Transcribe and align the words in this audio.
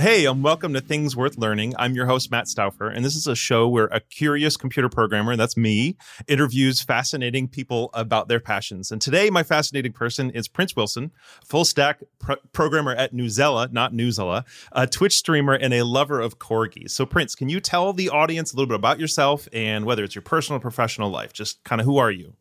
Hey, 0.00 0.24
and 0.24 0.42
welcome 0.42 0.72
to 0.72 0.80
Things 0.80 1.14
Worth 1.14 1.36
Learning. 1.36 1.74
I'm 1.78 1.94
your 1.94 2.06
host, 2.06 2.30
Matt 2.30 2.48
Stauffer, 2.48 2.88
and 2.88 3.04
this 3.04 3.14
is 3.14 3.26
a 3.26 3.36
show 3.36 3.68
where 3.68 3.84
a 3.88 4.00
curious 4.00 4.56
computer 4.56 4.88
programmer, 4.88 5.36
that's 5.36 5.58
me, 5.58 5.98
interviews 6.26 6.80
fascinating 6.80 7.48
people 7.48 7.90
about 7.92 8.26
their 8.26 8.40
passions. 8.40 8.90
And 8.90 9.02
today, 9.02 9.28
my 9.28 9.42
fascinating 9.42 9.92
person 9.92 10.30
is 10.30 10.48
Prince 10.48 10.74
Wilson, 10.74 11.10
full 11.44 11.66
stack 11.66 12.00
pro- 12.18 12.36
programmer 12.52 12.92
at 12.92 13.12
Newsela, 13.12 13.70
not 13.72 13.92
Newsela, 13.92 14.44
a 14.72 14.86
Twitch 14.86 15.18
streamer, 15.18 15.52
and 15.52 15.74
a 15.74 15.82
lover 15.82 16.18
of 16.18 16.38
corgis. 16.38 16.92
So, 16.92 17.04
Prince, 17.04 17.34
can 17.34 17.50
you 17.50 17.60
tell 17.60 17.92
the 17.92 18.08
audience 18.08 18.54
a 18.54 18.56
little 18.56 18.68
bit 18.68 18.76
about 18.76 18.98
yourself 18.98 19.48
and 19.52 19.84
whether 19.84 20.02
it's 20.02 20.14
your 20.14 20.22
personal 20.22 20.56
or 20.56 20.60
professional 20.60 21.10
life? 21.10 21.34
Just 21.34 21.62
kind 21.64 21.78
of 21.78 21.84
who 21.84 21.98
are 21.98 22.10
you? 22.10 22.32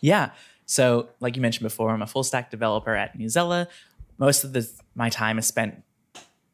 Yeah. 0.00 0.30
So, 0.64 1.10
like 1.20 1.36
you 1.36 1.42
mentioned 1.42 1.64
before, 1.64 1.90
I'm 1.90 2.00
a 2.00 2.06
full 2.06 2.24
stack 2.24 2.50
developer 2.50 2.94
at 2.94 3.18
Newsela. 3.18 3.66
Most 4.16 4.44
of 4.44 4.54
the, 4.54 4.66
my 4.94 5.10
time 5.10 5.38
is 5.38 5.46
spent 5.46 5.82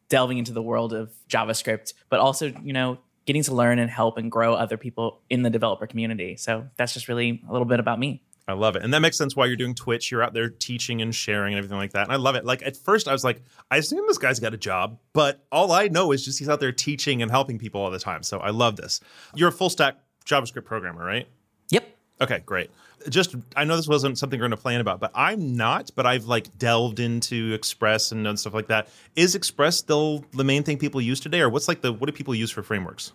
delving 0.09 0.39
into 0.39 0.53
the 0.53 0.63
world 0.63 0.93
of 0.93 1.13
JavaScript, 1.29 1.93
but 2.09 2.21
also, 2.21 2.53
you 2.63 2.73
know, 2.73 2.99
getting 3.27 3.43
to 3.43 3.55
learn 3.55 3.79
and 3.79 3.91
help 3.91 4.17
and 4.17 4.33
grow 4.33 4.55
other 4.55 4.77
people 4.77 5.21
in 5.29 5.43
the 5.43 5.51
developer 5.51 5.87
community. 5.87 6.37
So 6.37 6.67
that's 6.77 6.95
just 6.95 7.09
really 7.09 7.43
a 7.49 7.53
little 7.53 7.67
bit 7.67 7.79
about 7.79 7.99
me. 7.99 8.23
I 8.49 8.55
love 8.55 8.77
it. 8.77 8.83
And 8.83 8.95
that 8.95 9.01
makes 9.01 9.19
sense 9.19 9.37
why 9.37 9.45
you're 9.45 9.57
doing 9.57 9.75
Twitch. 9.75 10.11
You're 10.11 10.23
out 10.23 10.33
there 10.33 10.49
teaching 10.49 11.03
and 11.03 11.15
sharing 11.15 11.53
and 11.53 11.59
everything 11.59 11.77
like 11.77 11.93
that. 11.93 12.05
And 12.05 12.13
I 12.13 12.17
love 12.17 12.35
it. 12.35 12.47
Like 12.47 12.63
at 12.63 12.79
first 12.79 13.07
I 13.07 13.13
was 13.13 13.23
like, 13.23 13.43
I 13.71 13.77
assume 13.77 14.07
this 14.09 14.17
guy's 14.17 14.41
got 14.41 14.55
a 14.55 14.57
job, 14.57 14.99
but 15.13 15.45
all 15.53 15.73
I 15.73 15.89
know 15.89 16.13
is 16.13 16.25
just 16.25 16.39
he's 16.39 16.49
out 16.49 16.59
there 16.59 16.73
teaching 16.73 17.21
and 17.21 17.31
helping 17.31 17.59
people 17.59 17.83
all 17.83 17.91
the 17.91 17.99
time. 17.99 18.23
So 18.23 18.39
I 18.39 18.49
love 18.49 18.77
this. 18.77 19.01
You're 19.35 19.51
a 19.51 19.53
full 19.53 19.69
stack 19.69 19.99
JavaScript 20.25 20.65
programmer, 20.65 21.05
right? 21.05 21.29
Okay, 22.21 22.43
great. 22.45 22.71
Just 23.09 23.37
I 23.55 23.65
know 23.65 23.77
this 23.77 23.87
wasn't 23.87 24.19
something 24.19 24.39
we're 24.39 24.49
going 24.49 24.51
to 24.51 24.57
plan 24.57 24.81
about, 24.81 24.99
but 24.99 25.13
I'm 25.15 25.57
not. 25.57 25.91
But 25.95 26.07
I've 26.07 26.25
like 26.25 26.59
delved 26.59 26.99
into 26.99 27.53
Express 27.53 28.11
and 28.13 28.39
stuff 28.39 28.55
like 28.55 28.69
that. 28.69 28.89
Is 29.15 29.35
Express 29.35 29.77
still 29.77 30.25
the 30.33 30.45
main 30.45 30.65
thing 30.65 30.79
people 30.79 31.01
use 31.01 31.21
today, 31.21 31.41
or 31.41 31.49
what's 31.49 31.69
like 31.69 31.81
the 31.81 31.93
what 31.93 32.07
do 32.07 32.13
people 32.13 32.35
use 32.35 32.51
for 32.51 32.63
frameworks? 32.63 33.13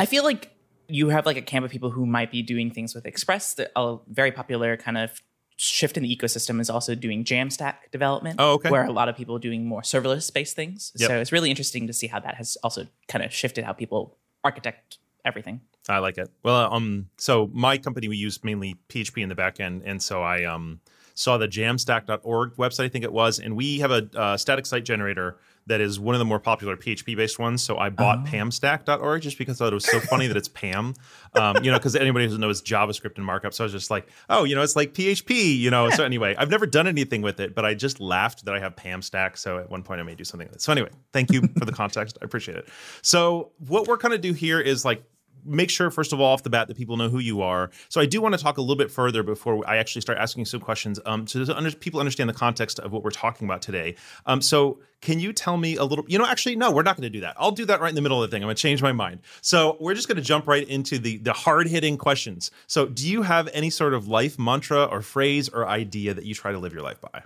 I 0.00 0.06
feel 0.06 0.24
like 0.24 0.52
you 0.88 1.08
have 1.10 1.26
like 1.26 1.36
a 1.36 1.42
camp 1.42 1.64
of 1.64 1.70
people 1.70 1.90
who 1.90 2.06
might 2.06 2.30
be 2.30 2.42
doing 2.42 2.70
things 2.70 2.94
with 2.94 3.06
Express. 3.06 3.54
The, 3.54 3.70
a 3.76 3.98
very 4.08 4.32
popular 4.32 4.76
kind 4.76 4.96
of 4.96 5.20
shift 5.56 5.96
in 5.96 6.02
the 6.02 6.14
ecosystem 6.14 6.60
is 6.60 6.68
also 6.70 6.94
doing 6.94 7.24
Jamstack 7.24 7.90
development. 7.90 8.36
Oh, 8.38 8.54
okay. 8.54 8.70
Where 8.70 8.84
a 8.84 8.92
lot 8.92 9.08
of 9.08 9.16
people 9.16 9.36
are 9.36 9.40
doing 9.40 9.66
more 9.66 9.82
serverless 9.82 10.32
based 10.32 10.54
things. 10.54 10.92
Yep. 10.96 11.08
So 11.08 11.18
it's 11.18 11.32
really 11.32 11.50
interesting 11.50 11.86
to 11.86 11.92
see 11.92 12.06
how 12.06 12.20
that 12.20 12.36
has 12.36 12.56
also 12.62 12.86
kind 13.08 13.24
of 13.24 13.32
shifted 13.32 13.64
how 13.64 13.72
people 13.72 14.16
architect 14.44 14.98
everything. 15.24 15.60
I 15.88 15.98
like 15.98 16.18
it. 16.18 16.30
Well, 16.42 16.72
um, 16.72 17.08
so 17.16 17.48
my 17.52 17.78
company 17.78 18.08
we 18.08 18.16
use 18.16 18.42
mainly 18.42 18.76
PHP 18.88 19.22
in 19.22 19.28
the 19.28 19.34
back 19.34 19.60
end, 19.60 19.82
and 19.84 20.02
so 20.02 20.22
I 20.22 20.44
um 20.44 20.80
saw 21.14 21.38
the 21.38 21.48
Jamstack.org 21.48 22.56
website, 22.56 22.84
I 22.84 22.88
think 22.88 23.02
it 23.04 23.12
was, 23.12 23.38
and 23.38 23.56
we 23.56 23.78
have 23.78 23.90
a 23.90 24.06
uh, 24.14 24.36
static 24.36 24.66
site 24.66 24.84
generator 24.84 25.38
that 25.66 25.80
is 25.80 25.98
one 25.98 26.14
of 26.14 26.18
the 26.20 26.24
more 26.24 26.38
popular 26.38 26.76
PHP 26.76 27.16
based 27.16 27.38
ones. 27.38 27.62
So 27.62 27.76
I 27.78 27.88
bought 27.88 28.18
Oh. 28.20 28.30
Pamstack.org 28.30 29.22
just 29.22 29.36
because 29.38 29.60
I 29.60 29.64
thought 29.64 29.72
it 29.72 29.74
was 29.74 29.86
so 29.86 29.98
funny 29.98 30.26
that 30.28 30.36
it's 30.36 30.46
Pam, 30.48 30.94
um, 31.34 31.56
you 31.64 31.70
know, 31.70 31.78
because 31.78 31.96
anybody 31.96 32.28
who 32.28 32.38
knows 32.38 32.62
JavaScript 32.62 33.16
and 33.16 33.24
markup. 33.24 33.52
So 33.52 33.64
I 33.64 33.66
was 33.66 33.72
just 33.72 33.90
like, 33.90 34.06
oh, 34.28 34.44
you 34.44 34.54
know, 34.54 34.62
it's 34.62 34.76
like 34.76 34.92
PHP, 34.94 35.58
you 35.58 35.70
know. 35.70 35.90
So 35.90 36.04
anyway, 36.04 36.36
I've 36.38 36.50
never 36.50 36.66
done 36.66 36.86
anything 36.86 37.22
with 37.22 37.40
it, 37.40 37.54
but 37.54 37.64
I 37.64 37.74
just 37.74 37.98
laughed 37.98 38.44
that 38.44 38.54
I 38.54 38.60
have 38.60 38.76
Pamstack. 38.76 39.36
So 39.38 39.58
at 39.58 39.70
one 39.70 39.82
point 39.82 40.00
I 40.00 40.04
may 40.04 40.14
do 40.14 40.22
something 40.22 40.46
with 40.46 40.56
it. 40.56 40.62
So 40.62 40.70
anyway, 40.70 40.90
thank 41.12 41.32
you 41.32 41.40
for 41.58 41.64
the 41.64 41.72
context. 41.72 42.18
I 42.22 42.24
appreciate 42.24 42.58
it. 42.58 42.68
So 43.02 43.50
what 43.66 43.88
we're 43.88 43.96
going 43.96 44.12
to 44.12 44.18
do 44.18 44.34
here 44.34 44.60
is 44.60 44.84
like 44.84 45.02
make 45.46 45.70
sure 45.70 45.90
first 45.90 46.12
of 46.12 46.20
all 46.20 46.32
off 46.32 46.42
the 46.42 46.50
bat 46.50 46.68
that 46.68 46.76
people 46.76 46.96
know 46.96 47.08
who 47.08 47.18
you 47.18 47.40
are. 47.42 47.70
So 47.88 48.00
i 48.00 48.06
do 48.06 48.20
want 48.20 48.34
to 48.36 48.42
talk 48.42 48.58
a 48.58 48.60
little 48.60 48.76
bit 48.76 48.90
further 48.90 49.22
before 49.22 49.66
i 49.68 49.76
actually 49.76 50.02
start 50.02 50.18
asking 50.18 50.44
some 50.46 50.60
questions 50.60 51.00
um, 51.06 51.26
so 51.26 51.44
under, 51.54 51.70
people 51.72 52.00
understand 52.00 52.28
the 52.28 52.34
context 52.34 52.78
of 52.78 52.92
what 52.92 53.02
we're 53.04 53.10
talking 53.10 53.46
about 53.46 53.62
today. 53.62 53.94
Um, 54.26 54.40
so 54.42 54.80
can 55.00 55.20
you 55.20 55.32
tell 55.32 55.56
me 55.56 55.76
a 55.76 55.84
little 55.84 56.04
you 56.08 56.18
know 56.18 56.26
actually 56.26 56.56
no 56.56 56.70
we're 56.70 56.82
not 56.82 56.96
going 56.96 57.02
to 57.02 57.10
do 57.10 57.20
that. 57.20 57.36
I'll 57.38 57.50
do 57.52 57.64
that 57.66 57.80
right 57.80 57.88
in 57.90 57.94
the 57.94 58.02
middle 58.02 58.22
of 58.22 58.28
the 58.30 58.34
thing. 58.34 58.42
I'm 58.42 58.46
going 58.46 58.56
to 58.56 58.62
change 58.62 58.82
my 58.82 58.92
mind. 58.92 59.20
So 59.40 59.76
we're 59.80 59.94
just 59.94 60.08
going 60.08 60.16
to 60.16 60.22
jump 60.22 60.46
right 60.46 60.66
into 60.68 60.98
the 60.98 61.18
the 61.18 61.32
hard-hitting 61.32 61.98
questions. 61.98 62.50
So 62.66 62.86
do 62.86 63.08
you 63.08 63.22
have 63.22 63.48
any 63.52 63.70
sort 63.70 63.94
of 63.94 64.08
life 64.08 64.38
mantra 64.38 64.84
or 64.84 65.02
phrase 65.02 65.48
or 65.48 65.66
idea 65.68 66.14
that 66.14 66.24
you 66.24 66.34
try 66.34 66.52
to 66.52 66.58
live 66.58 66.72
your 66.72 66.82
life 66.82 67.00
by? 67.00 67.22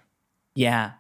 Yeah. 0.55 0.93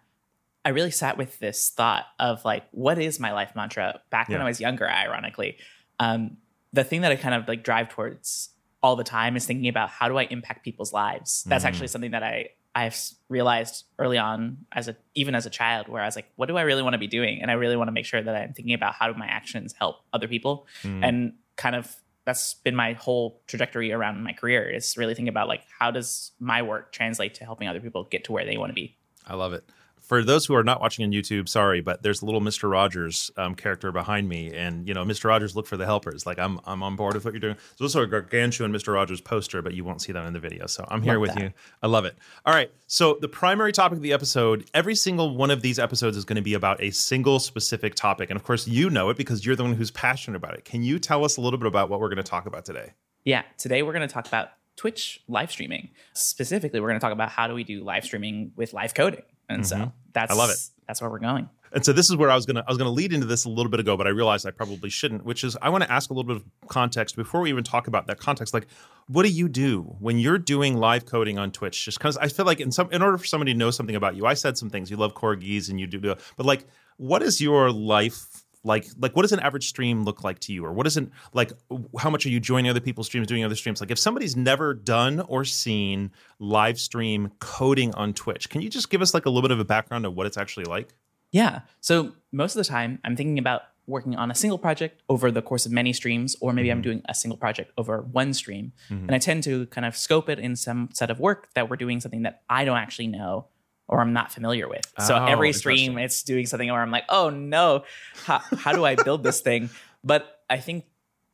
I 0.65 0.71
really 0.71 0.91
sat 0.91 1.17
with 1.17 1.39
this 1.39 1.71
thought 1.71 2.05
of 2.19 2.45
like, 2.45 2.65
what 2.71 2.99
is 2.99 3.19
my 3.19 3.33
life 3.33 3.53
mantra? 3.57 4.01
Back 4.11 4.29
when 4.29 4.39
Yeah. 4.39 4.45
I 4.45 4.47
was 4.49 4.61
younger, 4.61 4.89
ironically. 4.89 5.57
Um, 5.99 6.37
the 6.73 6.85
thing 6.85 7.01
that 7.03 7.13
I 7.13 7.17
kind 7.17 7.35
of 7.35 7.49
like 7.49 7.63
drive 7.65 7.89
towards 7.89 8.51
all 8.83 8.97
the 8.97 9.05
time 9.05 9.37
is 9.37 9.45
thinking 9.45 9.69
about 9.69 9.91
how 9.91 10.09
do 10.09 10.17
I 10.19 10.23
impact 10.25 10.65
people's 10.65 10.93
lives. 10.93 11.45
That's 11.45 11.65
Mm. 11.65 11.69
actually 11.69 11.89
something 11.89 12.11
that 12.13 12.23
I 12.23 12.51
I've 12.73 12.97
realized 13.29 13.85
early 13.99 14.17
on 14.17 14.59
as 14.71 14.87
a 14.87 14.97
even 15.17 15.35
as 15.35 15.45
a 15.45 15.51
child 15.51 15.89
where 15.89 16.01
I 16.03 16.07
was 16.07 16.15
like, 16.15 16.31
what 16.37 16.47
do 16.47 16.57
I 16.57 16.63
really 16.63 16.83
want 16.83 16.93
to 16.95 16.99
be 16.99 17.09
doing? 17.09 17.43
And 17.43 17.51
I 17.51 17.55
really 17.55 17.77
want 17.77 17.89
to 17.89 17.93
make 17.93 18.05
sure 18.07 18.23
that 18.23 18.35
I'm 18.35 18.53
thinking 18.53 18.75
about 18.75 18.95
how 18.95 19.13
do 19.13 19.19
my 19.19 19.27
actions 19.27 19.75
help 19.77 19.97
other 20.13 20.29
people. 20.29 20.67
Mm. 20.85 21.05
And 21.05 21.33
kind 21.57 21.75
of 21.75 21.97
that's 22.27 22.55
been 22.55 22.77
my 22.77 22.93
whole 22.93 23.43
trajectory 23.49 23.93
around 23.93 24.23
my 24.23 24.33
career 24.33 24.69
is 24.71 24.97
really 24.97 25.15
thinking 25.15 25.29
about 25.31 25.49
like 25.49 25.63
how 25.81 25.91
does 25.91 26.31
my 26.39 26.63
work 26.63 26.93
translate 26.93 27.35
to 27.35 27.45
helping 27.45 27.67
other 27.67 27.81
people 27.81 28.05
get 28.05 28.23
to 28.25 28.33
where 28.33 28.45
they 28.45 28.57
want 28.57 28.71
to 28.71 28.75
be. 28.75 28.97
I 29.27 29.35
love 29.35 29.53
it. 29.53 29.65
For 30.11 30.25
those 30.25 30.45
who 30.45 30.57
are 30.57 30.65
not 30.65 30.81
watching 30.81 31.05
on 31.05 31.13
YouTube, 31.13 31.49
sorry, 31.49 31.81
but 31.81 32.03
there's 32.03 32.21
a 32.21 32.25
little 32.25 32.41
Mr. 32.41 32.69
Rogers 32.69 33.31
um, 33.37 33.55
character 33.55 33.93
behind 33.93 34.29
me, 34.29 34.53
and 34.53 34.89
you 34.89 34.93
know, 34.93 35.05
Mr. 35.05 35.27
Rogers, 35.27 35.55
look 35.55 35.69
for 35.69 35.77
the 35.77 35.85
helpers. 35.85 36.27
Like 36.27 36.37
I'm, 36.37 36.59
I'm 36.65 36.83
on 36.83 36.97
board 36.97 37.15
with 37.15 37.25
what 37.25 37.33
you're 37.33 37.41
doing. 37.41 37.55
There's 37.79 37.95
also 37.95 38.03
a 38.03 38.09
gargantuan 38.09 38.73
Mr. 38.73 38.93
Rogers 38.93 39.21
poster, 39.21 39.63
but 39.63 39.73
you 39.73 39.85
won't 39.85 40.03
see 40.03 40.11
that 40.11 40.27
in 40.27 40.33
the 40.33 40.41
video. 40.41 40.67
So 40.67 40.85
I'm 40.89 41.01
here 41.01 41.13
Love 41.13 41.21
with 41.21 41.35
that. 41.35 41.41
you. 41.41 41.53
I 41.81 41.87
love 41.87 42.07
it. 42.07 42.17
All 42.45 42.53
right. 42.53 42.73
So 42.89 43.19
the 43.21 43.29
primary 43.29 43.71
topic 43.71 43.99
of 43.99 44.03
the 44.03 44.13
episode, 44.13 44.69
every 44.75 44.97
single 44.97 45.37
one 45.37 45.53
of 45.53 45.63
these 45.63 45.79
episodes 45.79 46.17
is 46.17 46.25
going 46.25 46.35
to 46.35 46.43
be 46.43 46.55
about 46.55 46.83
a 46.83 46.91
single 46.91 47.39
specific 47.39 47.95
topic, 47.95 48.31
and 48.31 48.37
of 48.37 48.43
course, 48.43 48.67
you 48.67 48.91
know 48.91 49.11
it 49.11 49.17
because 49.17 49.47
you're 49.47 49.55
the 49.55 49.63
one 49.63 49.75
who's 49.75 49.93
passionate 49.93 50.37
about 50.37 50.55
it. 50.55 50.65
Can 50.65 50.83
you 50.83 50.99
tell 50.99 51.25
us 51.25 51.37
a 51.37 51.41
little 51.41 51.57
bit 51.57 51.69
about 51.69 51.89
what 51.89 52.01
we're 52.01 52.09
going 52.09 52.17
to 52.17 52.25
talk 52.25 52.47
about 52.47 52.65
today? 52.65 52.95
Yeah, 53.23 53.45
today 53.59 53.85
we're 53.85 53.93
going 53.93 54.09
to 54.09 54.13
talk 54.13 54.27
about 54.27 54.49
Twitch 54.75 55.23
live 55.29 55.53
streaming. 55.53 55.91
Specifically, 56.15 56.81
we're 56.81 56.89
going 56.89 56.99
to 56.99 57.05
talk 57.05 57.13
about 57.13 57.29
how 57.29 57.47
do 57.47 57.55
we 57.55 57.63
do 57.63 57.85
live 57.85 58.05
streaming 58.05 58.51
with 58.57 58.73
live 58.73 58.93
coding. 58.93 59.23
And 59.51 59.67
so 59.67 59.93
that's. 60.13 60.33
I 60.33 60.35
love 60.35 60.51
it. 60.51 60.59
That's 60.87 61.01
where 61.01 61.11
we're 61.11 61.19
going. 61.19 61.49
And 61.73 61.85
so 61.85 61.93
this 61.93 62.11
is 62.11 62.17
where 62.17 62.31
I 62.31 62.35
was 62.35 62.47
gonna 62.47 62.65
I 62.67 62.71
was 62.71 62.79
gonna 62.79 62.91
lead 62.91 63.13
into 63.13 63.27
this 63.27 63.45
a 63.45 63.49
little 63.49 63.71
bit 63.71 63.79
ago, 63.79 63.97
but 63.97 64.07
I 64.07 64.11
realized 64.11 64.47
I 64.47 64.51
probably 64.51 64.91
shouldn't. 64.91 65.25
Which 65.25 65.45
is 65.45 65.57
I 65.63 65.69
want 65.69 65.85
to 65.85 65.91
ask 65.91 66.11
a 66.11 66.13
little 66.13 66.27
bit 66.27 66.37
of 66.37 66.69
context 66.69 67.17
before 67.17 67.41
we 67.41 67.51
even 67.51 67.63
talk 67.63 67.87
about 67.87 68.07
that 68.09 68.19
context. 68.19 68.53
Like, 68.53 68.67
what 69.07 69.23
do 69.23 69.29
you 69.29 69.49
do 69.49 69.83
when 70.01 70.19
you're 70.19 70.39
doing 70.39 70.79
live 70.79 71.07
coding 71.07 71.39
on 71.39 71.53
Twitch? 71.53 71.85
Just 71.85 71.99
because 71.99 72.17
I 72.17 72.29
feel 72.29 72.45
like 72.45 72.61
in 72.61 72.73
some 72.73 72.91
in 72.91 73.03
order 73.03 73.19
for 73.19 73.25
somebody 73.25 73.53
to 73.53 73.59
know 73.59 73.71
something 73.71 73.95
about 73.95 74.17
you, 74.17 74.27
I 74.27 74.35
said 74.35 74.59
some 74.59 74.69
things. 74.69 74.91
You 74.91 74.97
love 74.97 75.15
corgis 75.15 75.71
and 75.71 75.79
you 75.79 75.87
do, 75.87 76.01
do 76.01 76.17
but 76.37 76.45
like, 76.45 76.67
what 76.97 77.23
is 77.23 77.41
your 77.41 77.71
life 77.71 78.45
like? 78.63 78.87
Like, 78.99 79.17
what 79.17 79.23
does 79.23 79.33
an 79.33 79.41
average 79.41 79.69
stream 79.69 80.05
look 80.05 80.25
like 80.25 80.39
to 80.41 80.53
you, 80.53 80.65
or 80.65 80.73
what 80.73 80.87
isn't 80.87 81.13
like? 81.33 81.53
How 81.99 82.11
much 82.11 82.27
are 82.27 82.31
you 82.31 82.41
joining 82.41 82.71
other 82.71 82.81
people's 82.81 83.07
streams, 83.07 83.27
doing 83.27 83.45
other 83.45 83.55
streams? 83.55 83.81
Like, 83.81 83.91
if 83.91 83.99
somebody's 83.99 84.37
never 84.37 84.75
done 84.75 85.21
or 85.21 85.45
seen 85.45 86.11
live 86.39 86.79
stream 86.79 87.33
coding 87.39 87.95
on 87.95 88.13
Twitch, 88.15 88.49
can 88.51 88.61
you 88.61 88.69
just 88.69 88.91
give 88.91 89.03
us 89.03 89.15
like 89.15 89.27
a 89.27 89.31
little 89.31 89.43
bit 89.43 89.53
of 89.53 89.61
a 89.61 89.65
background 89.65 90.07
of 90.07 90.15
what 90.15 90.27
it's 90.27 90.37
actually 90.37 90.65
like? 90.65 90.95
Yeah. 91.33 91.61
So 91.81 92.13
most 92.33 92.57
of 92.57 92.65
the 92.65 92.69
time, 92.69 92.99
I'm 93.05 93.17
thinking 93.17 93.39
about 93.39 93.63
working 93.87 94.15
on 94.15 94.31
a 94.31 94.35
single 94.35 94.59
project 94.59 95.03
over 95.09 95.33
the 95.33 95.43
course 95.43 95.67
of 95.67 95.73
many 95.73 95.93
streams, 95.93 96.37
or 96.41 96.53
maybe 96.53 96.69
Mm-hmm. 96.69 96.77
I'm 96.77 96.83
doing 96.83 97.03
a 97.09 97.15
single 97.15 97.37
project 97.37 97.73
over 97.77 98.03
one 98.03 98.35
stream. 98.35 98.73
And 98.89 99.13
I 99.13 99.19
tend 99.19 99.43
to 99.45 99.67
kind 99.67 99.85
of 99.85 99.97
scope 99.97 100.29
it 100.29 100.39
in 100.39 100.55
some 100.55 100.91
set 100.93 101.11
of 101.11 101.19
work 101.19 101.49
that 101.55 101.69
we're 101.69 101.77
doing 101.77 102.01
something 102.01 102.23
that 102.23 102.43
I 102.49 102.65
don't 102.65 102.77
actually 102.77 103.09
know 103.09 103.47
or 103.91 104.01
I'm 104.01 104.13
not 104.15 104.33
familiar 104.33 104.69
with. 104.69 104.91
So 105.01 105.17
Oh, 105.17 105.27
every 105.27 105.53
stream, 105.53 105.99
it's 105.99 106.23
doing 106.23 106.47
something 106.47 106.71
where 106.71 106.81
I'm 106.81 106.91
like, 106.93 107.05
oh 107.11 107.29
no, 107.29 107.85
how, 108.25 108.39
how 108.57 108.73
do 108.73 108.85
I 108.87 108.95
build 108.95 109.23
this 109.25 109.41
thing? 109.43 109.69
But 110.03 110.41
I 110.49 110.57
think 110.57 110.87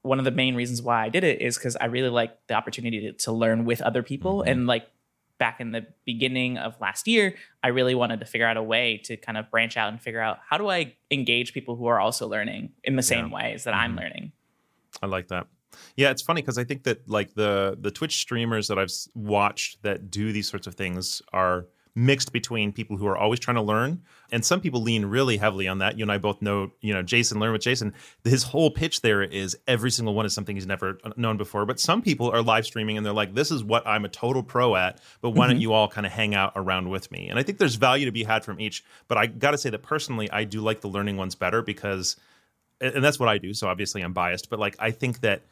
one 0.02 0.18
of 0.18 0.24
the 0.24 0.32
main 0.32 0.56
reasons 0.56 0.82
why 0.82 1.04
I 1.04 1.08
did 1.08 1.22
it 1.22 1.40
is 1.40 1.56
because 1.56 1.76
I 1.76 1.84
really 1.86 2.08
like 2.08 2.36
the 2.48 2.54
opportunity 2.54 3.00
to, 3.02 3.12
to 3.12 3.30
learn 3.32 3.64
with 3.64 3.80
other 3.80 4.02
people. 4.02 4.42
Mhm. 4.42 4.50
And 4.50 4.66
like 4.66 4.88
back 5.38 5.60
in 5.60 5.70
the 5.70 5.86
beginning 6.04 6.58
of 6.58 6.80
last 6.80 7.06
year, 7.06 7.36
I 7.62 7.68
really 7.68 7.94
wanted 7.94 8.18
to 8.20 8.26
figure 8.26 8.46
out 8.48 8.56
a 8.56 8.62
way 8.62 8.96
to 9.04 9.16
kind 9.16 9.38
of 9.38 9.50
branch 9.52 9.76
out 9.76 9.90
and 9.90 10.00
figure 10.02 10.20
out 10.20 10.38
how 10.48 10.58
do 10.58 10.68
I 10.68 10.94
engage 11.12 11.52
people 11.52 11.76
who 11.76 11.86
are 11.86 12.00
also 12.00 12.26
learning 12.26 12.72
in 12.82 12.96
the 12.96 13.02
same 13.04 13.30
ways 13.30 13.62
that 13.64 13.74
I'm 13.74 13.94
Mhm. 13.94 14.00
learning. 14.00 14.32
I 15.00 15.06
like 15.06 15.28
that. 15.28 15.46
Yeah, 15.96 16.10
it's 16.10 16.22
funny 16.22 16.40
because 16.42 16.58
I 16.58 16.64
think 16.64 16.84
that 16.84 17.08
like 17.08 17.34
the 17.34 17.76
the 17.80 17.90
Twitch 17.92 18.16
streamers 18.16 18.66
that 18.68 18.78
I've 18.80 18.90
watched 19.14 19.82
that 19.82 20.10
do 20.10 20.32
these 20.32 20.48
sorts 20.48 20.66
of 20.66 20.74
things 20.74 21.20
are 21.32 21.66
mixed 21.96 22.30
between 22.30 22.72
people 22.72 22.98
who 22.98 23.06
are 23.06 23.16
always 23.16 23.40
trying 23.40 23.54
to 23.54 23.62
learn 23.62 24.02
and 24.30 24.44
some 24.44 24.60
people 24.60 24.82
lean 24.82 25.06
really 25.06 25.38
heavily 25.38 25.66
on 25.66 25.78
that. 25.78 25.98
You 25.98 26.04
and 26.04 26.12
I 26.12 26.18
both 26.18 26.42
know, 26.42 26.70
you 26.80 26.92
know, 26.92 27.02
Jason 27.02 27.40
learn 27.40 27.52
with 27.52 27.62
Jason. 27.62 27.94
His 28.22 28.42
whole 28.42 28.70
pitch 28.70 29.00
there 29.00 29.22
is 29.22 29.56
every 29.66 29.90
single 29.90 30.14
one 30.14 30.26
is 30.26 30.34
something 30.34 30.54
he's 30.54 30.66
never 30.66 30.98
known 31.16 31.38
before. 31.38 31.64
But 31.64 31.80
some 31.80 32.02
people 32.02 32.30
are 32.30 32.42
live 32.42 32.66
streaming 32.66 32.96
and 32.98 33.06
they're 33.06 33.14
like, 33.14 33.34
this 33.34 33.50
is 33.50 33.64
what 33.64 33.86
I'm 33.86 34.04
a 34.04 34.08
total 34.08 34.42
pro 34.42 34.76
at, 34.76 35.00
but 35.22 35.30
why 35.30 35.46
don't 35.46 35.60
you 35.60 35.72
all 35.72 35.88
kind 35.88 36.06
of 36.06 36.12
hang 36.12 36.34
out 36.34 36.52
around 36.54 36.90
with 36.90 37.10
me? 37.10 37.28
And 37.28 37.38
I 37.38 37.42
think 37.42 37.58
there's 37.58 37.76
value 37.76 38.04
to 38.04 38.12
be 38.12 38.24
had 38.24 38.44
from 38.44 38.60
each. 38.60 38.84
But 39.08 39.16
I 39.16 39.26
got 39.26 39.52
to 39.52 39.58
say 39.58 39.70
that 39.70 39.82
personally, 39.82 40.30
I 40.30 40.44
do 40.44 40.60
like 40.60 40.82
the 40.82 40.88
learning 40.88 41.16
ones 41.16 41.34
better 41.34 41.62
because 41.62 42.16
and 42.80 43.02
that's 43.02 43.18
what 43.18 43.28
I 43.28 43.38
do. 43.38 43.54
So 43.54 43.68
obviously 43.68 44.02
I'm 44.02 44.12
biased, 44.12 44.50
but 44.50 44.58
like 44.58 44.76
I 44.78 44.90
think 44.90 45.20
that 45.20 45.42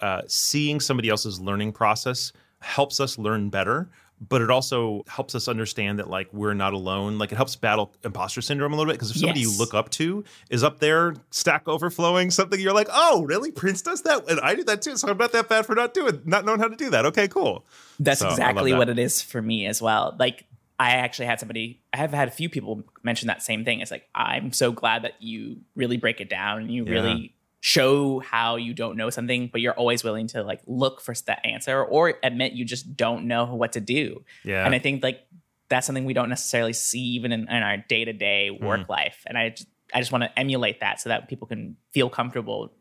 uh, 0.00 0.22
seeing 0.26 0.80
somebody 0.80 1.08
else's 1.08 1.40
learning 1.40 1.72
process 1.72 2.32
helps 2.60 2.98
us 2.98 3.18
learn 3.18 3.50
better. 3.50 3.88
But 4.28 4.40
it 4.40 4.50
also 4.50 5.02
helps 5.08 5.34
us 5.34 5.48
understand 5.48 5.98
that 5.98 6.08
like 6.08 6.32
we're 6.32 6.54
not 6.54 6.72
alone. 6.74 7.18
Like 7.18 7.32
it 7.32 7.36
helps 7.36 7.56
battle 7.56 7.92
imposter 8.04 8.40
syndrome 8.40 8.72
a 8.72 8.76
little 8.76 8.90
bit 8.90 8.94
because 8.96 9.10
if 9.10 9.16
somebody 9.16 9.40
Yes. 9.40 9.52
you 9.52 9.58
look 9.58 9.74
up 9.74 9.90
to 9.90 10.24
is 10.50 10.62
up 10.62 10.78
there, 10.78 11.14
stack 11.30 11.66
overflowing 11.66 12.30
something, 12.30 12.60
you're 12.60 12.72
like, 12.74 12.88
oh, 12.92 13.22
really? 13.24 13.50
Prince 13.50 13.82
does 13.82 14.02
that, 14.02 14.30
and 14.30 14.38
I 14.40 14.54
do 14.54 14.64
that 14.64 14.82
too. 14.82 14.96
So 14.96 15.08
I'm 15.08 15.16
not 15.18 15.32
that 15.32 15.48
bad 15.48 15.66
for 15.66 15.74
not 15.74 15.92
doing, 15.94 16.22
not 16.24 16.44
knowing 16.44 16.60
how 16.60 16.68
to 16.68 16.76
do 16.76 16.90
that. 16.90 17.04
Okay, 17.06 17.26
cool. 17.28 17.64
That's 17.98 18.20
So, 18.20 18.28
exactly 18.28 18.72
that. 18.72 18.78
what 18.78 18.88
it 18.88 18.98
is 18.98 19.20
for 19.22 19.42
me 19.42 19.66
as 19.66 19.82
well. 19.82 20.14
Like 20.18 20.44
I 20.78 20.90
actually 20.92 21.26
had 21.26 21.38
somebody 21.40 21.80
I 21.92 21.96
have 21.98 22.12
had 22.12 22.28
a 22.28 22.32
few 22.32 22.48
people 22.48 22.82
mention 23.02 23.26
that 23.28 23.42
same 23.42 23.64
thing. 23.64 23.80
It's 23.80 23.90
like 23.90 24.08
I'm 24.14 24.52
so 24.52 24.72
glad 24.72 25.02
that 25.02 25.20
you 25.20 25.58
really 25.76 25.96
break 25.96 26.20
it 26.20 26.28
down 26.30 26.62
and 26.62 26.70
you 26.70 26.84
Yeah. 26.84 26.92
really 26.92 27.34
show 27.64 28.18
how 28.18 28.56
you 28.56 28.74
don't 28.74 28.96
know 28.96 29.08
something, 29.08 29.48
but 29.50 29.60
you're 29.60 29.72
always 29.74 30.02
willing 30.02 30.26
to 30.26 30.42
like 30.42 30.60
look 30.66 31.00
for 31.00 31.14
that 31.26 31.46
answer 31.46 31.82
or 31.82 32.14
admit 32.24 32.54
you 32.54 32.64
just 32.64 32.96
don't 32.96 33.24
know 33.28 33.44
what 33.54 33.72
to 33.72 33.80
do. 33.80 34.24
Yeah. 34.44 34.66
And 34.66 34.74
I 34.74 34.80
think 34.80 35.00
like 35.00 35.20
that's 35.68 35.86
something 35.86 36.04
we 36.04 36.12
don't 36.12 36.28
necessarily 36.28 36.72
see 36.72 36.98
even 36.98 37.30
in, 37.30 37.42
in 37.42 37.62
our 37.62 37.76
day 37.76 38.04
to 38.04 38.12
day 38.12 38.50
work 38.50 38.88
life. 38.88 39.22
And 39.26 39.38
I 39.38 39.50
just, 39.50 39.68
I 39.94 40.00
just 40.00 40.10
want 40.10 40.24
to 40.24 40.36
emulate 40.36 40.80
that 40.80 41.00
so 41.00 41.10
that 41.10 41.28
people 41.28 41.46
can 41.46 41.76
feel 41.92 42.10
comfortable 42.10 42.72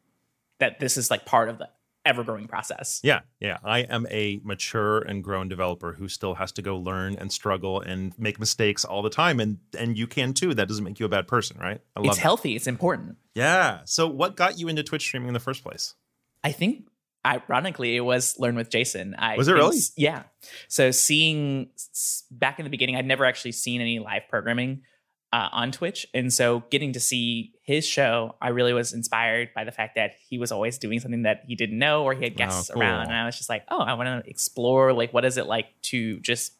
that 0.58 0.80
this 0.80 0.98
is 0.98 1.12
like 1.12 1.28
part 1.28 1.50
of 1.50 1.60
the 1.60 1.70
ever 2.06 2.24
growing 2.24 2.48
process. 2.48 3.00
Yeah, 3.04 3.22
yeah. 3.40 3.58
I 3.64 3.80
am 3.80 4.08
a 4.10 4.40
mature 4.44 5.00
and 5.00 5.24
grown 5.24 5.48
developer 5.48 5.94
who 5.94 6.08
still 6.08 6.36
has 6.36 6.52
to 6.54 6.62
go 6.62 6.78
learn 6.78 7.16
and 7.18 7.32
struggle 7.32 7.80
and 7.82 8.18
make 8.18 8.40
mistakes 8.40 8.84
all 8.86 9.02
the 9.02 9.10
time, 9.10 9.40
and 9.40 9.60
and 9.78 9.98
you 9.98 10.08
can 10.08 10.34
too. 10.34 10.54
That 10.54 10.68
doesn't 10.68 10.84
make 10.84 11.00
you 11.00 11.06
a 11.06 11.10
bad 11.10 11.28
person, 11.28 11.58
right? 11.60 11.82
I 11.96 12.00
love 12.00 12.08
It's 12.08 12.16
that. 12.18 12.22
healthy. 12.22 12.56
It's 12.56 12.68
important. 12.68 13.18
Yeah. 13.36 13.80
So, 13.86 14.08
what 14.08 14.36
got 14.36 14.60
you 14.60 14.68
into 14.68 14.84
Twitch 14.84 15.04
streaming 15.04 15.28
in 15.28 15.34
the 15.34 15.40
first 15.40 15.64
place? 15.64 15.96
I 16.44 16.52
think 16.52 16.88
ironically 17.26 17.96
it 17.96 18.02
was 18.02 18.40
learn 18.40 18.56
with 18.56 18.70
Jason. 18.72 19.16
I 19.18 19.38
Was 19.38 19.48
it 19.48 19.54
really? 19.54 19.78
Yeah. 19.96 20.24
So 20.68 20.90
seeing 20.90 21.70
back 22.32 22.58
in 22.60 22.64
the 22.64 22.72
beginning, 22.72 22.96
I'd 22.96 23.06
never 23.06 23.26
actually 23.26 23.52
seen 23.52 23.80
any 23.80 24.00
live 24.00 24.24
programming 24.28 24.82
uh, 25.34 25.48
on 25.52 25.72
Twitch, 25.72 26.06
and 26.14 26.34
so 26.34 26.64
getting 26.70 26.92
to 26.94 27.00
see 27.00 27.54
his 27.62 27.86
show, 27.86 28.36
I 28.42 28.50
really 28.50 28.74
was 28.74 28.92
inspired 28.94 29.54
by 29.56 29.64
the 29.64 29.72
fact 29.72 29.96
that 29.96 30.12
he 30.30 30.38
was 30.38 30.52
always 30.52 30.78
doing 30.78 31.00
something 31.00 31.22
that 31.24 31.44
he 31.48 31.56
didn't 31.56 31.80
know 31.80 32.04
or 32.04 32.14
he 32.14 32.24
had 32.24 32.36
guests 32.36 32.70
Oh, 32.70 32.74
cool. 32.74 32.82
around, 32.84 33.04
and 33.08 33.14
I 33.16 33.26
was 33.26 33.38
just 33.38 33.50
like, 33.50 33.64
oh, 33.70 33.80
I 33.80 33.94
want 33.94 34.24
to 34.26 34.30
explore 34.30 34.92
like 34.94 35.14
what 35.14 35.24
is 35.26 35.38
it 35.38 35.46
like 35.46 35.68
to 35.84 36.20
just 36.20 36.54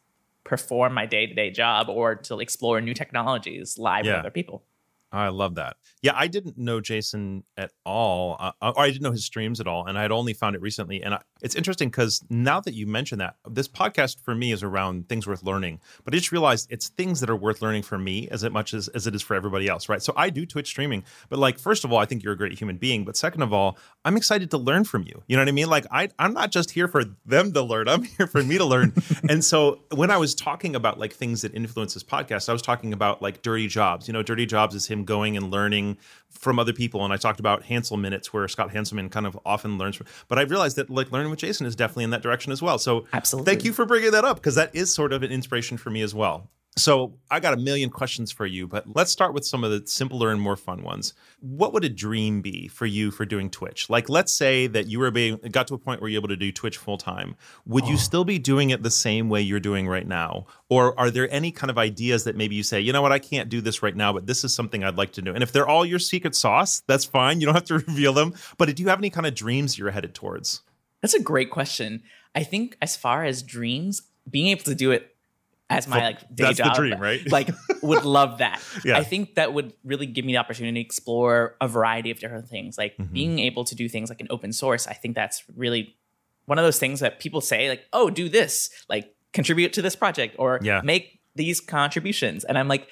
perform 0.44 0.92
my 0.94 1.06
day 1.06 1.26
to 1.26 1.34
day 1.34 1.50
job 1.50 1.88
or 1.88 2.14
to 2.16 2.40
explore 2.40 2.80
new 2.80 2.94
technologies 2.94 3.78
live 3.78 4.04
Yeah. 4.06 4.12
with 4.12 4.20
other 4.20 4.30
people. 4.30 4.64
I 5.12 5.28
love 5.28 5.56
that. 5.56 5.76
Yeah, 6.00 6.12
I 6.14 6.26
didn't 6.26 6.56
know 6.56 6.80
Jason 6.80 7.44
at 7.56 7.70
all, 7.84 8.36
uh, 8.40 8.52
or 8.60 8.80
I 8.80 8.88
didn't 8.88 9.02
know 9.02 9.12
his 9.12 9.24
streams 9.24 9.60
at 9.60 9.66
all, 9.66 9.86
and 9.86 9.98
I 9.98 10.02
had 10.02 10.10
only 10.10 10.32
found 10.32 10.56
it 10.56 10.62
recently. 10.62 11.02
And 11.02 11.14
I, 11.14 11.20
it's 11.42 11.54
interesting 11.54 11.90
because 11.90 12.24
now 12.30 12.60
that 12.60 12.74
you 12.74 12.86
mention 12.86 13.18
that, 13.18 13.36
this 13.48 13.68
podcast 13.68 14.20
for 14.20 14.34
me 14.34 14.52
is 14.52 14.62
around 14.62 15.08
things 15.08 15.26
worth 15.26 15.42
learning. 15.42 15.80
But 16.04 16.14
I 16.14 16.16
just 16.16 16.32
realized 16.32 16.68
it's 16.70 16.88
things 16.88 17.20
that 17.20 17.28
are 17.28 17.36
worth 17.36 17.60
learning 17.60 17.82
for 17.82 17.98
me 17.98 18.26
as 18.30 18.42
much 18.50 18.72
as, 18.72 18.88
as 18.88 19.06
it 19.06 19.14
is 19.14 19.22
for 19.22 19.34
everybody 19.34 19.68
else, 19.68 19.88
right? 19.88 20.02
So 20.02 20.14
I 20.16 20.30
do 20.30 20.46
Twitch 20.46 20.68
streaming, 20.68 21.04
but 21.28 21.38
like, 21.38 21.58
first 21.58 21.84
of 21.84 21.92
all, 21.92 21.98
I 21.98 22.06
think 22.06 22.22
you're 22.22 22.32
a 22.32 22.36
great 22.36 22.58
human 22.58 22.78
being. 22.78 23.04
But 23.04 23.16
second 23.16 23.42
of 23.42 23.52
all, 23.52 23.78
I'm 24.04 24.16
excited 24.16 24.50
to 24.52 24.58
learn 24.58 24.84
from 24.84 25.02
you. 25.02 25.22
You 25.26 25.36
know 25.36 25.42
what 25.42 25.48
I 25.48 25.52
mean? 25.52 25.68
Like, 25.68 25.86
I, 25.90 26.08
I'm 26.18 26.32
not 26.32 26.50
just 26.50 26.70
here 26.70 26.88
for 26.88 27.04
them 27.26 27.52
to 27.52 27.62
learn, 27.62 27.86
I'm 27.88 28.04
here 28.04 28.26
for 28.26 28.42
me 28.42 28.56
to 28.56 28.64
learn. 28.64 28.94
and 29.28 29.44
so 29.44 29.80
when 29.94 30.10
I 30.10 30.16
was 30.16 30.34
talking 30.34 30.74
about 30.74 30.98
like 30.98 31.12
things 31.12 31.42
that 31.42 31.54
influence 31.54 31.94
this 31.94 32.02
podcast, 32.02 32.48
I 32.48 32.52
was 32.52 32.62
talking 32.62 32.92
about 32.92 33.20
like 33.20 33.42
dirty 33.42 33.68
jobs. 33.68 34.08
You 34.08 34.14
know, 34.14 34.22
dirty 34.22 34.46
jobs 34.46 34.74
is 34.74 34.86
him 34.86 35.01
going 35.04 35.36
and 35.36 35.50
learning 35.50 35.98
from 36.30 36.58
other 36.58 36.72
people. 36.72 37.04
And 37.04 37.12
I 37.12 37.16
talked 37.16 37.40
about 37.40 37.64
Hanselminutes 37.64 38.26
where 38.26 38.46
Scott 38.48 38.70
Hanselman 38.70 39.10
kind 39.10 39.26
of 39.26 39.38
often 39.44 39.78
learns 39.78 39.96
from, 39.96 40.06
but 40.28 40.38
I 40.38 40.42
realized 40.42 40.76
that 40.76 40.90
like 40.90 41.12
learning 41.12 41.30
with 41.30 41.38
Jason 41.40 41.66
is 41.66 41.76
definitely 41.76 42.04
in 42.04 42.10
that 42.10 42.22
direction 42.22 42.52
as 42.52 42.62
well. 42.62 42.78
So 42.78 43.06
Absolutely. 43.12 43.52
thank 43.52 43.64
you 43.64 43.72
for 43.72 43.86
bringing 43.86 44.10
that 44.12 44.24
up 44.24 44.36
because 44.36 44.54
that 44.54 44.74
is 44.74 44.92
sort 44.92 45.12
of 45.12 45.22
an 45.22 45.30
inspiration 45.30 45.76
for 45.76 45.90
me 45.90 46.02
as 46.02 46.14
well. 46.14 46.50
So 46.76 47.18
I 47.30 47.38
got 47.38 47.52
a 47.52 47.58
million 47.58 47.90
questions 47.90 48.32
for 48.32 48.46
you, 48.46 48.66
but 48.66 48.86
let's 48.96 49.12
start 49.12 49.34
with 49.34 49.44
some 49.44 49.62
of 49.62 49.70
the 49.70 49.86
simpler 49.86 50.30
and 50.30 50.40
more 50.40 50.56
fun 50.56 50.82
ones. 50.82 51.12
What 51.40 51.74
would 51.74 51.84
a 51.84 51.90
dream 51.90 52.40
be 52.40 52.66
for 52.68 52.86
you 52.86 53.10
for 53.10 53.26
doing 53.26 53.50
Twitch? 53.50 53.90
Like, 53.90 54.08
let's 54.08 54.32
say 54.32 54.68
that 54.68 54.86
you 54.86 54.98
were 54.98 55.10
being, 55.10 55.36
got 55.50 55.66
to 55.66 55.74
a 55.74 55.78
point 55.78 56.00
where 56.00 56.08
you're 56.08 56.20
able 56.20 56.28
to 56.28 56.36
do 56.36 56.50
Twitch 56.50 56.78
full 56.78 56.96
time. 56.96 57.36
Would 57.66 57.86
you 57.86 57.94
oh. 57.94 57.98
still 57.98 58.24
be 58.24 58.38
doing 58.38 58.70
it 58.70 58.82
the 58.82 58.90
same 58.90 59.28
way 59.28 59.42
you're 59.42 59.60
doing 59.60 59.86
right 59.86 60.06
now, 60.06 60.46
or 60.70 60.98
are 60.98 61.10
there 61.10 61.30
any 61.30 61.50
kind 61.50 61.70
of 61.70 61.76
ideas 61.76 62.24
that 62.24 62.36
maybe 62.36 62.54
you 62.54 62.62
say, 62.62 62.80
you 62.80 62.92
know 62.94 63.02
what, 63.02 63.12
I 63.12 63.18
can't 63.18 63.50
do 63.50 63.60
this 63.60 63.82
right 63.82 63.94
now, 63.94 64.14
but 64.14 64.26
this 64.26 64.42
is 64.42 64.54
something 64.54 64.82
I'd 64.82 64.96
like 64.96 65.12
to 65.12 65.22
do? 65.22 65.34
And 65.34 65.42
if 65.42 65.52
they're 65.52 65.68
all 65.68 65.84
your 65.84 65.98
secret 65.98 66.34
sauce, 66.34 66.82
that's 66.86 67.04
fine. 67.04 67.40
You 67.40 67.46
don't 67.46 67.54
have 67.54 67.66
to 67.66 67.74
reveal 67.86 68.14
them. 68.14 68.32
But 68.56 68.74
do 68.74 68.82
you 68.82 68.88
have 68.88 68.98
any 68.98 69.10
kind 69.10 69.26
of 69.26 69.34
dreams 69.34 69.76
you're 69.76 69.90
headed 69.90 70.14
towards? 70.14 70.62
That's 71.02 71.14
a 71.14 71.20
great 71.20 71.50
question. 71.50 72.02
I 72.34 72.44
think 72.44 72.78
as 72.80 72.96
far 72.96 73.24
as 73.24 73.42
dreams, 73.42 74.02
being 74.30 74.46
able 74.48 74.64
to 74.64 74.74
do 74.74 74.90
it 74.90 75.11
as 75.72 75.88
my 75.88 75.98
like 76.02 76.20
day 76.34 76.44
that's 76.44 76.58
the 76.58 76.70
dream, 76.74 77.00
right? 77.00 77.20
like 77.30 77.48
would 77.82 78.04
love 78.18 78.38
that. 78.38 78.62
Yeah. 78.84 78.98
I 78.98 79.04
think 79.04 79.34
that 79.36 79.52
would 79.52 79.72
really 79.84 80.06
give 80.06 80.24
me 80.24 80.32
the 80.32 80.38
opportunity 80.38 80.80
to 80.82 80.86
explore 80.86 81.56
a 81.60 81.68
variety 81.68 82.10
of 82.10 82.18
different 82.20 82.48
things. 82.48 82.78
Like 82.78 82.96
Mm-hmm. 82.96 83.12
being 83.12 83.38
able 83.38 83.64
to 83.64 83.74
do 83.74 83.88
things 83.88 84.08
like 84.08 84.20
an 84.20 84.26
open 84.30 84.52
source. 84.52 84.86
I 84.86 84.92
think 84.94 85.14
that's 85.14 85.42
really 85.56 85.96
one 86.46 86.58
of 86.58 86.64
those 86.64 86.78
things 86.78 87.00
that 87.00 87.18
people 87.20 87.40
say 87.40 87.68
like, 87.68 87.84
"Oh, 87.92 88.10
do 88.10 88.28
this." 88.28 88.70
Like 88.88 89.14
contribute 89.32 89.72
to 89.74 89.82
this 89.82 89.96
project 89.96 90.36
or 90.38 90.58
Yeah. 90.62 90.80
make 90.84 91.20
these 91.34 91.60
contributions. 91.60 92.44
And 92.44 92.58
I'm 92.58 92.68
like, 92.68 92.86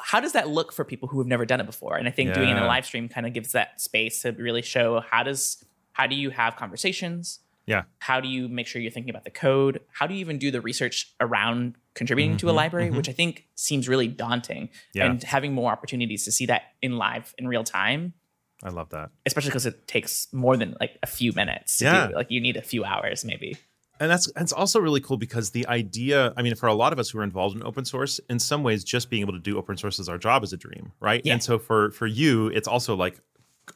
how 0.00 0.18
does 0.20 0.32
that 0.32 0.48
look 0.48 0.72
for 0.72 0.84
people 0.84 1.08
who 1.08 1.18
have 1.18 1.26
never 1.26 1.44
done 1.44 1.60
it 1.60 1.66
before? 1.66 1.96
And 1.96 2.08
I 2.08 2.10
think 2.10 2.32
doing 2.34 2.48
it 2.48 2.52
in 2.56 2.58
a 2.62 2.66
live 2.66 2.86
stream 2.86 3.08
kind 3.08 3.26
of 3.26 3.32
gives 3.34 3.52
that 3.52 3.80
space 3.80 4.22
to 4.22 4.32
really 4.32 4.62
show 4.62 5.00
how 5.00 5.22
does 5.22 5.62
how 5.92 6.06
do 6.06 6.14
you 6.16 6.30
have 6.30 6.56
conversations? 6.56 7.40
Yeah. 7.66 7.84
How 7.98 8.20
do 8.20 8.28
you 8.28 8.48
make 8.48 8.66
sure 8.66 8.80
you're 8.82 8.90
thinking 8.90 9.10
about 9.10 9.24
the 9.24 9.30
code? 9.30 9.80
How 9.92 10.06
do 10.06 10.14
you 10.14 10.20
even 10.20 10.38
do 10.38 10.50
the 10.50 10.60
research 10.60 11.14
around 11.20 11.76
contributing 11.94 12.36
to 12.38 12.50
a 12.50 12.52
library, 12.52 12.90
which 12.90 13.08
I 13.08 13.12
think 13.12 13.46
seems 13.54 13.88
really 13.88 14.08
daunting. 14.08 14.64
Mm-hmm, 14.64 14.98
Yeah. 14.98 15.06
And 15.06 15.22
having 15.22 15.52
more 15.54 15.70
opportunities 15.72 16.24
to 16.24 16.32
see 16.32 16.46
that 16.46 16.62
in 16.82 16.98
live 16.98 17.34
in 17.38 17.46
real 17.48 17.64
time, 17.64 18.14
I 18.62 18.70
love 18.70 18.90
that. 18.90 19.10
especially 19.26 19.50
because 19.50 19.66
it 19.66 19.86
takes 19.86 20.26
more 20.32 20.56
than 20.56 20.76
like 20.80 20.98
a 21.02 21.06
few 21.06 21.32
minutes. 21.32 21.78
To 21.78 21.84
Yeah. 21.84 22.06
do. 22.08 22.14
Like 22.14 22.30
you 22.30 22.40
need 22.40 22.56
a 22.56 22.62
few 22.62 22.84
hours 22.84 23.24
maybe. 23.24 23.56
And 24.00 24.10
that's 24.10 24.30
that's 24.32 24.52
also 24.52 24.80
really 24.80 25.00
cool 25.00 25.16
because 25.16 25.50
the 25.50 25.66
idea, 25.68 26.34
I 26.36 26.42
mean, 26.42 26.56
for 26.56 26.66
a 26.66 26.74
lot 26.74 26.92
of 26.92 26.98
us 26.98 27.10
who 27.10 27.18
are 27.20 27.22
involved 27.22 27.54
in 27.56 27.62
open 27.62 27.84
source, 27.84 28.18
in 28.28 28.40
some 28.40 28.64
ways, 28.64 28.82
just 28.82 29.08
being 29.08 29.20
able 29.22 29.34
to 29.34 29.38
do 29.38 29.56
open 29.56 29.76
source 29.76 30.00
as 30.00 30.08
our 30.08 30.18
job 30.18 30.42
is 30.42 30.52
a 30.52 30.56
dream, 30.56 30.90
right? 31.00 31.20
Yeah. 31.24 31.34
And 31.34 31.42
so 31.42 31.58
for 31.60 31.92
for 31.92 32.06
you, 32.08 32.48
it's 32.48 32.66
also 32.66 32.96
like 32.96 33.20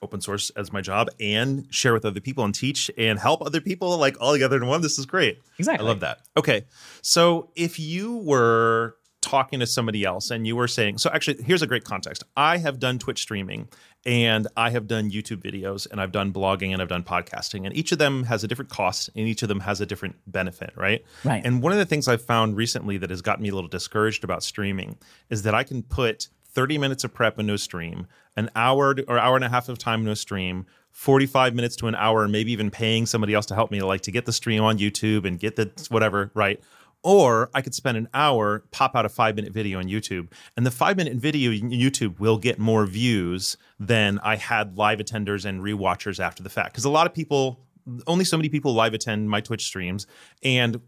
open 0.02 0.20
source 0.20 0.50
as 0.50 0.72
my 0.72 0.80
job 0.80 1.08
and 1.20 1.66
share 1.70 1.92
with 1.92 2.04
other 2.04 2.20
people 2.20 2.44
and 2.44 2.54
teach 2.54 2.90
and 2.96 3.18
help 3.18 3.42
other 3.42 3.60
people 3.60 3.96
like 3.98 4.16
all 4.20 4.32
together 4.32 4.56
in 4.56 4.66
one. 4.66 4.80
This 4.80 4.98
is 4.98 5.06
great. 5.06 5.40
Exactly. 5.58 5.84
I 5.84 5.88
love 5.88 6.00
that. 6.00 6.20
Okay. 6.36 6.64
So 7.02 7.50
if 7.56 7.78
you 7.78 8.18
were 8.18 8.96
talking 9.20 9.60
to 9.60 9.66
somebody 9.66 10.04
else 10.04 10.30
and 10.30 10.46
you 10.46 10.54
were 10.56 10.68
saying, 10.68 10.98
so 10.98 11.10
actually, 11.12 11.42
here's 11.42 11.62
a 11.62 11.66
great 11.66 11.84
context. 11.84 12.22
I 12.36 12.58
have 12.58 12.78
done 12.78 12.98
Twitch 12.98 13.20
streaming 13.20 13.68
and 14.06 14.46
I 14.56 14.70
have 14.70 14.86
done 14.86 15.10
YouTube 15.10 15.42
videos 15.42 15.90
and 15.90 16.00
I've 16.00 16.12
done 16.12 16.32
blogging 16.32 16.72
and 16.72 16.80
I've 16.80 16.88
done 16.88 17.02
podcasting. 17.02 17.66
And 17.66 17.76
each 17.76 17.90
of 17.92 17.98
them 17.98 18.24
has 18.24 18.44
a 18.44 18.48
different 18.48 18.70
cost 18.70 19.10
and 19.16 19.26
each 19.26 19.42
of 19.42 19.48
them 19.48 19.60
has 19.60 19.80
a 19.80 19.86
different 19.86 20.16
benefit, 20.26 20.72
right? 20.76 21.04
Right. 21.24 21.44
And 21.44 21.62
one 21.62 21.72
of 21.72 21.78
the 21.78 21.86
things 21.86 22.06
I've 22.06 22.22
found 22.22 22.56
recently 22.56 22.96
that 22.98 23.10
has 23.10 23.20
gotten 23.20 23.42
me 23.42 23.48
a 23.48 23.54
little 23.54 23.68
discouraged 23.68 24.24
about 24.24 24.42
streaming 24.42 24.96
is 25.30 25.42
that 25.42 25.54
I 25.54 25.64
can 25.64 25.82
put 25.82 26.28
30 26.50 26.78
minutes 26.78 27.04
of 27.04 27.14
prep 27.14 27.38
into 27.38 27.54
a 27.54 27.58
stream, 27.58 28.06
an 28.36 28.50
hour 28.56 28.96
or 29.06 29.18
hour 29.18 29.36
and 29.36 29.44
a 29.44 29.48
half 29.48 29.68
of 29.68 29.78
time 29.78 30.00
into 30.00 30.12
a 30.12 30.16
stream, 30.16 30.66
45 30.92 31.54
minutes 31.54 31.76
to 31.76 31.86
an 31.86 31.94
hour, 31.94 32.24
and 32.24 32.32
maybe 32.32 32.52
even 32.52 32.70
paying 32.70 33.06
somebody 33.06 33.34
else 33.34 33.46
to 33.46 33.54
help 33.54 33.70
me 33.70 33.80
like 33.80 34.00
to 34.02 34.10
get 34.10 34.26
the 34.26 34.32
stream 34.32 34.62
on 34.62 34.78
YouTube 34.78 35.24
and 35.24 35.38
get 35.38 35.56
the 35.56 35.70
whatever, 35.90 36.30
right? 36.34 36.60
Or 37.04 37.50
I 37.54 37.62
could 37.62 37.74
spend 37.74 37.96
an 37.96 38.08
hour, 38.12 38.64
pop 38.72 38.96
out 38.96 39.04
a 39.04 39.08
five 39.08 39.36
minute 39.36 39.52
video 39.52 39.78
on 39.78 39.84
YouTube, 39.84 40.32
and 40.56 40.66
the 40.66 40.70
five 40.70 40.96
minute 40.96 41.14
video 41.14 41.52
YouTube 41.52 42.18
will 42.18 42.38
get 42.38 42.58
more 42.58 42.86
views 42.86 43.56
than 43.78 44.18
I 44.20 44.36
had 44.36 44.76
live 44.76 44.98
attenders 44.98 45.44
and 45.44 45.60
rewatchers 45.60 46.18
after 46.18 46.42
the 46.42 46.50
fact. 46.50 46.72
Because 46.72 46.84
a 46.84 46.90
lot 46.90 47.06
of 47.06 47.14
people, 47.14 47.60
only 48.06 48.24
so 48.24 48.36
many 48.36 48.48
people 48.48 48.74
live 48.74 48.94
attend 48.94 49.30
my 49.30 49.40
Twitch 49.40 49.64
streams, 49.64 50.06
and 50.42 50.80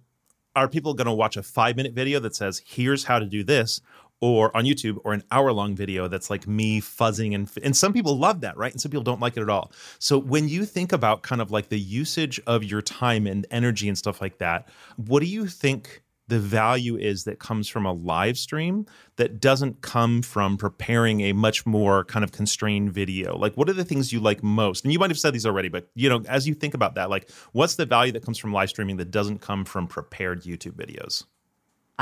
are 0.57 0.69
people 0.69 0.95
going 0.95 1.07
to 1.07 1.13
watch 1.13 1.37
a 1.37 1.43
five 1.43 1.77
minute 1.77 1.93
video 1.93 2.19
that 2.21 2.35
says 2.35 2.63
here's 2.67 3.05
how 3.05 3.19
to 3.19 3.27
do 3.27 3.45
this 3.45 3.81
or 4.21 4.55
on 4.57 4.65
youtube 4.65 4.99
or 5.05 5.13
an 5.13 5.23
hour 5.31 5.53
long 5.53 5.75
video 5.75 6.09
that's 6.09 6.31
like 6.31 6.47
me 6.47 6.81
fuzzing 6.81 7.35
and 7.35 7.51
and 7.63 7.77
some 7.77 7.93
people 7.93 8.19
love 8.19 8.41
that 8.43 8.57
right? 8.57 8.73
And 8.73 8.81
some 8.81 8.91
people 8.91 9.03
don't 9.03 9.21
like 9.21 9.37
it 9.37 9.43
at 9.43 9.49
all. 9.49 9.73
So 9.99 10.19
when 10.19 10.49
you 10.49 10.65
think 10.65 10.93
about 10.93 11.23
kind 11.23 11.41
of 11.41 11.51
like 11.51 11.69
the 11.69 11.79
usage 11.79 12.41
of 12.47 12.63
your 12.63 12.83
time 12.83 13.27
and 13.27 13.47
energy 13.51 13.89
and 13.89 13.97
stuff 13.97 14.21
like 14.21 14.39
that 14.39 14.69
what 14.97 15.21
do 15.21 15.27
you 15.27 15.47
think 15.47 16.03
the 16.29 16.39
value 16.39 16.97
is 16.97 17.25
that 17.25 17.41
comes 17.41 17.67
from 17.67 17.85
a 17.85 17.93
live 17.93 18.39
stream 18.39 18.87
that 19.17 19.41
doesn't 19.41 19.81
come 19.83 20.23
from 20.23 20.57
preparing 20.57 21.23
a 21.23 21.33
much 21.33 21.67
more 21.67 22.05
kind 22.05 22.23
of 22.23 22.31
constrained 22.31 22.93
video? 22.93 23.37
Like 23.37 23.57
what 23.57 23.69
are 23.69 23.73
the 23.73 23.85
things 23.85 24.13
you 24.13 24.21
like 24.21 24.41
most? 24.43 24.85
And 24.85 24.93
you 24.93 24.99
might 25.01 25.11
have 25.11 25.19
said 25.19 25.33
these 25.33 25.47
already 25.47 25.69
but 25.69 25.89
you 25.95 26.09
know 26.09 26.23
as 26.29 26.47
you 26.47 26.55
think 26.55 26.75
about 26.75 26.95
that 26.95 27.11
like 27.11 27.31
what's 27.53 27.77
the 27.77 27.87
value 27.87 28.13
that 28.13 28.25
comes 28.25 28.39
from 28.39 28.53
live 28.53 28.69
streaming 28.69 28.97
that 28.99 29.11
doesn't 29.11 29.41
come 29.41 29.65
from 29.65 29.87
prepared 29.87 30.43
youtube 30.43 30.73
videos 30.73 31.25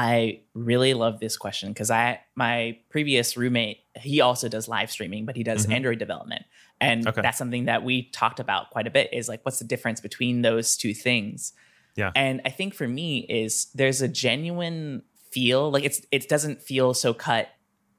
I 0.01 0.43
really 0.55 0.95
love 0.95 1.19
this 1.19 1.37
question 1.37 1.71
because 1.71 1.91
I 1.91 2.21
my 2.37 2.79
previous 2.89 3.37
roommate 3.37 3.79
he 3.97 4.21
also 4.21 4.49
does 4.49 4.69
live 4.69 4.93
streaming, 4.93 5.27
but 5.27 5.35
he 5.35 5.43
does 5.43 5.67
Mhm. 5.67 5.73
Android 5.75 5.99
development, 5.99 6.45
and 6.81 7.07
Okay. 7.09 7.21
that's 7.21 7.37
something 7.37 7.65
that 7.65 7.83
we 7.83 8.05
talked 8.11 8.39
about 8.39 8.71
quite 8.71 8.87
a 8.87 8.91
bit. 8.91 9.13
Is 9.13 9.29
like, 9.29 9.45
what's 9.45 9.59
the 9.59 9.65
difference 9.65 10.01
between 10.01 10.43
those 10.43 10.77
two 10.77 10.95
things? 10.95 11.53
Yeah. 11.97 12.13
And 12.15 12.41
I 12.45 12.51
think 12.51 12.75
for 12.75 12.87
me 12.87 13.27
is 13.29 13.67
there's 13.75 14.01
a 14.01 14.07
genuine 14.07 15.03
feel 15.33 15.69
like 15.73 15.85
it's 15.85 16.01
it 16.13 16.29
doesn't 16.29 16.63
feel 16.63 16.95
so 16.95 17.13
cut 17.13 17.49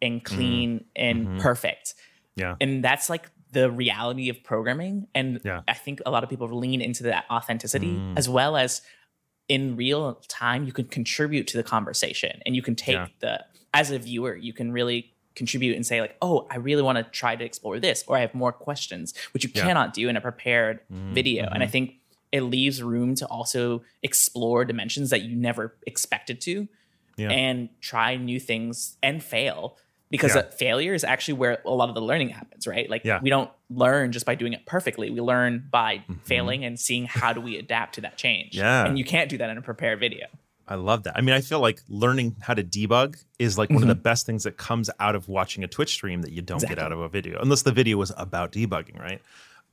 and 0.02 0.24
clean 0.24 0.86
and 0.96 1.28
Mhm. 1.28 1.40
perfect. 1.42 1.96
Yeah. 2.38 2.56
And 2.62 2.82
that's 2.82 3.10
like 3.10 3.30
the 3.52 3.70
reality 3.70 4.30
of 4.30 4.42
programming. 4.44 5.08
And 5.14 5.42
Yeah. 5.44 5.64
I 5.68 5.74
think 5.74 6.02
a 6.06 6.12
lot 6.12 6.24
of 6.24 6.30
people 6.30 6.48
lean 6.58 6.80
into 6.82 7.04
that 7.04 7.26
authenticity 7.30 7.88
Mm. 7.96 8.18
as 8.18 8.30
well 8.30 8.56
as 8.56 8.82
in 9.50 9.76
real 9.76 10.16
time 10.28 10.64
you 10.66 10.72
can 10.72 10.86
contribute 10.86 11.48
to 11.48 11.58
the 11.58 11.64
conversation 11.64 12.40
and 12.46 12.56
you 12.56 12.62
can 12.62 12.76
take 12.76 12.96
Yeah. 12.96 13.08
the 13.20 13.46
as 13.74 13.92
a 13.92 14.00
viewer 14.00 14.36
you 14.36 14.54
can 14.54 14.72
really 14.72 15.12
contribute 15.36 15.76
and 15.76 15.86
say 15.86 16.02
like 16.02 16.16
oh 16.22 16.48
i 16.50 16.58
really 16.58 16.82
want 16.82 16.98
to 16.98 17.04
try 17.04 17.36
to 17.36 17.44
explore 17.44 17.80
this 17.80 18.04
or 18.08 18.16
i 18.18 18.20
have 18.22 18.34
more 18.34 18.52
questions 18.52 19.14
which 19.34 19.44
you 19.44 19.50
Yeah. 19.54 19.64
cannot 19.66 19.94
do 19.94 20.08
in 20.10 20.16
a 20.18 20.22
prepared 20.22 20.80
Mm, 20.92 21.14
video 21.14 21.48
and 21.52 21.62
i 21.64 21.68
mhm. 21.68 21.72
think 21.72 21.94
it 22.32 22.42
leaves 22.42 22.82
room 22.84 23.16
to 23.16 23.26
also 23.28 23.82
explore 24.04 24.64
dimensions 24.66 25.10
that 25.10 25.22
you 25.24 25.36
never 25.36 25.76
expected 25.88 26.40
to 26.42 26.68
Yeah. 27.18 27.32
and 27.32 27.70
try 27.82 28.16
new 28.18 28.40
things 28.40 28.98
and 29.02 29.24
fail 29.24 29.78
because 30.10 30.36
Yeah. 30.36 30.42
failure 30.58 30.94
is 30.94 31.04
actually 31.04 31.36
where 31.36 31.62
a 31.66 31.70
lot 31.70 31.90
of 31.90 31.96
the 31.96 32.02
learning 32.02 32.30
happens 32.30 32.66
right 32.68 32.90
like 32.90 33.04
Yeah. 33.06 33.20
we 33.22 33.30
don't 33.30 33.50
learn 33.70 34.12
just 34.12 34.26
by 34.26 34.36
doing 34.36 34.54
it 34.54 34.66
perfectly 34.66 35.10
we 35.10 35.22
learn 35.22 35.68
by 35.72 36.04
Mhm. 36.10 36.22
failing 36.24 36.66
and 36.66 36.80
seeing 36.80 37.06
how 37.06 37.34
do 37.34 37.42
we 37.42 37.58
adapt 37.58 37.96
to 37.96 38.02
that 38.02 38.18
change 38.18 38.56
Yeah. 38.56 38.86
and 38.86 38.98
you 38.98 39.06
can't 39.06 39.30
do 39.30 39.38
that 39.38 39.50
in 39.50 39.58
a 39.58 39.62
prepared 39.62 40.00
video 40.00 40.28
I 40.72 40.76
love 40.76 41.02
that. 41.06 41.18
I 41.18 41.22
mean, 41.22 41.34
I 41.34 41.42
feel 41.42 41.60
like 41.62 41.82
learning 41.90 42.36
how 42.42 42.54
to 42.54 42.64
debug 42.64 43.16
is 43.40 43.58
like 43.58 43.72
one 43.72 43.82
of 43.82 43.88
the 43.88 43.96
Mm-hmm. 43.96 44.04
best 44.04 44.28
things 44.28 44.44
that 44.44 44.56
comes 44.58 44.88
out 45.00 45.16
of 45.16 45.28
watching 45.28 45.64
a 45.64 45.68
Twitch 45.68 45.90
stream 45.94 46.22
that 46.22 46.32
you 46.32 46.44
don't 46.44 46.62
get 46.62 46.78
out 46.78 46.92
of 46.92 47.00
a 47.00 47.10
video, 47.10 47.40
unless 47.42 47.64
the 47.64 47.72
video 47.72 47.98
was 47.98 48.12
about 48.18 48.52
debugging, 48.52 49.00
right? 49.00 49.20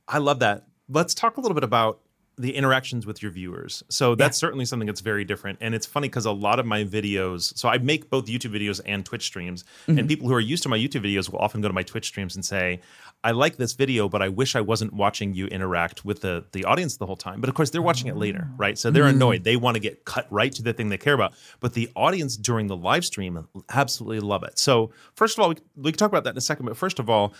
I 0.07 0.17
love 0.17 0.39
that. 0.39 0.63
Let's 0.89 1.13
talk 1.13 1.37
a 1.37 1.39
little 1.39 1.53
bit 1.53 1.63
about 1.63 1.99
the 2.39 2.55
interactions 2.55 3.07
with 3.07 3.23
your 3.23 3.31
viewers. 3.31 3.83
So 3.89 4.13
that's 4.13 4.37
certainly 4.37 4.63
something 4.65 4.85
that's 4.85 5.01
very 5.01 5.25
different. 5.25 5.57
And 5.59 5.73
it's 5.73 5.87
funny 5.87 6.07
because 6.07 6.25
a 6.25 6.31
lot 6.31 6.59
of 6.59 6.67
my 6.67 6.83
videos, 6.83 7.57
so 7.57 7.67
I 7.67 7.79
make 7.79 8.11
both 8.11 8.27
YouTube 8.27 8.51
videos 8.55 8.79
and 8.85 9.03
Twitch 9.03 9.23
streams. 9.23 9.63
Mm-hmm. 9.87 9.97
And 9.97 10.07
people 10.07 10.27
who 10.27 10.35
are 10.35 10.39
used 10.39 10.61
to 10.63 10.69
my 10.69 10.77
YouTube 10.77 11.03
videos 11.03 11.31
will 11.31 11.39
often 11.39 11.61
go 11.61 11.67
to 11.67 11.73
my 11.73 11.81
Twitch 11.81 12.05
streams 12.05 12.35
and 12.35 12.45
say, 12.45 12.79
I 13.23 13.31
like 13.31 13.57
this 13.57 13.73
video, 13.73 14.07
but 14.07 14.21
I 14.21 14.29
wish 14.29 14.55
I 14.55 14.61
wasn't 14.61 14.93
watching 14.93 15.33
you 15.33 15.47
interact 15.47 16.05
with 16.05 16.21
the, 16.21 16.45
the 16.51 16.63
audience 16.65 16.97
the 16.97 17.07
whole 17.07 17.15
time. 17.15 17.41
But 17.41 17.49
of 17.49 17.55
course, 17.55 17.71
they're 17.71 17.81
watching 17.81 18.07
it 18.07 18.15
later, 18.15 18.47
right? 18.55 18.77
So 18.77 18.91
they're 18.91 19.05
Mm-hmm. 19.05 19.15
annoyed. 19.15 19.43
They 19.43 19.55
want 19.55 19.73
to 19.75 19.79
get 19.79 20.05
cut 20.05 20.27
right 20.29 20.51
to 20.51 20.61
the 20.61 20.73
thing 20.73 20.89
they 20.89 20.97
care 20.99 21.15
about. 21.15 21.33
But 21.59 21.73
the 21.73 21.89
audience 21.95 22.37
during 22.37 22.67
the 22.67 22.75
live 22.77 23.03
stream 23.03 23.47
absolutely 23.69 24.19
love 24.19 24.43
it. 24.43 24.59
So, 24.59 24.91
first 25.15 25.37
of 25.37 25.43
all, 25.43 25.49
we, 25.49 25.55
we 25.75 25.91
can 25.91 25.97
talk 25.97 26.09
about 26.09 26.23
that 26.25 26.31
in 26.31 26.37
a 26.37 26.41
second. 26.41 26.67
But 26.67 26.77
first 26.77 26.99
of 26.99 27.09
all, 27.09 27.33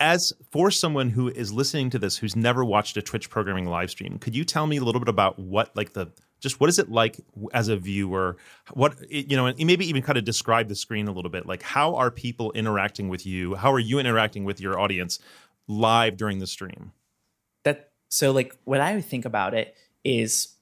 as 0.00 0.32
for 0.50 0.70
someone 0.70 1.10
who 1.10 1.28
is 1.28 1.52
listening 1.52 1.90
to 1.90 1.98
this 1.98 2.16
who's 2.16 2.36
never 2.36 2.64
watched 2.64 2.96
a 2.96 3.02
Twitch 3.02 3.30
programming 3.30 3.66
live 3.66 3.90
stream, 3.90 4.18
could 4.18 4.34
you 4.34 4.44
tell 4.44 4.66
me 4.66 4.76
a 4.78 4.84
little 4.84 5.00
bit 5.00 5.08
about 5.08 5.38
what 5.38 5.74
like 5.76 5.92
the 5.92 6.10
just 6.40 6.58
what 6.60 6.68
is 6.68 6.78
it 6.78 6.90
like 6.90 7.20
as 7.54 7.68
a 7.68 7.76
viewer? 7.76 8.36
What 8.72 8.96
you 9.10 9.36
know, 9.36 9.46
and 9.46 9.64
maybe 9.64 9.88
even 9.88 10.02
kind 10.02 10.18
of 10.18 10.24
describe 10.24 10.68
the 10.68 10.74
screen 10.74 11.08
a 11.08 11.12
little 11.12 11.30
bit. 11.30 11.46
Like 11.46 11.62
how 11.62 11.94
are 11.96 12.10
people 12.10 12.52
interacting 12.52 13.08
with 13.08 13.24
you? 13.26 13.54
How 13.54 13.72
are 13.72 13.78
you 13.78 13.98
interacting 13.98 14.44
with 14.44 14.60
your 14.60 14.78
audience 14.78 15.18
live 15.68 16.16
during 16.16 16.38
the 16.38 16.46
stream? 16.46 16.92
that 17.64 17.90
so 18.08 18.32
like 18.32 18.56
what 18.64 18.80
i 18.80 19.00
think 19.00 19.24
about 19.24 19.54
it 19.54 19.74
is 20.04 20.54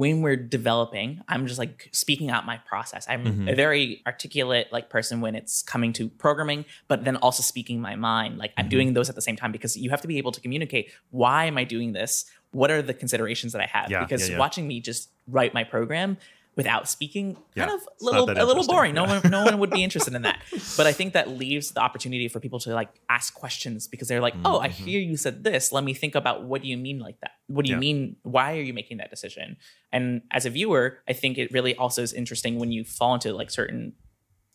when 0.00 0.22
we're 0.24 0.36
developing 0.58 1.20
i'm 1.28 1.46
just 1.46 1.58
like 1.58 1.88
speaking 1.92 2.30
out 2.30 2.46
my 2.46 2.56
process. 2.70 3.02
I'm 3.12 3.24
Mhm. 3.26 3.52
a 3.52 3.54
very 3.54 3.84
articulate 4.06 4.66
like 4.76 4.86
person 4.96 5.20
when 5.24 5.34
it's 5.40 5.62
coming 5.72 5.92
to 5.98 6.08
programming 6.08 6.64
but 6.88 7.04
then 7.04 7.16
also 7.16 7.42
speaking 7.42 7.78
my 7.80 7.94
mind. 7.96 8.38
Like 8.42 8.52
i'm 8.58 8.68
doing 8.76 8.88
those 8.96 9.08
at 9.10 9.16
the 9.20 9.26
same 9.28 9.36
time 9.36 9.52
because 9.52 9.76
you 9.76 9.90
have 9.90 10.00
to 10.00 10.08
be 10.08 10.16
able 10.22 10.32
to 10.32 10.40
communicate 10.40 10.84
why 11.10 11.44
am 11.50 11.56
i 11.58 11.64
doing 11.64 11.92
this? 11.92 12.12
What 12.52 12.70
are 12.70 12.80
the 12.90 12.94
considerations 13.02 13.50
that 13.54 13.62
i 13.66 13.66
have? 13.76 13.90
Yeah, 13.90 14.00
because 14.04 14.22
yeah, 14.28 14.34
yeah. 14.34 14.44
watching 14.44 14.64
me 14.66 14.76
just 14.80 15.10
write 15.36 15.52
my 15.58 15.64
program 15.74 16.16
without 16.54 16.88
speaking 16.88 17.36
Yeah, 17.54 17.66
kind 17.66 17.80
of 17.80 17.88
a 18.00 18.04
little 18.04 18.30
a 18.30 18.44
little 18.44 18.66
boring 18.66 18.94
no 18.94 19.04
Yeah. 19.06 19.20
one 19.20 19.30
no 19.30 19.44
one 19.44 19.58
would 19.60 19.70
be 19.70 19.82
interested 19.88 20.12
in 20.14 20.22
that 20.22 20.42
but 20.76 20.86
i 20.86 20.92
think 20.92 21.14
that 21.14 21.28
leaves 21.30 21.70
the 21.70 21.80
opportunity 21.80 22.28
for 22.28 22.40
people 22.40 22.58
to 22.60 22.74
like 22.74 22.90
ask 23.08 23.32
questions 23.34 23.88
because 23.88 24.08
they're 24.08 24.20
like 24.20 24.34
oh 24.44 24.58
i 24.60 24.68
Mhm. 24.68 24.72
hear 24.72 25.00
you 25.00 25.16
said 25.16 25.44
this 25.44 25.72
let 25.72 25.82
me 25.84 25.94
think 25.94 26.14
about 26.14 26.44
what 26.44 26.60
do 26.62 26.68
you 26.68 26.76
mean 26.76 26.98
like 26.98 27.18
that 27.20 27.32
what 27.46 27.64
do 27.64 27.70
you 27.70 27.76
Yeah. 27.76 27.80
mean 27.80 28.16
why 28.22 28.56
are 28.58 28.62
you 28.62 28.74
making 28.74 28.98
that 28.98 29.08
decision 29.10 29.56
and 29.92 30.22
as 30.30 30.44
a 30.44 30.50
viewer 30.50 30.98
i 31.08 31.12
think 31.14 31.38
it 31.38 31.50
really 31.52 31.74
also 31.76 32.02
is 32.02 32.12
interesting 32.12 32.58
when 32.58 32.70
you 32.70 32.84
fall 32.84 33.14
into 33.14 33.32
like 33.32 33.50
certain 33.50 33.94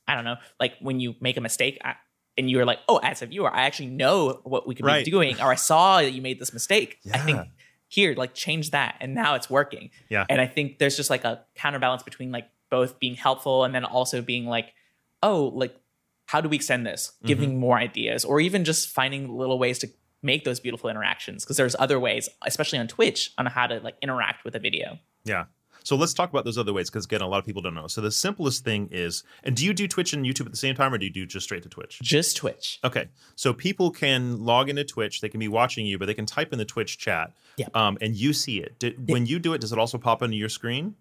i 0.08 0.14
don't 0.16 0.24
know 0.26 0.38
like 0.60 0.74
when 0.82 1.00
you 1.00 1.16
make 1.20 1.36
a 1.38 1.42
mistake 1.42 1.80
I, 1.84 1.96
and 2.38 2.48
you're 2.52 2.66
like 2.66 2.80
oh 2.88 2.98
as 2.98 3.24
a 3.24 3.26
viewer 3.26 3.52
i 3.54 3.64
actually 3.66 3.88
know 3.88 4.42
what 4.44 4.68
we 4.68 4.76
could 4.76 4.86
Right. 4.86 5.04
be 5.04 5.10
doing 5.10 5.42
or 5.42 5.52
i 5.52 5.56
saw 5.56 5.98
that 6.02 6.12
you 6.12 6.22
made 6.22 6.40
this 6.40 6.54
mistake 6.54 7.00
i 7.12 7.18
think 7.18 7.38
Yeah. 7.38 7.44
Here 7.88 8.14
like 8.16 8.34
change 8.34 8.72
that 8.72 8.96
and 9.00 9.14
now 9.16 9.36
it's 9.36 9.50
working 9.50 9.90
Yeah. 10.10 10.26
and 10.30 10.42
i 10.42 10.46
think 10.48 10.78
there's 10.80 10.98
just 10.98 11.10
like 11.10 11.24
a 11.24 11.44
counterbalance 11.56 12.04
between 12.04 12.32
like 12.32 12.50
both 12.70 13.00
being 13.00 13.16
helpful 13.16 13.64
and 13.64 13.74
then 13.74 13.86
also 13.86 14.22
being 14.22 14.46
like 14.46 14.74
oh 15.24 15.52
like 15.56 15.76
how 16.28 16.42
do 16.42 16.50
we 16.50 16.58
extend 16.58 16.86
this 16.86 17.12
Mm-hmm. 17.18 17.28
giving 17.28 17.60
more 17.60 17.78
ideas 17.78 18.26
or 18.26 18.40
even 18.42 18.66
just 18.66 18.90
finding 18.90 19.38
little 19.38 19.58
ways 19.58 19.80
to 19.80 19.88
make 20.22 20.44
those 20.44 20.60
beautiful 20.60 20.90
interactions 20.90 21.44
because 21.46 21.58
there's 21.58 21.76
other 21.80 22.00
ways 22.00 22.28
especially 22.46 22.80
on 22.80 22.88
twitch 22.88 23.32
on 23.38 23.46
how 23.46 23.68
to 23.68 23.80
like 23.80 23.96
interact 24.02 24.44
with 24.44 24.56
a 24.56 24.60
video 24.60 25.00
Yeah. 25.24 25.46
So 25.88 25.96
let's 25.96 26.14
talk 26.14 26.30
about 26.30 26.44
those 26.44 26.58
other 26.58 26.74
ways 26.74 26.90
because 26.90 27.06
again, 27.06 27.22
a 27.22 27.28
lot 27.30 27.40
of 27.40 27.46
people 27.46 27.62
don't 27.62 27.74
know. 27.74 27.88
So 27.88 28.02
the 28.02 28.12
simplest 28.12 28.66
thing 28.66 28.90
is, 28.92 29.24
and 29.46 29.56
do 29.56 29.64
you 29.64 29.74
do 29.74 29.88
Twitch 29.88 30.12
and 30.12 30.26
YouTube 30.26 30.46
at 30.46 30.52
the 30.52 30.58
same 30.58 30.76
time, 30.76 30.94
or 30.94 30.98
do 30.98 31.06
you 31.06 31.12
do 31.14 31.26
just 31.26 31.46
straight 31.46 31.64
to 31.64 31.70
Twitch? 31.70 31.98
just 32.04 32.36
twitch 32.36 32.80
Okay, 32.84 33.08
so 33.38 33.54
people 33.54 33.90
can 33.90 34.44
log 34.44 34.68
into 34.68 34.84
Twitch. 34.84 35.22
They 35.22 35.30
can 35.30 35.40
be 35.40 35.48
watching 35.48 35.86
you, 35.86 35.98
but 35.98 36.08
they 36.08 36.14
can 36.14 36.26
type 36.26 36.52
in 36.52 36.60
the 36.60 36.66
Twitch 36.66 36.98
chat, 36.98 37.32
Yeah. 37.56 37.68
um, 37.74 37.98
and 38.02 38.18
you 38.18 38.34
see 38.34 38.58
it. 38.60 38.78
Did, 38.80 39.10
When 39.10 39.26
you 39.28 39.40
do 39.40 39.54
it, 39.54 39.62
does 39.62 39.72
it 39.72 39.80
also 39.80 39.98
pop 39.98 40.22
into 40.22 40.36
your 40.36 40.50
screen? 40.50 40.96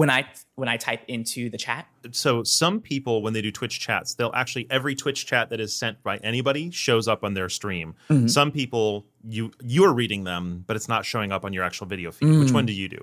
When 0.00 0.10
i 0.10 0.20
when 0.60 0.68
i 0.68 0.76
type 0.76 1.02
into 1.08 1.48
the 1.50 1.58
chat 1.58 1.86
So 2.12 2.42
some 2.44 2.80
people, 2.80 3.14
when 3.22 3.32
they 3.34 3.42
do 3.42 3.52
Twitch 3.52 3.76
chats, 3.86 4.14
they'll 4.16 4.32
actually 4.42 4.66
every 4.70 4.94
Twitch 5.02 5.20
chat 5.30 5.50
that 5.50 5.60
is 5.60 5.70
sent 5.82 6.02
by 6.02 6.16
anybody 6.32 6.70
shows 6.70 7.06
up 7.12 7.20
on 7.26 7.34
their 7.34 7.50
stream. 7.50 7.88
Mhm. 8.08 8.28
Some 8.38 8.50
people 8.60 9.04
you 9.36 9.44
you're 9.74 9.92
reading 10.02 10.24
them, 10.24 10.64
but 10.66 10.74
it's 10.78 10.88
not 10.94 11.02
showing 11.04 11.30
up 11.30 11.42
on 11.44 11.52
your 11.52 11.62
actual 11.68 11.86
video 11.94 12.10
feed. 12.10 12.38
Which 12.40 12.48
Mm. 12.48 12.54
one 12.60 12.66
do 12.66 12.72
you 12.72 12.88
do? 12.88 13.02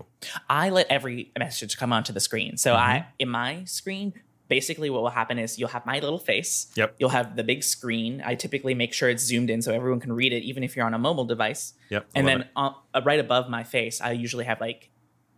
I 0.49 0.65
let 0.71 0.87
every 0.97 1.31
message 1.37 1.77
come 1.77 1.91
onto 1.97 2.11
the 2.17 2.19
screen. 2.29 2.57
So 2.57 2.69
I 2.73 3.05
in 3.19 3.29
my 3.29 3.51
screen, 3.65 4.13
basically 4.55 4.89
what 4.89 5.01
will 5.03 5.15
happen 5.21 5.37
is 5.37 5.59
you'll 5.59 5.75
have 5.77 5.85
my 5.85 5.99
little 5.99 6.19
face. 6.31 6.53
Yep. 6.75 6.95
You'll 6.99 7.15
have 7.19 7.35
the 7.35 7.43
big 7.43 7.61
screen. 7.63 8.11
I 8.25 8.33
typically 8.35 8.73
make 8.73 8.91
sure 8.97 9.07
it's 9.09 9.23
zoomed 9.31 9.49
in 9.53 9.61
so 9.61 9.69
everyone 9.79 9.99
can 9.99 10.13
read 10.13 10.33
it, 10.33 10.41
even 10.43 10.63
if 10.63 10.75
you're 10.75 10.85
on 10.91 10.95
a 10.95 10.99
mobile 11.09 11.25
device. 11.25 11.73
Yep. 11.89 12.07
And 12.15 12.27
then 12.27 12.39
uh, 12.55 12.71
right 13.05 13.19
above 13.19 13.47
my 13.49 13.63
face, 13.63 14.01
I 14.01 14.11
usually 14.13 14.45
have 14.45 14.59
like 14.59 14.89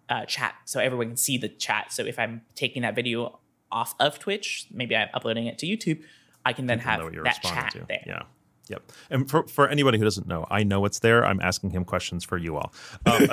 uh, 0.10 0.26
chat, 0.26 0.56
so 0.66 0.80
everyone 0.80 1.08
can 1.08 1.18
see 1.18 1.38
the 1.38 1.50
chat. 1.50 1.94
So 1.94 2.04
if 2.04 2.20
I'm 2.20 2.42
taking 2.56 2.82
that 2.82 2.96
video 2.96 3.40
off 3.72 3.96
of 4.00 4.20
Twitch, 4.20 4.68
maybe 4.72 4.96
I'm 4.96 5.10
uploading 5.14 5.46
it 5.48 5.58
to 5.60 5.68
YouTube, 5.68 6.02
I 6.46 6.54
can 6.54 6.66
then 6.66 6.80
People 6.80 6.92
have 6.92 7.04
what 7.04 7.24
that 7.24 7.44
chat 7.44 7.72
to. 7.74 7.86
there. 7.88 8.04
Yeah. 8.06 8.24
Yep. 8.70 8.92
And 9.10 9.30
for, 9.30 9.48
for 9.48 9.68
anybody 9.68 9.98
who 9.98 10.04
doesn't 10.04 10.28
know, 10.28 10.46
I 10.50 10.64
know 10.64 10.86
it's 10.86 11.00
there. 11.00 11.26
I'm 11.26 11.42
asking 11.42 11.72
him 11.72 11.84
questions 11.84 12.24
for 12.24 12.38
you 12.38 12.56
all. 12.56 12.72
Um, 13.06 13.28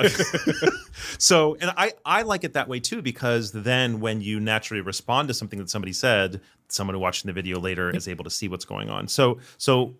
so, 1.19 1.55
and 1.61 1.71
I, 1.77 1.93
I 2.03 2.23
like 2.23 2.43
it 2.43 2.53
that 2.53 2.67
way 2.67 2.79
too, 2.79 3.03
because 3.03 3.51
then 3.51 3.99
when 3.99 4.19
you 4.19 4.39
naturally 4.39 4.81
respond 4.81 5.27
to 5.27 5.35
something 5.35 5.59
that 5.59 5.69
somebody 5.69 5.93
said, 5.93 6.41
someone 6.69 6.95
who 6.95 6.99
watching 6.99 7.27
the 7.27 7.33
video 7.33 7.59
later 7.59 7.95
is 7.95 8.07
able 8.07 8.23
to 8.23 8.31
see 8.31 8.47
what's 8.47 8.65
going 8.65 8.89
on. 8.89 9.07
So, 9.07 9.37
so 9.57 9.95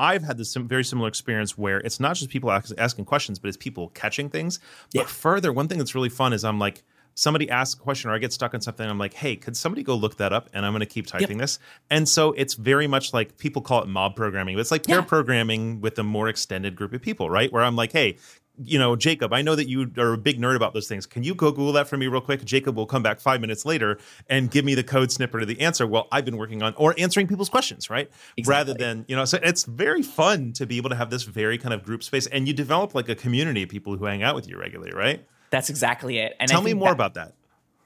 I've 0.00 0.22
had 0.22 0.38
this 0.38 0.50
sim- 0.50 0.66
very 0.66 0.84
similar 0.84 1.08
experience 1.08 1.58
where 1.58 1.78
it's 1.78 2.00
not 2.00 2.16
just 2.16 2.30
people 2.30 2.50
ask, 2.50 2.72
asking 2.78 3.04
questions, 3.04 3.38
but 3.38 3.48
it's 3.48 3.56
people 3.56 3.88
catching 3.90 4.30
things. 4.30 4.58
But 4.94 5.00
Yeah. 5.02 5.06
further, 5.06 5.52
one 5.52 5.68
thing 5.68 5.78
that's 5.78 5.94
really 5.94 6.08
fun 6.08 6.32
is 6.32 6.44
I'm 6.44 6.58
like, 6.58 6.82
somebody 7.14 7.50
asks 7.50 7.74
a 7.78 7.82
question 7.82 8.08
or 8.08 8.14
I 8.14 8.18
get 8.18 8.32
stuck 8.32 8.54
on 8.54 8.60
something. 8.62 8.88
I'm 8.88 8.96
like, 8.98 9.12
hey, 9.14 9.36
could 9.36 9.56
somebody 9.56 9.82
go 9.82 9.94
look 9.94 10.16
that 10.18 10.32
up? 10.32 10.48
And 10.54 10.64
I'm 10.64 10.72
going 10.72 10.80
to 10.80 10.86
keep 10.86 11.06
typing 11.06 11.36
this. 11.38 11.58
And 11.90 12.08
so 12.08 12.32
it's 12.32 12.54
very 12.54 12.86
much 12.86 13.12
like 13.12 13.36
people 13.36 13.60
call 13.60 13.82
it 13.82 13.88
mob 13.88 14.16
programming, 14.16 14.54
but 14.54 14.60
it's 14.60 14.70
like 14.70 14.86
pair 14.86 14.98
Yeah. 15.00 15.04
programming 15.04 15.80
with 15.82 15.98
a 15.98 16.02
more 16.04 16.28
extended 16.28 16.76
group 16.76 16.94
of 16.94 17.02
people, 17.02 17.28
right? 17.28 17.52
Where 17.52 17.62
I'm 17.62 17.76
like, 17.76 17.92
hey, 17.92 18.16
you 18.62 18.78
know, 18.78 18.94
Jacob, 18.96 19.32
I 19.32 19.42
know 19.42 19.54
that 19.54 19.68
you 19.68 19.90
are 19.96 20.12
a 20.12 20.18
big 20.18 20.38
nerd 20.40 20.56
about 20.56 20.74
those 20.74 20.86
things. 20.88 21.06
Can 21.06 21.22
you 21.22 21.34
go 21.34 21.50
Google 21.50 21.72
that 21.72 21.88
for 21.88 21.96
me 21.96 22.06
real 22.06 22.20
quick? 22.20 22.44
Jacob 22.44 22.76
will 22.76 22.86
come 22.86 23.02
back 23.02 23.20
five 23.20 23.40
minutes 23.40 23.64
later 23.64 23.98
and 24.28 24.50
give 24.50 24.64
me 24.64 24.74
the 24.74 24.82
code 24.84 25.10
snippet 25.10 25.42
of 25.42 25.48
the 25.48 25.60
answer. 25.60 25.86
Well, 25.86 26.08
I've 26.12 26.24
been 26.24 26.36
working 26.36 26.62
on 26.62 26.74
or 26.76 26.94
answering 26.98 27.26
people's 27.26 27.48
questions, 27.48 27.88
right? 27.90 28.10
Rather 28.46 28.74
than, 28.74 29.04
you 29.08 29.16
know, 29.16 29.24
so 29.24 29.38
it's 29.42 29.64
very 29.64 30.02
fun 30.02 30.52
to 30.54 30.66
be 30.66 30.76
able 30.76 30.90
to 30.90 30.96
have 30.96 31.10
this 31.10 31.22
very 31.24 31.58
kind 31.58 31.72
of 31.74 31.82
group 31.82 32.02
space 32.02 32.26
and 32.26 32.46
you 32.46 32.54
develop 32.54 32.94
like 32.94 33.08
a 33.08 33.14
community 33.14 33.62
of 33.62 33.68
people 33.68 33.96
who 33.96 34.04
hang 34.04 34.22
out 34.22 34.34
with 34.34 34.48
you 34.48 34.58
regularly, 34.58 34.92
right? 34.92 35.26
That's 35.50 35.70
exactly 35.70 36.18
it. 36.18 36.34
And 36.38 36.50
I 36.50 36.52
Tell 36.54 36.62
me 36.62 36.74
more 36.74 36.88
that- 36.88 36.94
about 36.94 37.14
that. 37.14 37.34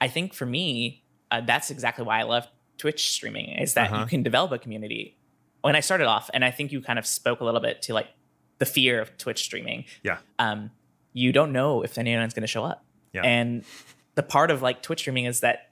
I 0.01 0.07
think 0.09 0.33
for 0.33 0.45
me, 0.45 1.03
uh, 1.31 1.41
that's 1.41 1.71
exactly 1.71 2.03
why 2.05 2.19
I 2.19 2.23
love 2.23 2.47
Twitch 2.77 3.11
streaming 3.11 3.49
is 3.57 3.73
that 3.75 3.89
Uh-huh. 3.91 4.01
you 4.01 4.07
can 4.07 4.23
develop 4.23 4.51
a 4.51 4.59
community. 4.59 5.17
When 5.61 5.75
I 5.75 5.79
started 5.79 6.05
off, 6.05 6.29
and 6.33 6.43
I 6.45 6.51
think 6.51 6.71
you 6.71 6.81
kind 6.81 6.99
of 6.99 7.05
spoke 7.07 7.39
a 7.39 7.45
little 7.45 7.61
bit 7.61 7.81
to 7.83 7.93
like 7.93 8.07
the 8.59 8.65
fear 8.65 9.01
of 9.01 9.17
Twitch 9.17 9.43
streaming. 9.43 9.85
Yeah. 10.03 10.17
Um, 10.39 10.71
you 11.13 11.31
don't 11.31 11.51
know 11.51 11.81
if 11.81 11.97
anyone's 11.97 12.33
going 12.33 12.41
to 12.41 12.47
show 12.47 12.63
up, 12.63 12.83
Yeah. 13.13 13.21
and 13.23 13.63
the 14.15 14.23
part 14.23 14.51
of 14.51 14.61
like 14.61 14.81
Twitch 14.81 14.99
streaming 14.99 15.25
is 15.25 15.41
that 15.41 15.71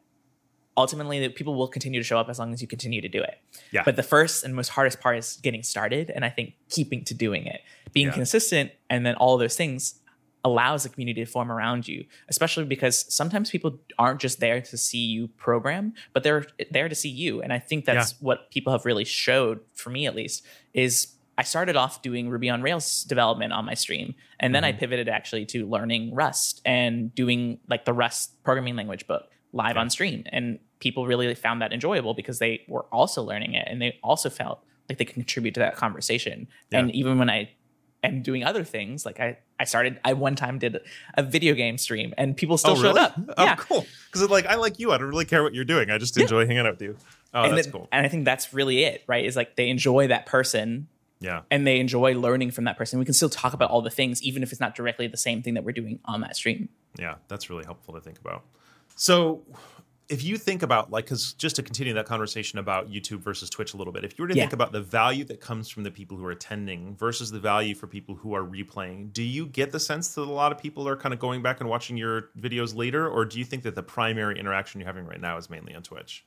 ultimately 0.76 1.20
that 1.20 1.36
people 1.36 1.54
will 1.56 1.68
continue 1.68 2.00
to 2.00 2.04
show 2.04 2.18
up 2.18 2.30
as 2.30 2.40
long 2.40 2.52
as 2.52 2.62
you 2.62 2.68
continue 2.68 3.00
to 3.02 3.08
do 3.10 3.22
it. 3.22 3.38
Yeah. 3.72 3.84
But 3.86 3.96
the 3.96 4.04
first 4.04 4.44
and 4.44 4.56
most 4.56 4.70
hardest 4.70 5.00
part 5.00 5.18
is 5.18 5.38
getting 5.44 5.62
started, 5.64 6.10
and 6.10 6.26
I 6.26 6.30
think 6.30 6.56
keeping 6.70 7.04
to 7.06 7.14
doing 7.14 7.46
it, 7.46 7.62
being 7.92 8.08
Yeah. 8.08 8.14
consistent, 8.14 8.72
and 8.90 9.06
then 9.06 9.16
all 9.16 9.38
those 9.38 9.56
things 9.56 10.00
allows 10.46 10.84
the 10.84 10.90
community 10.90 11.24
to 11.24 11.30
form 11.32 11.50
around 11.52 11.88
you, 11.88 12.06
especially 12.28 12.66
because 12.66 13.06
sometimes 13.14 13.50
people 13.50 13.80
aren't 13.98 14.20
just 14.20 14.40
there 14.42 14.60
to 14.60 14.78
see 14.78 14.98
you 15.06 15.28
program, 15.30 15.94
but 16.12 16.24
they're 16.24 16.46
there 16.72 16.90
to 16.90 16.96
see 16.96 17.08
you. 17.10 17.42
And 17.42 17.54
I 17.54 17.60
think 17.60 17.86
that's 17.86 18.12
Yeah. 18.14 18.18
what 18.20 18.52
people 18.52 18.74
have 18.74 18.84
really 18.84 19.06
showed, 19.06 19.62
for 19.74 19.90
me 19.90 20.06
at 20.06 20.16
least, 20.16 20.44
is 20.74 21.13
I 21.38 21.44
started 21.44 21.76
off 21.76 22.02
doing 22.02 22.30
Ruby 22.30 22.50
on 22.50 22.62
Rails 22.62 23.04
development 23.04 23.54
on 23.54 23.66
my 23.66 23.74
stream. 23.74 24.16
And 24.40 24.54
then 24.54 24.64
I 24.64 24.72
mm-hmm. 24.72 24.80
pivoted 24.80 25.10
actually 25.10 25.46
to 25.48 25.68
learning 25.68 26.14
Rust 26.14 26.62
and 26.66 27.14
doing 27.16 27.60
like 27.68 27.86
the 27.86 27.94
Rust 27.94 28.44
programming 28.44 28.76
language 28.76 29.08
book 29.08 29.30
live 29.52 29.78
on 29.78 29.90
stream. 29.90 30.24
And 30.32 30.60
people 30.80 31.08
really 31.08 31.34
found 31.34 31.62
that 31.62 31.74
enjoyable 31.74 32.14
because 32.14 32.40
they 32.40 32.64
were 32.68 32.86
also 32.92 33.24
learning 33.24 33.54
it 33.54 33.68
and 33.70 33.82
they 33.82 33.98
also 34.04 34.30
felt 34.30 34.64
like 34.90 34.98
they 34.98 35.06
could 35.06 35.16
contribute 35.16 35.54
to 35.56 35.60
that 35.62 35.76
conversation. 35.76 36.48
Yeah. 36.70 36.80
And 36.80 36.92
even 36.94 37.18
when 37.18 37.30
I 37.30 37.50
am 38.04 38.22
doing 38.22 38.44
other 38.44 38.64
things, 38.64 39.06
like 39.06 39.20
I, 39.20 39.38
I 39.60 39.64
started, 39.64 40.00
I 40.04 40.14
one 40.14 40.36
time 40.36 40.60
did 40.60 40.80
a 41.16 41.24
video 41.24 41.56
game 41.56 41.78
stream 41.78 42.14
and 42.18 42.38
people 42.38 42.58
still 42.58 42.72
oh, 42.72 42.76
showed 42.76 42.96
really? 42.96 43.00
up. 43.00 43.18
Oh, 43.38 43.44
yeah. 43.44 43.56
cool. 43.56 43.88
Because 44.12 44.30
like 44.30 44.46
I 44.46 44.56
like 44.56 44.78
you. 44.78 44.92
I 44.92 45.00
don't 45.00 45.10
really 45.10 45.26
care 45.26 45.42
what 45.42 45.56
you're 45.56 45.66
doing. 45.66 45.90
I 45.90 45.98
just 45.98 46.16
enjoy 46.18 46.46
hanging 46.46 46.60
out 46.60 46.74
with 46.74 46.82
you. 46.82 46.98
Oh, 47.34 47.44
and 47.44 47.58
that's 47.58 47.68
it- 47.68 47.72
cool. 47.72 47.88
And 47.92 48.06
I 48.06 48.10
think 48.10 48.26
that's 48.26 48.54
really 48.54 48.84
it, 48.84 49.04
right? 49.08 49.26
Is 49.26 49.36
like 49.36 49.56
they 49.56 49.70
enjoy 49.70 50.08
that 50.08 50.28
person 50.28 50.90
Yeah. 51.24 51.42
and 51.50 51.66
they 51.66 51.80
enjoy 51.80 52.14
learning 52.14 52.52
from 52.52 52.66
that 52.66 52.78
person. 52.78 53.00
We 53.00 53.06
can 53.06 53.14
still 53.16 53.30
talk 53.30 53.54
about 53.54 53.72
all 53.72 53.82
the 53.82 53.90
things, 53.90 54.22
even 54.22 54.44
if 54.44 54.52
it's 54.52 54.62
not 54.62 54.76
directly 54.76 55.08
the 55.08 55.18
same 55.18 55.42
thing 55.42 55.56
that 55.56 55.64
we're 55.64 55.72
doing 55.72 56.00
on 56.06 56.22
that 56.22 56.36
stream. 56.36 56.70
Yeah, 57.00 57.16
that's 57.30 57.50
really 57.50 57.64
helpful 57.66 57.94
to 57.96 58.02
think 58.02 58.20
about. 58.20 58.44
So, 58.96 59.42
if 60.10 60.22
you 60.22 60.38
think 60.38 60.62
about 60.64 60.92
like, 60.92 61.06
because 61.06 61.32
just 61.34 61.56
to 61.56 61.64
continue 61.64 61.94
that 61.94 62.06
conversation 62.06 62.60
about 62.60 62.92
YouTube 62.92 63.20
versus 63.22 63.50
Twitch 63.50 63.74
a 63.74 63.78
little 63.78 63.94
bit, 63.94 64.04
if 64.04 64.20
you 64.20 64.24
were 64.24 64.28
to 64.28 64.36
Yeah. 64.36 64.44
think 64.44 64.54
about 64.54 64.74
the 64.74 64.82
value 64.82 65.24
that 65.26 65.40
comes 65.40 65.70
from 65.70 65.84
the 65.84 65.92
people 65.92 66.18
who 66.18 66.26
are 66.26 66.32
attending 66.32 66.96
versus 66.98 67.32
the 67.32 67.40
value 67.40 67.74
for 67.74 67.88
people 67.88 68.16
who 68.16 68.34
are 68.36 68.44
replaying, 68.44 69.14
do 69.14 69.24
you 69.24 69.46
get 69.46 69.72
the 69.72 69.80
sense 69.80 70.14
that 70.16 70.22
a 70.22 70.24
lot 70.26 70.52
of 70.52 70.58
people 70.58 70.88
are 70.90 70.98
kind 70.98 71.14
of 71.14 71.20
going 71.20 71.42
back 71.42 71.62
and 71.62 71.70
watching 71.70 71.96
your 71.96 72.30
videos 72.38 72.76
later, 72.76 73.08
or 73.08 73.24
do 73.24 73.40
you 73.40 73.46
think 73.46 73.64
that 73.64 73.76
the 73.76 73.82
primary 73.82 74.38
interaction 74.38 74.82
you're 74.82 74.88
having 74.88 75.06
right 75.06 75.22
now 75.22 75.38
is 75.38 75.50
mainly 75.50 75.74
on 75.74 75.82
Twitch? 75.84 76.26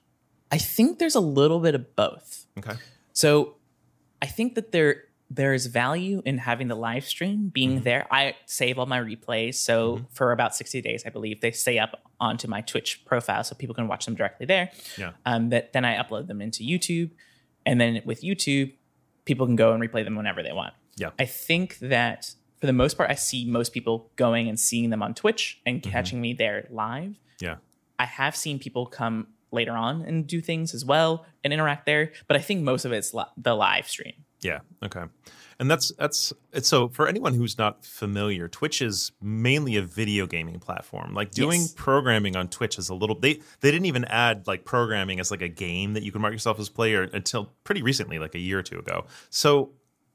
I 0.50 0.57
think 0.59 0.99
there's 0.99 1.15
a 1.15 1.21
little 1.21 1.61
bit 1.61 1.75
of 1.75 1.95
both. 1.95 2.47
Okay. 2.59 2.76
So 3.12 3.57
I 4.20 4.26
think 4.26 4.54
that 4.54 4.73
there 4.73 5.04
there 5.28 5.54
is 5.54 5.66
value 5.66 6.23
in 6.25 6.38
having 6.38 6.68
the 6.68 6.75
live 6.75 7.04
stream 7.04 7.49
being 7.49 7.76
mm-hmm. 7.76 7.82
there. 7.82 8.06
I 8.11 8.37
save 8.46 8.78
all 8.78 8.87
my 8.87 9.00
replays. 9.00 9.54
So 9.54 9.96
mm-hmm. 9.96 10.04
for 10.12 10.32
about 10.32 10.54
60 10.54 10.80
days, 10.82 11.02
I 11.04 11.11
believe 11.11 11.40
they 11.40 11.50
stay 11.50 11.78
up 11.78 12.00
onto 12.20 12.46
my 12.46 12.61
Twitch 12.61 13.04
profile 13.04 13.42
so 13.42 13.54
people 13.56 13.75
can 13.75 13.88
watch 13.88 14.04
them 14.04 14.14
directly 14.14 14.46
there. 14.46 14.70
Yeah. 14.96 15.12
Um, 15.25 15.49
that 15.50 15.73
then 15.73 15.85
I 15.85 16.00
upload 16.00 16.28
them 16.28 16.40
into 16.40 16.62
YouTube. 16.62 17.11
And 17.64 17.80
then 17.80 18.02
with 18.04 18.23
YouTube, 18.23 18.75
people 19.25 19.46
can 19.46 19.56
go 19.56 19.73
and 19.73 19.82
replay 19.82 20.04
them 20.04 20.14
whenever 20.14 20.42
they 20.42 20.52
want. 20.52 20.75
Yeah. 20.96 21.11
I 21.18 21.25
think 21.25 21.78
that 21.80 22.35
for 22.61 22.66
the 22.66 22.73
most 22.73 22.96
part, 22.96 23.11
I 23.11 23.14
see 23.14 23.44
most 23.44 23.73
people 23.73 24.11
going 24.16 24.49
and 24.49 24.58
seeing 24.58 24.90
them 24.90 25.02
on 25.02 25.12
Twitch 25.12 25.61
and 25.66 25.82
mm-hmm. 25.82 25.90
catching 25.90 26.20
me 26.20 26.35
there 26.35 26.68
live. 26.70 27.16
Yeah. 27.40 27.56
I 27.99 28.04
have 28.04 28.37
seen 28.37 28.58
people 28.58 28.87
come 28.87 29.28
later 29.57 29.73
on 29.73 30.03
and 30.03 30.27
do 30.27 30.41
things 30.41 30.73
as 30.75 30.85
well 30.85 31.27
and 31.43 31.53
interact 31.53 31.87
there, 31.87 32.13
but 32.29 32.37
I 32.37 32.41
think 32.41 32.63
most 32.63 32.85
of 32.85 32.93
it's 32.93 33.13
li- 33.13 33.25
the 33.37 33.55
live 33.55 33.89
stream. 33.89 34.15
Yeah. 34.43 34.61
Okay. 34.85 35.03
And 35.59 35.71
that's 35.71 35.91
that's 35.99 36.33
it's 36.53 36.69
so 36.69 36.89
for 36.89 37.09
anyone 37.09 37.33
who's 37.33 37.57
not 37.57 37.85
familiar, 37.85 38.47
Twitch 38.47 38.83
is 38.83 39.11
mainly 39.23 39.77
a 39.77 39.83
video 39.83 40.27
gaming 40.27 40.61
platform. 40.61 41.15
Like 41.15 41.31
doing 41.31 41.63
Yes. 41.63 41.73
programming 41.75 42.37
on 42.37 42.49
Twitch 42.49 42.79
is 42.79 42.91
a 42.91 42.95
little 42.95 43.19
they 43.19 43.41
they 43.61 43.71
didn't 43.71 43.87
even 43.87 44.05
add 44.05 44.47
like 44.47 44.67
programming 44.67 45.19
as 45.19 45.31
like 45.31 45.41
a 45.41 45.49
game 45.49 45.95
that 45.95 46.03
you 46.03 46.13
can 46.13 46.21
mark 46.21 46.35
yourself 46.35 46.61
as 46.61 46.69
player 46.69 47.05
until 47.15 47.51
pretty 47.65 47.81
recently, 47.83 48.19
like 48.19 48.35
a 48.35 48.39
year 48.39 48.59
or 48.59 48.63
two 48.63 48.79
ago. 48.79 49.07
So 49.31 49.71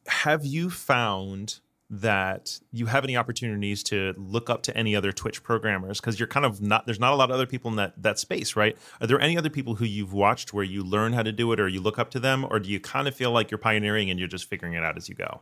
have 0.06 0.46
you 0.46 0.70
found 0.70 1.60
that 1.94 2.58
you 2.72 2.86
have 2.86 3.04
any 3.04 3.18
opportunities 3.18 3.84
to 3.84 4.14
look 4.18 4.50
up 4.50 4.64
to 4.64 4.76
any 4.78 4.96
other 4.96 5.12
Twitch 5.12 5.44
programmers 5.44 6.00
because 6.00 6.18
you're 6.18 6.28
kind 6.28 6.46
of 6.46 6.62
not 6.62 6.86
there's 6.86 7.02
not 7.02 7.12
a 7.12 7.18
lot 7.18 7.30
of 7.30 7.36
other 7.36 7.46
people 7.46 7.70
in 7.70 7.76
that 7.76 8.02
that 8.02 8.18
space, 8.18 8.56
right? 8.56 8.78
Are 9.02 9.08
there 9.08 9.20
any 9.20 9.38
other 9.38 9.50
people 9.50 9.76
who 9.76 9.84
you've 9.84 10.14
watched 10.14 10.54
where 10.54 10.64
you 10.64 10.84
learn 10.84 11.12
how 11.12 11.22
to 11.22 11.34
do 11.34 11.52
it 11.52 11.60
or 11.60 11.68
you 11.68 11.82
look 11.82 12.00
up 12.00 12.10
to 12.12 12.20
them 12.20 12.48
or 12.50 12.60
do 12.60 12.70
you 12.70 12.80
kind 12.80 13.10
of 13.10 13.16
feel 13.16 13.32
like 13.32 13.52
you're 13.52 13.58
pioneering 13.58 14.10
and 14.10 14.18
you're 14.18 14.30
just 14.30 14.50
figuring 14.50 14.74
it 14.74 14.84
out 14.84 14.96
as 14.96 15.10
you 15.10 15.16
go? 15.16 15.42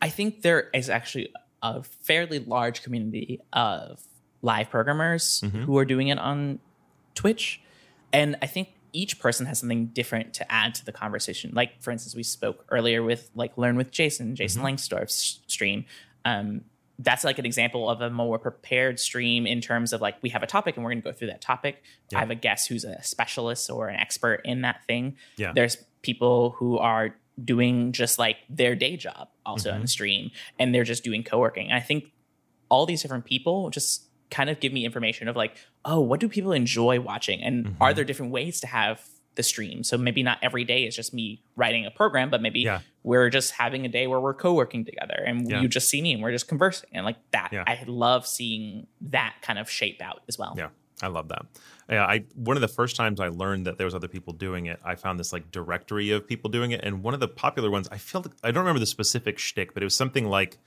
I 0.00 0.08
think 0.08 0.42
there 0.42 0.70
is 0.72 0.88
actually 0.88 1.32
a 1.62 1.82
fairly 1.82 2.38
large 2.38 2.84
community 2.84 3.40
of 3.52 4.00
live 4.40 4.70
programmers 4.70 5.40
mm-hmm. 5.44 5.62
who 5.62 5.76
are 5.78 5.84
doing 5.84 6.08
it 6.08 6.18
on 6.18 6.60
Twitch. 7.16 7.60
And 8.12 8.36
I 8.40 8.46
think 8.46 8.68
each 8.92 9.18
person 9.18 9.46
has 9.46 9.58
something 9.58 9.86
different 9.86 10.34
to 10.34 10.52
add 10.52 10.74
to 10.76 10.84
the 10.84 10.92
conversation. 10.92 11.52
Like, 11.54 11.82
for 11.82 11.90
instance, 11.90 12.14
we 12.14 12.22
spoke 12.22 12.64
earlier 12.70 13.02
with 13.02 13.30
like 13.34 13.56
Learn 13.56 13.76
with 13.76 13.90
Jason, 13.90 14.34
Jason 14.34 14.62
Lengstorf's 14.62 15.40
stream. 15.46 15.84
Um, 16.24 16.62
that's 16.98 17.22
like 17.22 17.38
an 17.38 17.46
example 17.46 17.88
of 17.88 18.00
a 18.00 18.10
more 18.10 18.38
prepared 18.38 18.98
stream 18.98 19.46
in 19.46 19.60
terms 19.60 19.92
of 19.92 20.00
like 20.00 20.16
we 20.20 20.30
have 20.30 20.42
a 20.42 20.46
topic 20.46 20.76
and 20.76 20.84
we're 20.84 20.90
going 20.90 21.02
to 21.02 21.08
go 21.08 21.12
through 21.12 21.28
that 21.28 21.40
topic. 21.40 21.82
Yeah. 22.10 22.18
I 22.18 22.20
have 22.20 22.30
a 22.30 22.34
guest 22.34 22.68
who's 22.68 22.84
a 22.84 23.00
specialist 23.02 23.70
or 23.70 23.88
an 23.88 23.96
expert 23.96 24.40
in 24.44 24.62
that 24.62 24.84
thing. 24.86 25.16
Yeah. 25.36 25.52
There's 25.54 25.76
people 26.02 26.50
who 26.50 26.78
are 26.78 27.14
doing 27.42 27.92
just 27.92 28.18
like 28.18 28.38
their 28.50 28.74
day 28.74 28.96
job 28.96 29.28
also 29.46 29.72
on 29.72 29.82
the 29.82 29.86
stream 29.86 30.32
and 30.58 30.74
they're 30.74 30.82
just 30.84 31.04
doing 31.04 31.22
co-working. 31.22 31.70
I 31.70 31.80
think 31.80 32.10
all 32.68 32.84
these 32.84 33.00
different 33.00 33.24
people 33.24 33.70
just 33.70 34.07
kind 34.30 34.50
of 34.50 34.60
give 34.60 34.72
me 34.72 34.84
information 34.84 35.28
of 35.28 35.36
like, 35.36 35.56
oh, 35.84 36.00
what 36.00 36.20
do 36.20 36.28
people 36.28 36.52
enjoy 36.52 37.00
watching? 37.00 37.42
And 37.42 37.66
mm-hmm. 37.66 37.82
are 37.82 37.94
there 37.94 38.04
different 38.04 38.32
ways 38.32 38.60
to 38.60 38.66
have 38.66 39.02
the 39.34 39.42
stream? 39.42 39.84
So 39.84 39.96
maybe 39.96 40.22
not 40.22 40.38
every 40.42 40.64
day 40.64 40.84
is 40.84 40.94
just 40.94 41.14
me 41.14 41.42
writing 41.56 41.86
a 41.86 41.90
program, 41.90 42.30
but 42.30 42.42
maybe 42.42 42.60
Yeah. 42.60 42.80
we're 43.02 43.30
just 43.30 43.52
having 43.52 43.86
a 43.86 43.88
day 43.88 44.06
where 44.06 44.20
we're 44.20 44.34
co-working 44.34 44.84
together 44.84 45.22
and 45.26 45.48
Yeah. 45.48 45.60
you 45.60 45.68
just 45.68 45.88
see 45.88 46.02
me 46.02 46.12
and 46.12 46.22
we're 46.22 46.32
just 46.32 46.48
conversing. 46.48 46.90
And 46.92 47.04
like 47.04 47.16
that, 47.30 47.50
Yeah. 47.52 47.64
I 47.66 47.82
love 47.86 48.26
seeing 48.26 48.86
that 49.00 49.36
kind 49.42 49.58
of 49.58 49.70
shape 49.70 50.02
out 50.02 50.22
as 50.28 50.38
well. 50.38 50.54
Yeah, 50.58 50.68
I 51.02 51.06
love 51.06 51.28
that. 51.28 51.46
Yeah, 51.88 52.04
I 52.04 52.24
one 52.34 52.56
of 52.56 52.60
the 52.60 52.68
first 52.68 52.96
times 52.96 53.18
I 53.20 53.28
learned 53.28 53.66
that 53.66 53.78
there 53.78 53.86
was 53.86 53.94
other 53.94 54.08
people 54.08 54.34
doing 54.34 54.66
it, 54.66 54.78
I 54.84 54.94
found 54.94 55.18
this 55.18 55.32
like 55.32 55.50
directory 55.50 56.10
of 56.10 56.26
people 56.26 56.50
doing 56.50 56.72
it, 56.72 56.80
and 56.82 57.02
one 57.02 57.14
of 57.14 57.20
the 57.20 57.28
popular 57.28 57.70
ones, 57.70 57.88
I 57.90 57.96
feel 57.96 58.26
I 58.42 58.50
don't 58.50 58.62
remember 58.62 58.80
the 58.80 58.86
specific 58.86 59.38
shtick, 59.38 59.72
but 59.72 59.82
it 59.82 59.86
was 59.86 59.96
something 59.96 60.26
like 60.26 60.58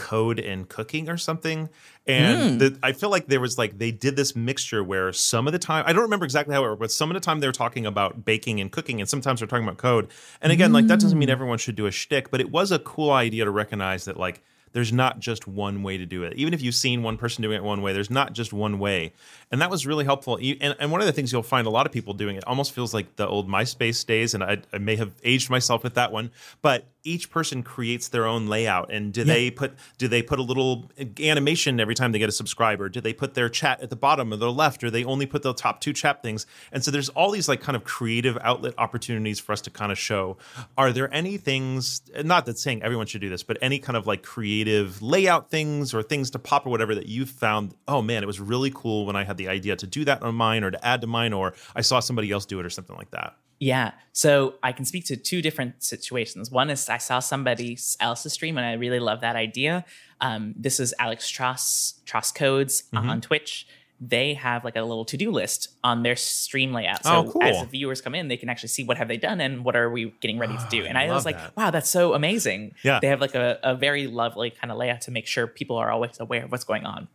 code 0.00 0.40
and 0.40 0.66
cooking 0.66 1.10
or 1.10 1.18
something. 1.18 1.68
And 2.06 2.52
hmm. 2.52 2.58
the, 2.58 2.78
I 2.82 2.92
feel 2.92 3.10
like 3.10 3.26
there 3.26 3.40
was 3.40 3.58
like 3.58 3.76
they 3.76 3.90
did 3.92 4.16
this 4.16 4.34
mixture 4.34 4.82
where 4.82 5.12
some 5.12 5.46
of 5.46 5.52
the 5.52 5.58
time 5.58 5.84
I 5.86 5.92
don't 5.92 6.02
remember 6.02 6.24
exactly 6.24 6.54
how 6.54 6.64
it 6.64 6.68
worked, 6.68 6.80
but 6.80 6.90
some 6.90 7.10
of 7.10 7.14
the 7.14 7.20
time 7.20 7.40
they 7.40 7.46
were 7.46 7.52
talking 7.52 7.84
about 7.84 8.24
baking 8.24 8.60
and 8.60 8.72
cooking, 8.72 9.00
and 9.00 9.08
sometimes 9.08 9.40
they're 9.40 9.46
talking 9.46 9.64
about 9.64 9.76
code. 9.76 10.08
And 10.40 10.52
again, 10.52 10.72
like 10.72 10.86
that 10.86 11.00
doesn't 11.00 11.18
mean 11.18 11.28
hmm. 11.28 11.32
everyone 11.32 11.58
should 11.58 11.76
do 11.76 11.86
a 11.86 11.90
shtick, 11.90 12.30
but 12.30 12.40
it 12.40 12.50
was 12.50 12.72
a 12.72 12.78
cool 12.78 13.10
idea 13.10 13.44
to 13.44 13.50
recognize 13.50 14.06
that 14.06 14.16
like 14.16 14.42
there's 14.72 14.92
not 14.92 15.18
just 15.18 15.48
one 15.48 15.82
way 15.82 15.98
to 15.98 16.06
do 16.06 16.22
it. 16.22 16.34
Even 16.34 16.54
if 16.54 16.62
you've 16.62 16.74
seen 16.74 17.02
one 17.02 17.16
person 17.16 17.42
doing 17.42 17.56
it 17.56 17.64
one 17.64 17.82
way, 17.82 17.92
there's 17.92 18.10
not 18.10 18.32
just 18.32 18.52
one 18.52 18.78
way. 18.78 19.12
And 19.50 19.60
that 19.60 19.70
was 19.70 19.86
really 19.86 20.04
helpful. 20.04 20.36
And, 20.36 20.76
and 20.78 20.92
one 20.92 21.00
of 21.00 21.06
the 21.06 21.12
things 21.12 21.32
you'll 21.32 21.42
find 21.42 21.66
a 21.66 21.70
lot 21.70 21.86
of 21.86 21.92
people 21.92 22.14
doing, 22.14 22.36
it 22.36 22.44
almost 22.46 22.72
feels 22.72 22.94
like 22.94 23.16
the 23.16 23.26
old 23.26 23.48
MySpace 23.48 24.06
days, 24.06 24.34
and 24.34 24.44
I, 24.44 24.58
I 24.72 24.78
may 24.78 24.96
have 24.96 25.12
aged 25.24 25.50
myself 25.50 25.82
with 25.82 25.94
that 25.94 26.12
one, 26.12 26.30
but 26.62 26.86
each 27.04 27.30
person 27.30 27.62
creates 27.62 28.08
their 28.08 28.26
own 28.26 28.46
layout. 28.46 28.92
And 28.92 29.12
do 29.12 29.24
they 29.24 29.50
put 29.50 29.74
do 29.98 30.08
they 30.08 30.22
put 30.22 30.38
a 30.38 30.42
little 30.42 30.90
animation 31.20 31.80
every 31.80 31.94
time 31.94 32.12
they 32.12 32.18
get 32.18 32.28
a 32.28 32.32
subscriber? 32.32 32.88
Do 32.88 33.00
they 33.00 33.12
put 33.12 33.34
their 33.34 33.48
chat 33.48 33.80
at 33.80 33.90
the 33.90 33.96
bottom 33.96 34.32
or 34.32 34.36
the 34.36 34.52
left, 34.52 34.84
or 34.84 34.90
they 34.90 35.04
only 35.04 35.26
put 35.26 35.42
the 35.42 35.54
top 35.54 35.80
two 35.80 35.92
chat 35.92 36.22
things? 36.22 36.46
And 36.72 36.84
so 36.84 36.90
there's 36.90 37.08
all 37.10 37.30
these 37.30 37.48
like 37.48 37.60
kind 37.60 37.76
of 37.76 37.84
creative 37.84 38.36
outlet 38.42 38.74
opportunities 38.78 39.40
for 39.40 39.52
us 39.52 39.60
to 39.62 39.70
kind 39.70 39.92
of 39.92 39.98
show. 39.98 40.36
Are 40.76 40.92
there 40.92 41.12
any 41.12 41.36
things? 41.36 42.02
Not 42.22 42.46
that 42.46 42.58
saying 42.58 42.82
everyone 42.82 43.06
should 43.06 43.20
do 43.20 43.28
this, 43.28 43.42
but 43.42 43.58
any 43.62 43.78
kind 43.78 43.96
of 43.96 44.06
like 44.06 44.22
creative 44.22 45.00
layout 45.02 45.50
things 45.50 45.94
or 45.94 46.02
things 46.02 46.30
to 46.30 46.38
pop 46.38 46.66
or 46.66 46.70
whatever 46.70 46.94
that 46.94 47.06
you 47.06 47.26
found. 47.26 47.74
Oh 47.88 48.02
man, 48.02 48.22
it 48.22 48.26
was 48.26 48.40
really 48.40 48.70
cool 48.74 49.06
when 49.06 49.16
I 49.16 49.24
had 49.24 49.36
the 49.36 49.48
idea 49.48 49.76
to 49.76 49.86
do 49.86 50.04
that 50.04 50.22
on 50.22 50.34
mine 50.34 50.64
or 50.64 50.70
to 50.70 50.86
add 50.86 51.00
to 51.00 51.06
mine, 51.06 51.32
or 51.32 51.54
I 51.74 51.80
saw 51.80 52.00
somebody 52.00 52.30
else 52.30 52.46
do 52.46 52.60
it 52.60 52.66
or 52.66 52.70
something 52.70 52.96
like 52.96 53.10
that. 53.10 53.36
Yeah. 53.60 53.92
So 54.12 54.54
I 54.62 54.72
can 54.72 54.84
speak 54.86 55.04
to 55.06 55.16
two 55.16 55.40
different 55.42 55.84
situations. 55.84 56.50
One 56.50 56.70
is 56.70 56.88
I 56.88 56.98
saw 56.98 57.20
somebody 57.20 57.78
else's 58.00 58.32
stream 58.32 58.56
and 58.58 58.66
I 58.66 58.72
really 58.72 58.98
love 59.00 59.20
that 59.20 59.36
idea. 59.36 59.84
Um, 60.20 60.54
this 60.56 60.80
is 60.80 60.92
Alex 60.98 61.30
Trost, 61.30 62.02
Trost 62.04 62.34
Codes 62.34 62.84
Mm-hmm. 62.92 63.08
on 63.10 63.20
Twitch. 63.20 63.66
They 64.02 64.32
have 64.32 64.64
like 64.64 64.76
a 64.76 64.80
little 64.82 65.04
to-do 65.04 65.30
list 65.30 65.68
on 65.84 66.02
their 66.02 66.16
stream 66.16 66.72
layout. 66.72 67.04
So 67.04 67.10
Oh, 67.16 67.30
cool. 67.30 67.42
as 67.42 67.60
the 67.60 67.66
viewers 67.66 68.00
come 68.00 68.14
in, 68.14 68.28
they 68.28 68.38
can 68.38 68.48
actually 68.48 68.70
see 68.70 68.82
what 68.82 68.96
have 68.96 69.08
they 69.08 69.18
done 69.18 69.42
and 69.42 69.62
what 69.62 69.76
are 69.76 69.90
we 69.90 70.14
getting 70.22 70.38
ready 70.38 70.56
to 70.56 70.66
do. 70.70 70.84
Oh, 70.84 70.86
And 70.86 70.96
I 70.96 71.04
I, 71.08 71.12
was 71.12 71.26
like, 71.26 71.36
that. 71.36 71.54
wow, 71.54 71.70
that's 71.70 71.90
so 71.90 72.14
amazing. 72.14 72.72
Yeah. 72.82 72.98
They 73.02 73.08
have 73.08 73.20
like 73.20 73.34
a, 73.34 73.58
a 73.62 73.74
very 73.74 74.06
lovely 74.06 74.50
kind 74.52 74.72
of 74.72 74.78
layout 74.78 75.02
to 75.02 75.10
make 75.10 75.26
sure 75.26 75.46
people 75.46 75.76
are 75.76 75.90
always 75.90 76.18
aware 76.18 76.44
of 76.46 76.50
what's 76.50 76.64
going 76.64 76.86
on. 76.86 77.08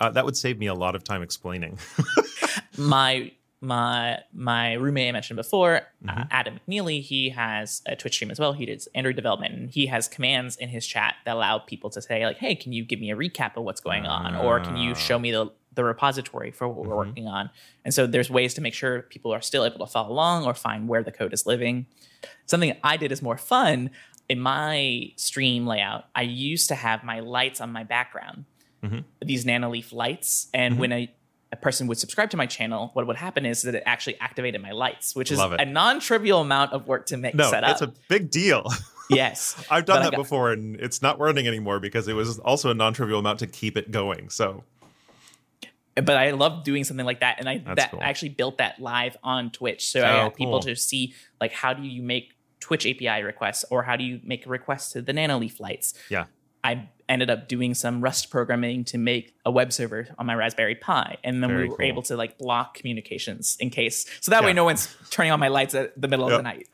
Uh, 0.00 0.10
that 0.10 0.24
would 0.24 0.36
save 0.36 0.58
me 0.58 0.66
a 0.66 0.74
lot 0.74 0.96
of 0.96 1.04
time 1.04 1.22
explaining. 1.22 1.78
my 2.76 3.30
my 3.64 4.18
my 4.32 4.74
roommate 4.74 5.08
I 5.08 5.12
mentioned 5.12 5.36
before, 5.36 5.82
Mm-hmm. 6.04 6.20
uh, 6.20 6.24
Adam 6.30 6.60
McNeely, 6.68 7.00
he 7.02 7.30
has 7.30 7.80
a 7.86 7.96
Twitch 7.96 8.14
stream 8.14 8.30
as 8.30 8.38
well. 8.38 8.52
He 8.52 8.66
does 8.66 8.86
Android 8.94 9.16
development, 9.16 9.54
and 9.54 9.70
he 9.70 9.86
has 9.86 10.06
commands 10.06 10.56
in 10.56 10.68
his 10.68 10.86
chat 10.86 11.14
that 11.24 11.34
allow 11.34 11.58
people 11.58 11.88
to 11.90 12.02
say 12.02 12.24
like, 12.26 12.36
"Hey, 12.38 12.54
can 12.54 12.72
you 12.72 12.84
give 12.84 13.00
me 13.00 13.10
a 13.10 13.16
recap 13.16 13.56
of 13.56 13.64
what's 13.64 13.80
going 13.80 14.06
on, 14.06 14.36
or 14.36 14.60
can 14.60 14.76
you 14.76 14.94
show 14.94 15.18
me 15.18 15.30
the 15.32 15.50
the 15.74 15.82
repository 15.82 16.50
for 16.52 16.68
what 16.68 16.76
we're 16.76 16.84
Mm-hmm. 16.90 16.96
working 17.08 17.26
on?" 17.26 17.50
And 17.84 17.92
so 17.94 18.06
there's 18.06 18.30
ways 18.30 18.54
to 18.54 18.60
make 18.60 18.74
sure 18.74 19.02
people 19.02 19.32
are 19.32 19.40
still 19.40 19.64
able 19.64 19.78
to 19.78 19.86
follow 19.90 20.10
along 20.12 20.44
or 20.44 20.54
find 20.54 20.86
where 20.88 21.02
the 21.02 21.12
code 21.12 21.32
is 21.32 21.46
living. 21.46 21.86
Something 22.46 22.76
I 22.84 22.96
did 22.98 23.10
is 23.12 23.22
more 23.22 23.36
fun 23.38 23.90
in 24.28 24.40
my 24.40 25.12
stream 25.16 25.66
layout. 25.66 26.04
I 26.14 26.22
used 26.22 26.68
to 26.68 26.74
have 26.74 27.02
my 27.04 27.20
lights 27.20 27.60
on 27.60 27.72
my 27.72 27.84
background. 27.84 28.44
these 29.22 29.46
Nanoleaf 29.46 29.92
lights, 29.94 30.48
and 30.52 30.78
when 30.78 30.92
a 30.92 31.10
a 31.54 31.56
person 31.56 31.86
would 31.86 31.98
subscribe 31.98 32.30
to 32.30 32.36
my 32.36 32.46
channel, 32.46 32.90
what 32.94 33.06
would 33.06 33.16
happen 33.16 33.46
is 33.46 33.62
that 33.62 33.74
it 33.74 33.82
actually 33.86 34.18
activated 34.20 34.60
my 34.60 34.72
lights, 34.72 35.14
which 35.14 35.30
is 35.30 35.38
a 35.38 35.64
non-trivial 35.64 36.40
amount 36.40 36.72
of 36.72 36.86
work 36.88 37.06
to 37.06 37.16
make 37.16 37.34
No, 37.34 37.48
set 37.50 37.62
up. 37.64 37.70
it's 37.70 37.80
a 37.82 37.92
big 38.08 38.30
deal. 38.30 38.66
yes, 39.10 39.54
I've 39.70 39.84
done 39.84 39.98
But 39.98 40.02
that 40.04 40.10
got- 40.12 40.16
before 40.18 40.52
and 40.52 40.76
it's 40.80 41.00
not 41.00 41.18
running 41.20 41.46
anymore 41.46 41.78
because 41.80 42.08
it 42.08 42.14
was 42.14 42.38
also 42.40 42.70
a 42.70 42.74
non-trivial 42.74 43.18
amount 43.20 43.38
to 43.40 43.46
keep 43.46 43.76
it 43.76 43.90
going. 43.90 44.28
So 44.30 44.64
but 45.96 46.16
I 46.16 46.32
love 46.32 46.64
doing 46.64 46.82
something 46.82 47.06
like 47.06 47.20
that, 47.20 47.38
and 47.38 47.48
I 47.48 47.58
That's 47.58 47.76
that 47.82 47.90
cool. 47.92 48.00
I 48.02 48.06
actually 48.06 48.30
built 48.30 48.58
that 48.58 48.80
live 48.80 49.16
on 49.22 49.50
Twitch, 49.52 49.88
so 49.88 50.00
Oh, 50.00 50.04
I 50.04 50.12
got 50.24 50.34
people 50.34 50.52
cool. 50.54 50.60
to 50.62 50.74
see 50.76 51.14
like 51.40 51.52
how 51.52 51.72
do 51.72 51.82
you 51.84 52.02
make 52.02 52.32
Twitch 52.58 52.84
API 52.84 53.22
requests, 53.22 53.64
or 53.70 53.84
how 53.84 53.94
do 53.96 54.02
you 54.02 54.20
make 54.24 54.44
a 54.46 54.48
request 54.48 54.92
to 54.92 55.02
the 55.02 55.12
Nanoleaf 55.12 55.60
lights. 55.60 55.94
yeah. 56.10 56.24
I 56.64 56.88
ended 57.08 57.30
up 57.30 57.48
doing 57.48 57.74
some 57.74 58.00
Rust 58.00 58.30
programming 58.30 58.84
to 58.86 58.98
make 58.98 59.34
a 59.44 59.50
web 59.50 59.72
server 59.72 60.08
on 60.18 60.26
my 60.26 60.34
Raspberry 60.34 60.74
Pi, 60.74 61.18
and 61.24 61.42
then 61.42 61.50
Very 61.50 61.64
we 61.64 61.68
were 61.68 61.76
cool. 61.76 61.86
able 61.86 62.02
to 62.02 62.16
like 62.16 62.38
block 62.38 62.74
communications 62.74 63.56
in 63.60 63.70
case, 63.70 64.06
so 64.20 64.30
that 64.30 64.42
way 64.44 64.52
no 64.52 64.64
one's 64.64 64.94
turning 65.10 65.32
on 65.32 65.40
my 65.40 65.48
lights 65.48 65.74
at 65.74 66.00
the 66.00 66.08
middle 66.08 66.30
Yep. 66.30 66.38
of 66.38 66.38
the 66.38 66.42
night. 66.42 66.68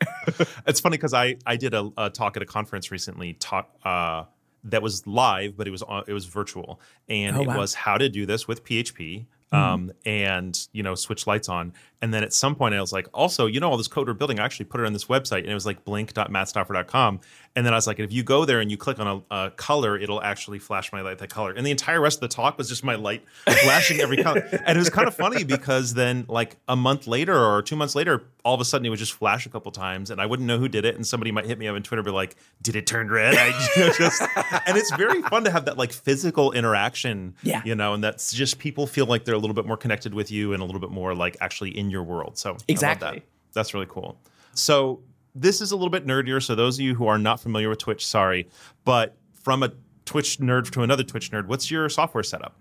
It's 0.67 0.79
funny 0.79 0.97
because 0.97 1.13
I 1.13 1.35
I 1.45 1.55
did 1.57 1.73
a, 1.73 1.89
a 1.97 2.09
talk 2.09 2.37
at 2.37 2.43
a 2.43 2.45
conference 2.45 2.91
recently. 2.91 3.33
Talk 3.33 3.69
uh, 3.83 4.23
that 4.65 4.81
was 4.81 5.05
live, 5.07 5.57
but 5.57 5.67
it 5.67 5.71
was 5.71 5.81
on, 5.81 6.03
it 6.07 6.13
was 6.13 6.25
virtual, 6.25 6.79
and 7.09 7.35
Oh, 7.35 7.41
it 7.41 7.47
wow. 7.47 7.57
was 7.57 7.73
how 7.73 7.97
to 7.97 8.07
do 8.09 8.25
this 8.25 8.47
with 8.47 8.63
PHP. 8.63 9.25
Um, 9.53 9.91
and 10.05 10.57
you 10.71 10.81
know, 10.81 10.95
switch 10.95 11.27
lights 11.27 11.49
on. 11.49 11.73
And 12.01 12.13
then 12.13 12.23
at 12.23 12.31
some 12.31 12.55
point 12.55 12.73
I 12.73 12.79
was 12.79 12.93
like, 12.93 13.09
also, 13.13 13.47
you 13.47 13.59
know, 13.59 13.69
all 13.69 13.75
this 13.75 13.89
code 13.89 14.07
we're 14.07 14.13
building, 14.13 14.39
I 14.39 14.45
actually 14.45 14.67
put 14.67 14.79
it 14.79 14.85
on 14.85 14.93
this 14.93 15.07
website 15.07 15.39
and 15.39 15.49
it 15.49 15.53
was 15.53 15.65
like 15.65 15.83
blink.mattstauffer.com. 15.83 17.19
And 17.53 17.65
then 17.65 17.73
I 17.73 17.75
was 17.75 17.85
like, 17.85 17.99
if 17.99 18.13
you 18.13 18.23
go 18.23 18.45
there 18.45 18.61
and 18.61 18.71
you 18.71 18.77
click 18.77 18.97
on 18.97 19.23
a, 19.29 19.35
a 19.35 19.51
color, 19.51 19.97
it'll 19.97 20.21
actually 20.21 20.57
flash 20.57 20.93
my 20.93 21.01
light 21.01 21.17
that 21.17 21.29
color. 21.29 21.51
And 21.51 21.65
the 21.65 21.71
entire 21.71 21.99
rest 21.99 22.17
of 22.17 22.21
the 22.21 22.33
talk 22.33 22.57
was 22.57 22.69
just 22.69 22.81
my 22.81 22.95
light 22.95 23.25
flashing 23.45 23.99
every 23.99 24.23
color. 24.23 24.39
And 24.65 24.77
it 24.77 24.79
was 24.79 24.89
kind 24.89 25.05
of 25.05 25.13
funny 25.15 25.43
because 25.43 25.93
then 25.93 26.23
like 26.29 26.55
a 26.69 26.77
month 26.77 27.07
later 27.07 27.35
or 27.37 27.61
two 27.61 27.75
months 27.75 27.93
later, 27.93 28.23
all 28.45 28.55
of 28.55 28.61
a 28.61 28.65
sudden 28.65 28.85
it 28.85 28.89
would 28.89 28.99
just 28.99 29.11
flash 29.11 29.45
a 29.45 29.49
couple 29.49 29.69
times 29.73 30.09
and 30.11 30.21
I 30.21 30.27
wouldn't 30.27 30.47
know 30.47 30.59
who 30.59 30.69
did 30.69 30.85
it. 30.85 30.95
And 30.95 31.05
somebody 31.05 31.33
might 31.33 31.45
hit 31.45 31.59
me 31.59 31.67
up 31.67 31.75
on 31.75 31.83
Twitter 31.83 31.99
and 31.99 32.05
be 32.05 32.11
like, 32.11 32.37
did 32.61 32.77
it 32.77 32.87
turn 32.87 33.09
red? 33.11 33.35
I 33.35 33.47
you 33.75 33.81
know, 33.87 33.93
just, 33.97 34.21
and 34.65 34.77
it's 34.77 34.95
very 34.95 35.21
fun 35.23 35.43
to 35.43 35.51
have 35.51 35.65
that 35.65 35.77
like 35.77 35.91
physical 35.91 36.53
interaction, 36.53 37.35
Yeah. 37.43 37.61
you 37.65 37.75
know, 37.75 37.93
and 37.93 38.01
that's 38.01 38.31
just 38.31 38.59
people 38.59 38.87
feel 38.87 39.07
like 39.07 39.25
they're 39.25 39.35
a 39.35 39.39
little 39.39 39.55
bit 39.55 39.65
more 39.65 39.75
connected 39.77 40.13
with 40.13 40.31
you 40.31 40.53
and 40.53 40.61
a 40.63 40.65
little 40.65 40.79
bit 40.79 40.91
more 40.91 41.13
like 41.13 41.35
actually 41.41 41.77
in 41.77 41.89
your 41.89 42.03
world. 42.03 42.37
So 42.37 42.55
Exactly. 42.69 43.09
that. 43.19 43.23
That's 43.53 43.73
really 43.73 43.87
cool. 43.89 44.17
So 44.53 45.01
this 45.35 45.61
is 45.61 45.71
a 45.71 45.75
little 45.75 45.89
bit 45.89 46.05
nerdier. 46.05 46.41
So 46.41 46.55
those 46.55 46.77
of 46.77 46.81
you 46.85 46.95
who 46.95 47.07
are 47.07 47.17
not 47.17 47.39
familiar 47.39 47.69
with 47.69 47.79
Twitch, 47.79 48.05
sorry, 48.05 48.47
but 48.85 49.17
from 49.33 49.63
a 49.63 49.71
Twitch 50.05 50.37
nerd 50.39 50.69
to 50.71 50.83
another 50.83 51.03
Twitch 51.03 51.31
nerd, 51.31 51.47
what's 51.47 51.71
your 51.71 51.87
software 51.89 52.23
setup? 52.23 52.55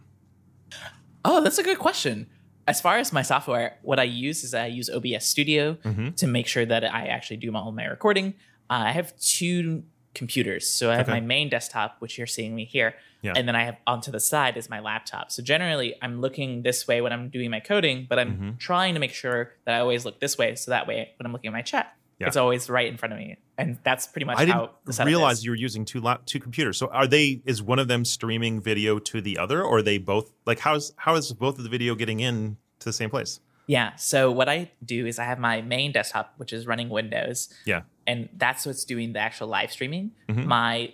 Oh, 1.24 1.40
that's 1.42 1.59
a 1.59 1.62
good 1.62 1.78
question. 1.78 2.26
As 2.66 2.80
far 2.80 2.98
as 2.98 3.12
my 3.12 3.22
software, 3.22 3.78
what 3.83 3.98
I 3.98 4.04
use 4.04 4.44
is 4.44 4.54
I 4.54 4.66
use 4.66 4.88
OBS 4.88 5.26
Studio 5.26 5.74
Mm-hmm. 5.85 6.11
to 6.11 6.26
make 6.26 6.46
sure 6.46 6.64
that 6.64 6.85
I 6.85 7.06
actually 7.06 7.38
do 7.38 7.54
all 7.54 7.72
my 7.72 7.85
recording. 7.87 8.35
Uh, 8.68 8.85
I 8.87 8.92
have 8.92 9.18
two 9.18 9.83
computers. 10.14 10.68
So 10.68 10.90
I 10.90 10.96
have 10.96 11.09
Okay. 11.09 11.18
my 11.18 11.20
main 11.20 11.48
desktop, 11.48 11.96
which 12.00 12.18
you're 12.18 12.26
seeing 12.26 12.54
me 12.54 12.64
here. 12.64 12.94
Yeah. 13.22 13.33
And 13.37 13.46
then 13.46 13.54
I 13.54 13.64
have 13.64 13.76
onto 13.87 14.11
the 14.11 14.20
side 14.20 14.56
is 14.56 14.70
my 14.70 14.80
laptop. 14.80 15.30
So 15.30 15.42
generally, 15.42 15.94
I'm 16.02 16.20
looking 16.20 16.62
this 16.62 16.87
way 16.88 17.00
when 17.00 17.12
I'm 17.12 17.28
doing 17.28 17.50
my 17.50 17.61
coding, 17.61 18.06
but 18.09 18.18
I'm 18.18 18.33
Mm-hmm. 18.33 18.50
trying 18.59 18.94
to 18.94 19.00
make 19.00 19.12
sure 19.12 19.52
that 19.64 19.74
I 19.74 19.80
always 19.80 20.04
look 20.04 20.20
this 20.20 20.38
way. 20.38 20.54
So 20.54 20.70
that 20.70 20.87
way, 20.87 21.11
when 21.18 21.26
I'm 21.26 21.33
looking 21.33 21.48
at 21.48 21.52
my 21.52 21.62
chat, 21.62 21.92
Yeah. 22.20 22.26
it's 22.28 22.37
always 22.37 22.68
right 22.68 22.87
in 22.87 22.96
front 22.98 23.12
of 23.14 23.18
me. 23.18 23.38
And 23.56 23.78
that's 23.83 24.06
pretty 24.06 24.26
much 24.26 24.37
I 24.38 24.44
didn't 24.44 24.54
how 24.56 24.70
the 24.85 24.92
setup 24.92 25.06
realize 25.06 25.38
is. 25.38 25.44
you 25.46 25.50
were 25.52 25.56
using 25.56 25.85
two 25.85 26.00
lap- 26.00 26.26
two 26.26 26.38
computers. 26.38 26.76
So 26.78 26.88
are 26.88 27.06
they? 27.06 27.42
Is 27.46 27.62
one 27.62 27.78
of 27.78 27.88
them 27.88 28.04
streaming 28.04 28.61
video 28.61 28.98
to 28.98 29.20
the 29.20 29.38
other, 29.38 29.62
or 29.62 29.78
are 29.78 29.83
they 29.83 29.98
both? 29.98 30.30
Like, 30.46 30.59
how's 30.61 30.92
how 30.96 31.14
is 31.16 31.33
both 31.33 31.56
of 31.59 31.64
the 31.64 31.70
video 31.70 31.94
getting 31.94 32.20
in 32.20 32.56
to 32.80 32.85
the 32.85 32.92
same 32.92 33.11
place? 33.11 33.40
Yeah. 33.66 33.94
So 33.96 34.30
what 34.33 34.48
I 34.48 34.70
do 34.85 35.06
is 35.06 35.18
I 35.18 35.24
have 35.24 35.38
my 35.38 35.62
main 35.62 35.92
desktop, 35.92 36.35
which 36.37 36.52
is 36.52 36.66
running 36.66 36.88
Windows. 36.88 37.48
Yeah. 37.64 37.83
and 38.06 38.28
that's 38.37 38.66
what's 38.66 38.85
doing 38.85 39.12
the 39.12 39.20
actual 39.20 39.46
live 39.46 39.70
streaming. 39.70 40.11
Mhm. 40.28 40.44
My 40.46 40.92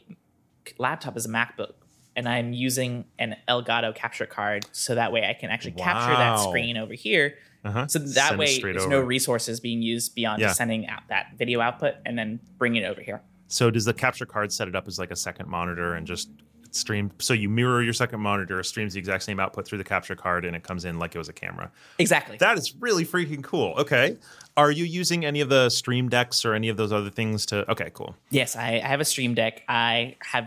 laptop 0.79 1.17
is 1.17 1.25
a 1.27 1.29
MacBook, 1.29 1.73
and 2.15 2.29
I'm 2.29 2.53
using 2.53 3.05
an 3.19 3.37
Elgato 3.49 3.95
capture 3.95 4.27
card, 4.27 4.67
so 4.73 4.95
that 4.95 5.13
way 5.13 5.25
I 5.29 5.33
can 5.35 5.51
actually 5.51 5.73
capture 5.73 6.15
that 6.17 6.37
screen 6.41 6.77
over 6.77 6.93
here. 6.95 7.39
Uh-huh. 7.67 7.87
So 7.89 7.99
that 7.99 8.29
Send 8.29 8.39
way, 8.39 8.59
there's 8.61 8.83
over. 8.83 8.91
no 8.91 9.01
resources 9.01 9.61
being 9.61 9.83
used 9.83 10.15
beyond 10.15 10.41
Yeah. 10.41 10.49
just 10.49 10.59
sending 10.59 10.87
out 10.89 11.03
that 11.09 11.33
video 11.39 11.61
output 11.61 11.95
and 12.07 12.19
then 12.19 12.41
bringing 12.59 12.83
it 12.83 12.87
over 12.87 13.01
here. 13.01 13.23
So 13.49 13.71
does 13.71 13.85
the 13.85 13.95
capture 13.95 14.27
card 14.27 14.53
set 14.53 14.69
it 14.69 14.75
up 14.77 14.89
as 14.89 14.99
like 14.99 15.11
a 15.11 15.17
second 15.17 15.49
monitor 15.49 15.95
and 15.95 16.07
just 16.07 16.29
stream? 16.73 17.11
So 17.19 17.33
you 17.33 17.49
mirror 17.49 17.83
your 17.83 17.93
second 17.93 18.21
monitor, 18.21 18.63
streams 18.63 18.95
the 18.95 18.99
exact 18.99 19.23
same 19.23 19.39
output 19.41 19.67
through 19.67 19.79
the 19.79 19.85
capture 19.85 20.15
card, 20.17 20.45
and 20.45 20.55
it 20.57 20.63
comes 20.63 20.85
in 20.85 20.99
like 20.99 21.15
it 21.15 21.19
was 21.19 21.29
a 21.29 21.33
camera. 21.33 21.71
Exactly. 21.99 22.37
That 22.39 22.59
is 22.59 22.75
really 22.77 23.05
freaking 23.05 23.43
cool. 23.43 23.75
Okay, 23.79 24.17
are 24.57 24.71
you 24.71 24.85
using 24.85 25.25
any 25.25 25.41
of 25.41 25.49
the 25.49 25.69
Stream 25.71 26.09
Decks 26.09 26.45
or 26.45 26.55
any 26.55 26.69
of 26.69 26.77
those 26.77 26.93
other 26.93 27.11
things 27.11 27.47
to? 27.47 27.71
Okay, 27.71 27.91
cool. 27.95 28.17
Yes, 28.31 28.57
I, 28.57 28.81
I 28.83 28.87
have 28.89 29.01
a 29.01 29.05
Stream 29.05 29.35
Deck. 29.35 29.63
I 29.69 30.17
have 30.21 30.47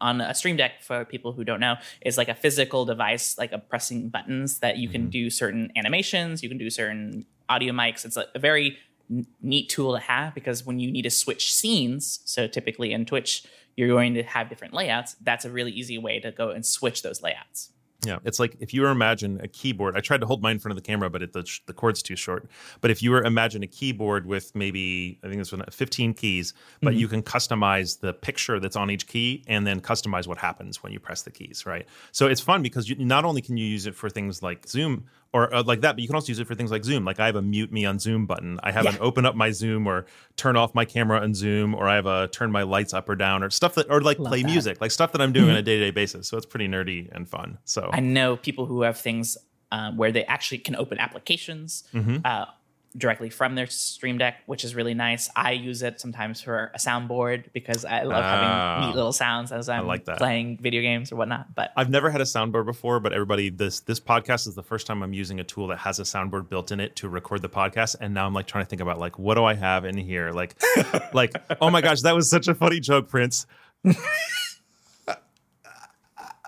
on 0.00 0.20
a 0.20 0.34
Stream 0.34 0.56
Deck 0.56 0.82
for 0.82 1.04
people 1.04 1.32
who 1.32 1.44
don't 1.44 1.60
know 1.60 1.76
is 2.00 2.16
like 2.16 2.28
a 2.28 2.34
physical 2.34 2.84
device, 2.84 3.36
like 3.38 3.52
a 3.52 3.58
pressing 3.58 4.08
buttons 4.08 4.58
that 4.60 4.78
you 4.78 4.88
can 4.88 5.02
mm-hmm. 5.02 5.10
do 5.10 5.30
certain 5.30 5.72
animations. 5.76 6.42
You 6.42 6.48
can 6.48 6.58
do 6.58 6.70
certain 6.70 7.26
audio 7.48 7.72
mics. 7.72 8.04
It's 8.04 8.16
a, 8.16 8.26
very 8.38 8.78
n- 9.10 9.26
neat 9.42 9.68
tool 9.68 9.94
to 9.94 10.00
have 10.00 10.34
because 10.34 10.64
when 10.64 10.78
you 10.78 10.90
need 10.90 11.02
to 11.02 11.10
switch 11.10 11.52
scenes, 11.52 12.20
so 12.24 12.46
typically 12.46 12.92
in 12.92 13.04
Twitch 13.04 13.44
you're 13.76 13.88
going 13.88 14.14
to 14.14 14.22
have 14.22 14.48
different 14.48 14.74
layouts. 14.74 15.16
That's 15.22 15.44
a 15.44 15.50
really 15.50 15.72
easy 15.72 15.96
way 15.96 16.20
to 16.20 16.30
go 16.30 16.50
and 16.50 16.66
switch 16.66 17.02
those 17.02 17.22
layouts. 17.22 17.70
Yeah, 18.04 18.18
it's 18.24 18.40
like 18.40 18.56
if 18.60 18.72
you 18.72 18.82
were 18.82 18.88
imagine 18.88 19.40
a 19.42 19.48
keyboard. 19.48 19.96
I 19.96 20.00
tried 20.00 20.20
to 20.22 20.26
hold 20.26 20.42
mine 20.42 20.52
in 20.52 20.58
front 20.58 20.72
of 20.76 20.82
the 20.82 20.86
camera, 20.86 21.10
but 21.10 21.22
it, 21.22 21.32
the 21.32 21.46
the 21.66 21.74
cord's 21.74 22.02
too 22.02 22.16
short. 22.16 22.48
But 22.80 22.90
if 22.90 23.02
you 23.02 23.10
were 23.10 23.22
imagine 23.22 23.62
a 23.62 23.66
keyboard 23.66 24.26
with 24.26 24.54
maybe 24.54 25.18
I 25.22 25.28
think 25.28 25.38
this 25.38 25.52
one 25.52 25.62
15 25.70 26.14
keys, 26.14 26.54
but 26.80 26.94
you 26.94 27.06
mm-hmm. 27.06 27.20
can 27.20 27.22
customize 27.22 28.00
the 28.00 28.14
picture 28.14 28.58
that's 28.58 28.76
on 28.76 28.90
each 28.90 29.06
key 29.06 29.44
and 29.46 29.66
then 29.66 29.80
customize 29.80 30.26
what 30.26 30.38
happens 30.38 30.82
when 30.82 30.92
you 30.92 31.00
press 31.00 31.22
the 31.22 31.30
keys, 31.30 31.66
right? 31.66 31.86
So 32.12 32.26
it's 32.26 32.40
fun 32.40 32.62
because 32.62 32.88
you, 32.88 32.96
not 32.96 33.24
only 33.24 33.42
can 33.42 33.56
you 33.56 33.66
use 33.66 33.86
it 33.86 33.94
for 33.94 34.08
things 34.08 34.42
like 34.42 34.66
Zoom 34.66 35.04
or 35.32 35.54
uh, 35.54 35.62
like 35.62 35.80
that, 35.82 35.92
but 35.94 36.00
you 36.02 36.08
can 36.08 36.16
also 36.16 36.28
use 36.28 36.38
it 36.40 36.46
for 36.46 36.54
things 36.56 36.70
like 36.72 36.84
Zoom. 36.84 37.04
Like 37.04 37.20
I 37.20 37.26
have 37.26 37.36
a 37.36 37.42
mute 37.42 37.70
me 37.70 37.84
on 37.84 37.98
Zoom 37.98 38.26
button. 38.26 38.58
I 38.62 38.72
have 38.72 38.84
Yeah. 38.84 38.92
an 38.94 38.98
open 39.00 39.24
up 39.26 39.34
my 39.36 39.50
Zoom 39.52 39.86
or 39.86 40.06
turn 40.36 40.56
off 40.56 40.74
my 40.74 40.84
camera 40.84 41.20
on 41.20 41.34
Zoom, 41.34 41.74
or 41.74 41.88
I 41.88 41.94
have 41.94 42.06
a 42.06 42.26
turn 42.28 42.50
my 42.50 42.62
lights 42.62 42.92
up 42.92 43.08
or 43.08 43.14
down 43.16 43.42
or 43.44 43.50
stuff 43.50 43.74
that 43.76 43.88
or 43.90 44.00
like 44.00 44.16
play 44.16 44.42
that. 44.42 44.48
music, 44.50 44.80
like 44.80 44.90
stuff 44.90 45.12
that 45.12 45.20
I'm 45.20 45.32
doing 45.32 45.50
on 45.50 45.56
a 45.56 45.62
day 45.62 45.78
to 45.78 45.84
day 45.84 45.90
basis. 45.92 46.26
So 46.26 46.36
it's 46.36 46.46
pretty 46.46 46.66
nerdy 46.68 47.08
and 47.12 47.28
fun. 47.28 47.58
So 47.64 47.90
I 47.92 48.00
know 48.00 48.36
people 48.36 48.66
who 48.66 48.82
have 48.82 48.98
things 48.98 49.36
um, 49.72 49.96
where 49.96 50.10
they 50.10 50.24
actually 50.24 50.58
can 50.58 50.74
open 50.74 50.98
applications 50.98 51.84
uh, 52.24 52.46
directly 52.96 53.30
from 53.30 53.54
their 53.54 53.66
Stream 53.68 54.18
Deck, 54.18 54.38
which 54.46 54.64
is 54.64 54.74
really 54.74 54.94
nice. 54.94 55.28
I 55.36 55.52
use 55.52 55.82
it 55.82 56.00
sometimes 56.00 56.40
for 56.42 56.72
a 56.74 56.78
soundboard 56.78 57.44
because 57.52 57.84
I 57.84 58.02
love 58.02 58.24
Ah. 58.24 58.74
having 58.76 58.88
neat 58.88 58.96
little 58.96 59.12
sounds 59.12 59.52
as 59.52 59.68
I'm 59.68 59.86
like 59.86 60.06
that. 60.06 60.18
playing 60.18 60.58
video 60.60 60.82
games 60.82 61.12
or 61.12 61.16
whatnot. 61.16 61.54
But 61.54 61.70
I've 61.76 61.88
never 61.90 62.10
had 62.10 62.20
a 62.20 62.24
soundboard 62.24 62.66
before, 62.66 62.98
but 62.98 63.12
everybody, 63.12 63.48
this 63.48 63.78
this 63.80 64.00
podcast 64.00 64.48
is 64.48 64.54
the 64.56 64.62
first 64.64 64.86
time 64.88 65.02
I'm 65.02 65.12
using 65.12 65.38
a 65.38 65.44
tool 65.44 65.68
that 65.68 65.78
has 65.78 66.00
a 66.00 66.02
soundboard 66.02 66.48
built 66.48 66.72
in 66.72 66.80
it 66.80 66.96
to 66.96 67.08
record 67.08 67.42
the 67.42 67.48
podcast. 67.48 67.94
And 68.00 68.12
now 68.12 68.26
I'm 68.26 68.34
like 68.34 68.46
trying 68.48 68.64
to 68.64 68.68
think 68.68 68.82
about 68.82 68.98
like 68.98 69.18
what 69.18 69.36
do 69.36 69.44
I 69.44 69.54
have 69.54 69.84
in 69.84 69.96
here? 69.96 70.32
Like, 70.32 70.56
like 71.14 71.32
oh 71.60 71.70
my 71.70 71.80
gosh, 71.82 72.00
that 72.02 72.14
was 72.16 72.28
such 72.28 72.48
a 72.48 72.54
funny 72.54 72.80
joke, 72.80 73.08
Prince. 73.08 73.46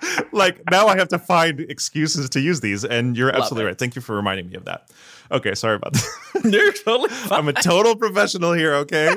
like 0.33 0.61
now 0.71 0.87
I 0.87 0.97
have 0.97 1.09
to 1.09 1.19
find 1.19 1.61
excuses 1.61 2.29
to 2.31 2.41
use 2.41 2.61
these, 2.61 2.85
and 2.85 3.17
you're 3.17 3.31
absolutely 3.31 3.65
it. 3.65 3.67
right. 3.67 3.79
Thank 3.79 3.97
you 3.97 4.03
for 4.03 4.17
reminding 4.17 4.49
me 4.49 4.55
of 4.55 4.65
that. 4.65 4.91
Okay, 5.31 5.55
sorry 5.55 5.77
about 5.77 5.93
that. 5.93 6.45
you're 6.45 6.73
totally 6.73 7.11
fine. 7.11 7.39
I'm 7.39 7.49
a 7.49 7.53
total 7.53 7.97
professional 7.97 8.53
here, 8.53 8.75
okay? 8.75 9.17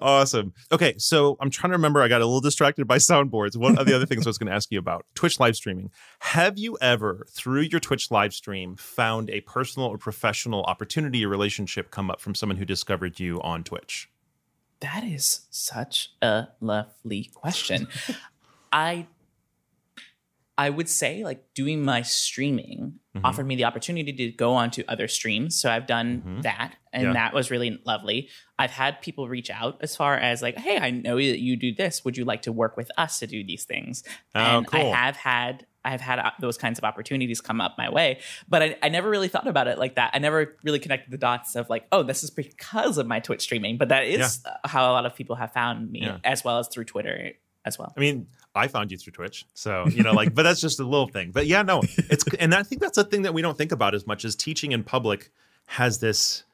awesome. 0.00 0.52
Okay, 0.70 0.94
so 0.98 1.36
I'm 1.40 1.50
trying 1.50 1.70
to 1.70 1.76
remember. 1.76 2.02
I 2.02 2.08
got 2.08 2.20
a 2.20 2.24
little 2.24 2.40
distracted 2.40 2.86
by 2.86 2.98
soundboards. 2.98 3.56
One 3.56 3.78
of 3.78 3.86
the 3.86 3.94
other 3.94 4.06
things 4.06 4.26
I 4.26 4.30
was 4.30 4.38
going 4.38 4.48
to 4.48 4.54
ask 4.54 4.70
you 4.70 4.78
about 4.78 5.04
Twitch 5.14 5.38
live 5.38 5.56
streaming. 5.56 5.90
Have 6.20 6.58
you 6.58 6.78
ever, 6.80 7.26
through 7.30 7.62
your 7.62 7.80
Twitch 7.80 8.10
live 8.10 8.32
stream, 8.32 8.76
found 8.76 9.30
a 9.30 9.40
personal 9.42 9.88
or 9.88 9.98
professional 9.98 10.62
opportunity 10.64 11.24
or 11.24 11.28
relationship 11.28 11.90
come 11.90 12.10
up 12.10 12.20
from 12.20 12.34
someone 12.34 12.56
who 12.56 12.64
discovered 12.64 13.20
you 13.20 13.40
on 13.42 13.64
Twitch? 13.64 14.08
That 14.80 15.04
is 15.04 15.46
such 15.50 16.12
a 16.20 16.48
lovely 16.60 17.30
question. 17.34 17.86
I 18.72 19.06
I 20.58 20.68
would 20.70 20.88
say 20.88 21.24
like 21.24 21.54
doing 21.54 21.82
my 21.84 22.02
streaming 22.02 22.98
Mhm. 23.16 23.20
offered 23.24 23.46
me 23.46 23.56
the 23.56 23.64
opportunity 23.64 24.12
to 24.12 24.30
go 24.32 24.52
on 24.54 24.70
to 24.72 24.84
other 24.86 25.08
streams. 25.08 25.58
So 25.60 25.70
I've 25.70 25.86
done 25.86 26.22
Mhm. 26.26 26.42
that 26.42 26.76
and 26.92 27.04
Yeah. 27.04 27.12
that 27.14 27.34
was 27.34 27.50
really 27.50 27.78
lovely. 27.86 28.28
I've 28.58 28.70
had 28.70 29.00
people 29.02 29.28
reach 29.28 29.50
out 29.50 29.78
as 29.82 29.96
far 29.96 30.16
as 30.16 30.40
like, 30.42 30.56
hey, 30.58 30.78
I 30.78 30.90
know 30.90 31.16
that 31.16 31.40
you 31.40 31.56
do 31.56 31.74
this. 31.74 32.04
Would 32.04 32.16
you 32.16 32.24
like 32.24 32.42
to 32.42 32.52
work 32.52 32.76
with 32.76 32.90
us 32.98 33.18
to 33.20 33.26
do 33.26 33.42
these 33.44 33.64
things? 33.64 34.02
Oh, 34.34 34.40
and 34.58 34.66
I 34.72 34.80
have 34.84 35.16
had 35.16 35.66
I 35.84 35.90
have 35.90 36.00
had 36.00 36.20
uh, 36.20 36.30
those 36.38 36.56
kinds 36.56 36.78
of 36.78 36.84
opportunities 36.84 37.40
come 37.40 37.60
up 37.60 37.74
my 37.76 37.90
way, 37.90 38.20
but 38.48 38.62
I, 38.62 38.76
I 38.84 38.88
never 38.88 39.10
really 39.10 39.26
thought 39.26 39.48
about 39.48 39.66
it 39.66 39.78
like 39.78 39.96
that. 39.96 40.12
I 40.14 40.20
never 40.20 40.56
really 40.62 40.78
connected 40.78 41.10
the 41.10 41.18
dots 41.18 41.56
of 41.56 41.68
like, 41.68 41.88
oh, 41.90 42.04
this 42.04 42.22
is 42.22 42.30
because 42.30 42.98
of 42.98 43.08
my 43.08 43.18
Twitch 43.18 43.40
streaming. 43.42 43.78
But 43.78 43.88
that 43.88 44.04
is 44.04 44.44
how 44.64 44.88
a 44.88 44.92
lot 44.92 45.06
of 45.06 45.16
people 45.16 45.34
have 45.34 45.52
found 45.52 45.90
me, 45.90 46.02
Yeah. 46.02 46.18
as 46.22 46.44
well 46.44 46.58
as 46.60 46.68
through 46.68 46.84
Twitter 46.84 47.32
as 47.64 47.80
well. 47.80 47.92
I 47.96 48.00
mean, 48.00 48.28
I 48.54 48.68
found 48.68 48.90
you 48.92 48.98
through 48.98 49.12
Twitch, 49.14 49.46
so 49.54 49.86
you 49.88 50.02
know, 50.02 50.12
like, 50.12 50.34
but 50.34 50.42
that's 50.42 50.60
just 50.60 50.78
a 50.80 50.84
little 50.84 51.08
thing. 51.08 51.30
But 51.30 51.46
yeah, 51.46 51.62
no, 51.62 51.82
it's 52.10 52.24
and 52.38 52.54
I 52.54 52.62
think 52.62 52.80
that's 52.80 52.98
a 52.98 53.04
thing 53.04 53.22
that 53.22 53.32
we 53.34 53.42
don't 53.42 53.56
think 53.56 53.72
about 53.72 53.94
as 53.94 54.06
much 54.06 54.24
as 54.24 54.34
teaching 54.36 54.72
in 54.72 54.84
public 54.84 55.30
has 55.66 55.98
this 56.00 56.44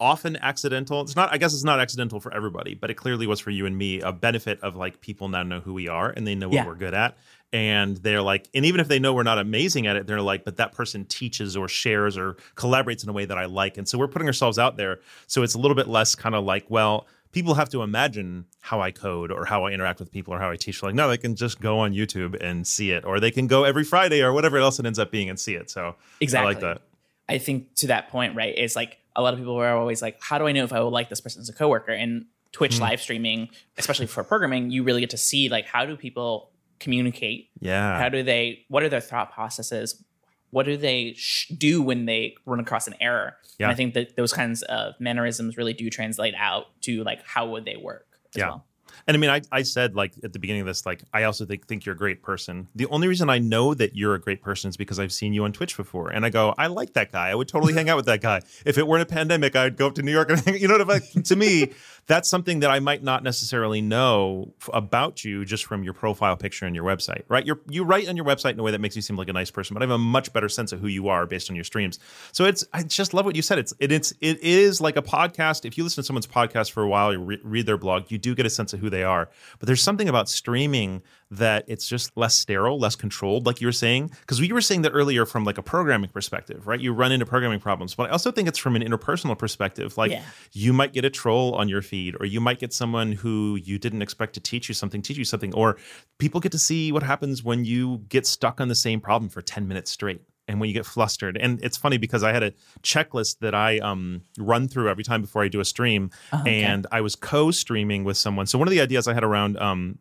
often 0.00 0.36
accidental. 0.36 1.00
It's 1.00 1.16
not. 1.16 1.32
I 1.32 1.38
guess 1.38 1.52
it's 1.52 1.64
not 1.64 1.80
accidental 1.80 2.20
for 2.20 2.32
everybody, 2.32 2.74
but 2.74 2.90
it 2.90 2.94
clearly 2.94 3.26
was 3.26 3.40
for 3.40 3.50
you 3.50 3.66
and 3.66 3.76
me 3.76 4.00
a 4.00 4.12
benefit 4.12 4.60
of 4.62 4.76
like 4.76 5.00
people 5.00 5.28
now 5.28 5.42
know 5.42 5.58
who 5.60 5.74
we 5.74 5.88
are 5.88 6.10
and 6.10 6.26
they 6.26 6.36
know 6.36 6.48
what 6.48 6.54
Yeah. 6.54 6.66
we're 6.66 6.76
good 6.76 6.94
at, 6.94 7.16
and 7.52 7.96
they're 7.98 8.22
like, 8.22 8.48
and 8.54 8.64
even 8.66 8.80
if 8.80 8.88
they 8.88 8.98
know 8.98 9.12
we're 9.14 9.22
not 9.22 9.38
amazing 9.38 9.86
at 9.86 9.96
it, 9.96 10.06
they're 10.06 10.20
like, 10.20 10.44
but 10.44 10.56
that 10.58 10.72
person 10.72 11.04
teaches 11.06 11.56
or 11.56 11.68
shares 11.68 12.18
or 12.18 12.34
collaborates 12.56 13.02
in 13.02 13.08
a 13.08 13.12
way 13.12 13.24
that 13.24 13.38
I 13.38 13.46
like, 13.46 13.78
and 13.78 13.88
so 13.88 13.98
we're 13.98 14.08
putting 14.08 14.28
ourselves 14.28 14.58
out 14.58 14.76
there. 14.76 15.00
So 15.26 15.42
it's 15.42 15.54
a 15.54 15.58
little 15.58 15.74
bit 15.74 15.88
less 15.88 16.14
kind 16.14 16.34
of 16.34 16.44
like, 16.44 16.66
well. 16.68 17.06
People 17.30 17.52
have 17.54 17.68
to 17.68 17.82
imagine 17.82 18.46
how 18.62 18.80
I 18.80 18.90
code 18.90 19.30
or 19.30 19.44
how 19.44 19.64
I 19.66 19.72
interact 19.72 20.00
with 20.00 20.10
people 20.10 20.32
or 20.32 20.38
how 20.38 20.50
I 20.50 20.56
teach. 20.56 20.82
Like, 20.82 20.94
no, 20.94 21.10
they 21.10 21.18
can 21.18 21.36
just 21.36 21.60
go 21.60 21.80
on 21.80 21.92
YouTube 21.92 22.42
and 22.42 22.66
see 22.66 22.90
it, 22.90 23.04
or 23.04 23.20
they 23.20 23.30
can 23.30 23.46
go 23.46 23.64
every 23.64 23.84
Friday 23.84 24.22
or 24.22 24.32
whatever 24.32 24.56
else 24.56 24.78
it 24.78 24.86
ends 24.86 24.98
up 24.98 25.10
being 25.10 25.28
and 25.28 25.38
see 25.38 25.54
it. 25.54 25.68
So 25.68 25.96
Exactly. 26.20 26.46
I 26.46 26.50
like 26.54 26.60
that. 26.62 26.80
I 27.28 27.36
think 27.36 27.74
to 27.76 27.88
that 27.88 28.08
point, 28.08 28.34
right, 28.34 28.54
it's 28.56 28.74
like 28.74 28.96
a 29.14 29.20
lot 29.20 29.34
of 29.34 29.40
people 29.40 29.56
are 29.56 29.76
always 29.76 30.00
like, 30.00 30.16
how 30.22 30.38
do 30.38 30.46
I 30.46 30.52
know 30.52 30.64
if 30.64 30.72
I 30.72 30.80
will 30.80 30.90
like 30.90 31.10
this 31.10 31.20
person 31.20 31.42
as 31.42 31.50
a 31.50 31.52
coworker? 31.52 31.92
And 31.92 32.24
Twitch 32.52 32.76
Hmm. 32.78 32.84
live 32.84 33.02
streaming, 33.02 33.50
especially 33.76 34.06
for 34.06 34.24
programming, 34.24 34.70
you 34.70 34.82
really 34.82 35.00
get 35.00 35.10
to 35.10 35.18
see 35.18 35.50
like 35.50 35.66
how 35.66 35.84
do 35.84 35.96
people 35.98 36.48
communicate? 36.80 37.50
Yeah. 37.60 37.98
How 37.98 38.08
do 38.08 38.22
they? 38.22 38.64
What 38.68 38.82
are 38.82 38.88
their 38.88 39.00
thought 39.00 39.32
processes? 39.32 40.02
What 40.50 40.64
do 40.64 40.76
they 40.76 41.12
sh- 41.16 41.48
do 41.48 41.82
when 41.82 42.06
they 42.06 42.34
run 42.46 42.58
across 42.60 42.86
an 42.86 42.94
error? 43.00 43.36
Yeah. 43.58 43.66
And 43.66 43.72
I 43.72 43.74
think 43.74 43.94
that 43.94 44.16
those 44.16 44.32
kinds 44.32 44.62
of 44.62 44.94
mannerisms 44.98 45.56
really 45.56 45.74
do 45.74 45.90
translate 45.90 46.34
out 46.38 46.66
to 46.82 47.04
like 47.04 47.22
how 47.26 47.48
would 47.50 47.64
they 47.64 47.76
work 47.76 48.06
as 48.34 48.38
Yeah. 48.40 48.48
well. 48.48 48.64
And 49.06 49.16
I 49.16 49.20
mean, 49.20 49.30
I, 49.30 49.42
I 49.52 49.62
said 49.62 49.94
like 49.94 50.12
at 50.24 50.32
the 50.32 50.38
beginning 50.38 50.62
of 50.62 50.66
this, 50.66 50.84
like 50.84 51.02
I 51.12 51.22
also 51.24 51.44
think 51.46 51.66
think 51.66 51.84
you're 51.86 51.94
a 51.94 51.98
great 51.98 52.22
person. 52.22 52.68
The 52.74 52.86
only 52.86 53.08
reason 53.08 53.30
I 53.30 53.38
know 53.38 53.72
that 53.74 53.94
you're 53.94 54.14
a 54.14 54.20
great 54.20 54.42
person 54.42 54.68
is 54.70 54.76
because 54.76 54.98
I've 54.98 55.12
seen 55.12 55.32
you 55.32 55.44
on 55.44 55.52
Twitch 55.52 55.76
before, 55.76 56.10
and 56.10 56.26
I 56.26 56.30
go, 56.30 56.54
I 56.58 56.66
like 56.66 56.94
that 56.94 57.12
guy. 57.12 57.28
I 57.28 57.34
would 57.34 57.48
totally 57.48 57.74
hang 57.74 57.88
out 57.88 57.96
with 57.96 58.06
that 58.06 58.20
guy. 58.20 58.40
If 58.66 58.76
it 58.76 58.86
weren't 58.86 59.02
a 59.02 59.06
pandemic, 59.06 59.54
I'd 59.54 59.76
go 59.76 59.86
up 59.86 59.94
to 59.96 60.02
New 60.02 60.12
York 60.12 60.30
and 60.30 60.40
hang, 60.40 60.56
you 60.60 60.68
know 60.68 60.78
what 60.78 60.90
I? 60.90 61.20
To 61.20 61.36
me, 61.36 61.72
that's 62.08 62.28
something 62.28 62.60
that 62.60 62.70
I 62.70 62.80
might 62.80 63.02
not 63.04 63.22
necessarily 63.22 63.82
know 63.82 64.54
f- 64.62 64.70
about 64.72 65.24
you 65.24 65.44
just 65.44 65.66
from 65.66 65.84
your 65.84 65.92
profile 65.92 66.36
picture 66.36 66.64
and 66.64 66.74
your 66.74 66.84
website, 66.84 67.22
right? 67.28 67.44
You're 67.44 67.60
you 67.68 67.84
write 67.84 68.08
on 68.08 68.16
your 68.16 68.24
website 68.24 68.52
in 68.52 68.58
a 68.60 68.62
way 68.62 68.72
that 68.72 68.80
makes 68.80 68.96
you 68.96 69.02
seem 69.02 69.16
like 69.16 69.28
a 69.28 69.32
nice 69.32 69.50
person, 69.50 69.74
but 69.74 69.82
I 69.82 69.84
have 69.84 69.90
a 69.90 69.98
much 69.98 70.32
better 70.32 70.48
sense 70.48 70.72
of 70.72 70.80
who 70.80 70.86
you 70.86 71.08
are 71.08 71.26
based 71.26 71.50
on 71.50 71.54
your 71.54 71.66
streams. 71.66 71.98
So 72.32 72.46
it's 72.46 72.64
I 72.72 72.82
just 72.82 73.12
love 73.12 73.26
what 73.26 73.36
you 73.36 73.42
said. 73.42 73.58
It's 73.58 73.74
it, 73.78 73.92
it's 73.92 74.12
it 74.22 74.40
is 74.40 74.80
like 74.80 74.96
a 74.96 75.02
podcast. 75.02 75.66
If 75.66 75.76
you 75.76 75.84
listen 75.84 76.02
to 76.02 76.06
someone's 76.06 76.26
podcast 76.26 76.72
for 76.72 76.82
a 76.82 76.88
while, 76.88 77.12
you 77.12 77.20
re- 77.20 77.40
read 77.44 77.66
their 77.66 77.76
blog, 77.76 78.10
you 78.10 78.16
do 78.16 78.34
get 78.34 78.46
a 78.46 78.50
sense 78.50 78.72
of 78.72 78.80
who 78.80 78.88
they 78.88 79.04
are. 79.04 79.28
But 79.58 79.66
there's 79.66 79.82
something 79.82 80.08
about 80.08 80.30
streaming 80.30 81.02
that 81.30 81.64
it's 81.68 81.86
just 81.86 82.10
less 82.16 82.34
sterile, 82.36 82.78
less 82.78 82.96
controlled, 82.96 83.44
like 83.46 83.60
you 83.60 83.66
were 83.66 83.72
saying. 83.72 84.10
Because 84.20 84.40
we 84.40 84.50
were 84.52 84.60
saying 84.60 84.82
that 84.82 84.92
earlier 84.92 85.26
from 85.26 85.44
like 85.44 85.58
a 85.58 85.62
programming 85.62 86.10
perspective, 86.10 86.66
right? 86.66 86.80
You 86.80 86.92
run 86.92 87.12
into 87.12 87.26
programming 87.26 87.60
problems, 87.60 87.94
but 87.94 88.08
I 88.08 88.12
also 88.12 88.30
think 88.30 88.48
it's 88.48 88.58
from 88.58 88.76
an 88.76 88.82
interpersonal 88.82 89.36
perspective. 89.38 89.96
Like 89.98 90.12
Yeah. 90.12 90.22
you 90.52 90.72
might 90.72 90.92
get 90.92 91.04
a 91.04 91.10
troll 91.10 91.54
on 91.54 91.68
your 91.68 91.82
feed, 91.82 92.16
or 92.18 92.26
you 92.26 92.40
might 92.40 92.58
get 92.58 92.72
someone 92.72 93.12
who 93.12 93.56
you 93.62 93.78
didn't 93.78 94.02
expect 94.02 94.34
to 94.34 94.40
teach 94.40 94.68
you 94.68 94.74
something, 94.74 95.02
teach 95.02 95.18
you 95.18 95.24
something, 95.24 95.52
or 95.54 95.76
people 96.18 96.40
get 96.40 96.52
to 96.52 96.58
see 96.58 96.92
what 96.92 97.02
happens 97.02 97.44
when 97.44 97.64
you 97.64 97.98
get 98.08 98.26
stuck 98.26 98.60
on 98.60 98.68
the 98.68 98.74
same 98.74 99.00
problem 99.00 99.28
for 99.28 99.42
10 99.42 99.68
minutes 99.68 99.90
straight 99.90 100.22
and 100.48 100.58
when 100.60 100.68
you 100.68 100.74
get 100.74 100.86
flustered. 100.86 101.36
And 101.36 101.62
it's 101.62 101.76
funny 101.76 101.98
because 101.98 102.22
I 102.24 102.32
had 102.32 102.42
a 102.42 102.52
checklist 102.82 103.38
that 103.40 103.54
I 103.54 103.78
um, 103.78 104.22
run 104.38 104.66
through 104.68 104.88
every 104.88 105.04
time 105.04 105.20
before 105.20 105.42
I 105.44 105.48
do 105.48 105.60
a 105.60 105.64
stream, 105.64 106.10
Oh, 106.32 106.40
okay. 106.40 106.62
and 106.62 106.86
I 106.90 107.00
was 107.02 107.14
co-streaming 107.16 108.04
with 108.04 108.16
someone. 108.16 108.46
So 108.46 108.58
one 108.58 108.66
of 108.66 108.72
the 108.72 108.80
ideas 108.80 109.06
I 109.06 109.14
had 109.14 109.24
around 109.24 109.58
um, 109.58 109.98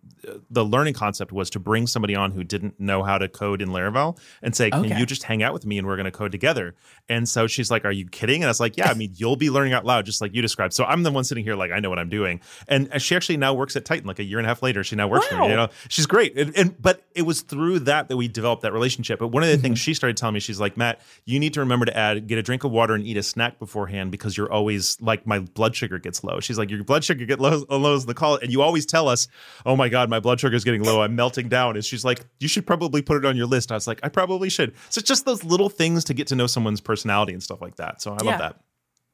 the 0.49 0.63
learning 0.65 0.93
concept 0.93 1.31
was 1.31 1.49
to 1.51 1.59
bring 1.59 1.85
somebody 1.87 2.15
on 2.15 2.31
who 2.31 2.43
didn't 2.43 2.79
know 2.79 3.03
how 3.03 3.17
to 3.17 3.27
code 3.27 3.61
in 3.61 3.69
Laravel 3.69 4.17
and 4.41 4.55
say, 4.55 4.69
"Can 4.71 4.85
Okay. 4.85 4.97
you 4.99 5.05
just 5.05 5.23
hang 5.23 5.43
out 5.43 5.53
with 5.53 5.65
me 5.65 5.77
and 5.77 5.85
we're 5.87 5.95
going 5.95 6.05
to 6.05 6.11
code 6.11 6.31
together?" 6.31 6.75
And 7.09 7.27
so 7.29 7.47
she's 7.47 7.69
like, 7.69 7.85
"Are 7.85 7.91
you 7.91 8.07
kidding?" 8.07 8.41
And 8.41 8.45
I 8.45 8.49
was 8.49 8.59
like, 8.59 8.77
"Yeah, 8.77 8.89
I 8.89 8.93
mean, 8.93 9.11
you'll 9.15 9.35
be 9.35 9.49
learning 9.49 9.73
out 9.73 9.85
loud 9.85 10.05
just 10.05 10.21
like 10.21 10.33
you 10.33 10.41
described." 10.41 10.73
So 10.73 10.83
I'm 10.85 11.03
the 11.03 11.11
one 11.11 11.23
sitting 11.23 11.43
here 11.43 11.55
like 11.55 11.71
I 11.71 11.79
know 11.79 11.89
what 11.89 11.99
I'm 11.99 12.09
doing. 12.09 12.39
And 12.67 12.89
she 13.01 13.15
actually 13.15 13.37
now 13.37 13.53
works 13.53 13.75
at 13.75 13.85
Tighten. 13.85 14.07
Like 14.07 14.19
a 14.19 14.23
year 14.23 14.37
and 14.39 14.45
a 14.45 14.49
half 14.49 14.61
later, 14.63 14.83
she 14.83 14.95
now 14.95 15.07
works 15.07 15.27
for 15.27 15.37
me. 15.39 15.49
You 15.49 15.55
know, 15.55 15.69
she's 15.89 16.05
great. 16.05 16.37
And, 16.37 16.55
and 16.57 16.81
but 16.81 17.03
it 17.15 17.23
was 17.23 17.41
through 17.41 17.79
that 17.79 18.07
that 18.09 18.17
we 18.17 18.27
developed 18.27 18.61
that 18.63 18.73
relationship. 18.73 19.19
But 19.19 19.29
one 19.29 19.43
of 19.43 19.49
the 19.49 19.55
Mm-hmm. 19.57 19.61
things 19.63 19.79
she 19.79 19.93
started 19.95 20.17
telling 20.17 20.33
me, 20.35 20.36
she's 20.41 20.59
like, 20.59 20.77
Matt, 20.77 21.01
you 21.25 21.39
need 21.39 21.53
to 21.53 21.59
remember 21.59 21.85
to 21.85 21.95
add, 21.97 22.27
get 22.27 22.37
a 22.37 22.43
drink 22.43 22.63
of 22.63 22.71
water 22.71 22.93
and 22.93 23.05
eat 23.05 23.17
a 23.17 23.23
snack 23.23 23.59
beforehand 23.59 24.11
because 24.11 24.37
you're 24.37 24.51
always 24.51 24.99
like 25.01 25.25
my 25.27 25.39
blood 25.39 25.75
sugar 25.75 25.99
gets 25.99 26.23
low. 26.23 26.39
She's 26.39 26.57
like, 26.57 26.69
your 26.69 26.83
blood 26.83 27.03
sugar 27.03 27.25
get 27.25 27.39
low, 27.39 27.63
low 27.69 27.95
as 27.95 28.05
the 28.05 28.13
call, 28.13 28.35
and 28.37 28.51
you 28.51 28.61
always 28.61 28.85
tell 28.85 29.07
us, 29.07 29.27
oh 29.65 29.75
my 29.75 29.89
god, 29.89 30.09
my 30.09 30.19
blood 30.19 30.39
sugar 30.39 30.55
is 30.55 30.63
getting 30.63 30.83
low. 30.83 31.01
I'm 31.01 31.15
melting 31.15 31.49
down. 31.49 31.75
And 31.75 31.83
she's 31.85 32.05
like, 32.05 32.25
you 32.39 32.47
should 32.47 32.65
probably 32.67 33.01
put 33.01 33.17
it 33.17 33.25
on 33.25 33.35
your 33.35 33.47
list. 33.47 33.71
I 33.71 33.75
was 33.75 33.87
like, 33.87 33.99
I 34.03 34.09
probably 34.09 34.49
should. 34.49 34.73
So 34.89 34.99
it's 34.99 35.07
just 35.07 35.25
those 35.25 35.43
little 35.43 35.69
things 35.69 36.03
to 36.05 36.13
get 36.13 36.27
to 36.27 36.35
know 36.35 36.47
someone's 36.47 36.81
personality 36.81 37.33
and 37.33 37.41
stuff 37.43 37.61
like 37.61 37.75
that. 37.77 38.01
So 38.01 38.11
I 38.13 38.17
Yeah. 38.23 38.29
love 38.31 38.39
that. 38.39 38.59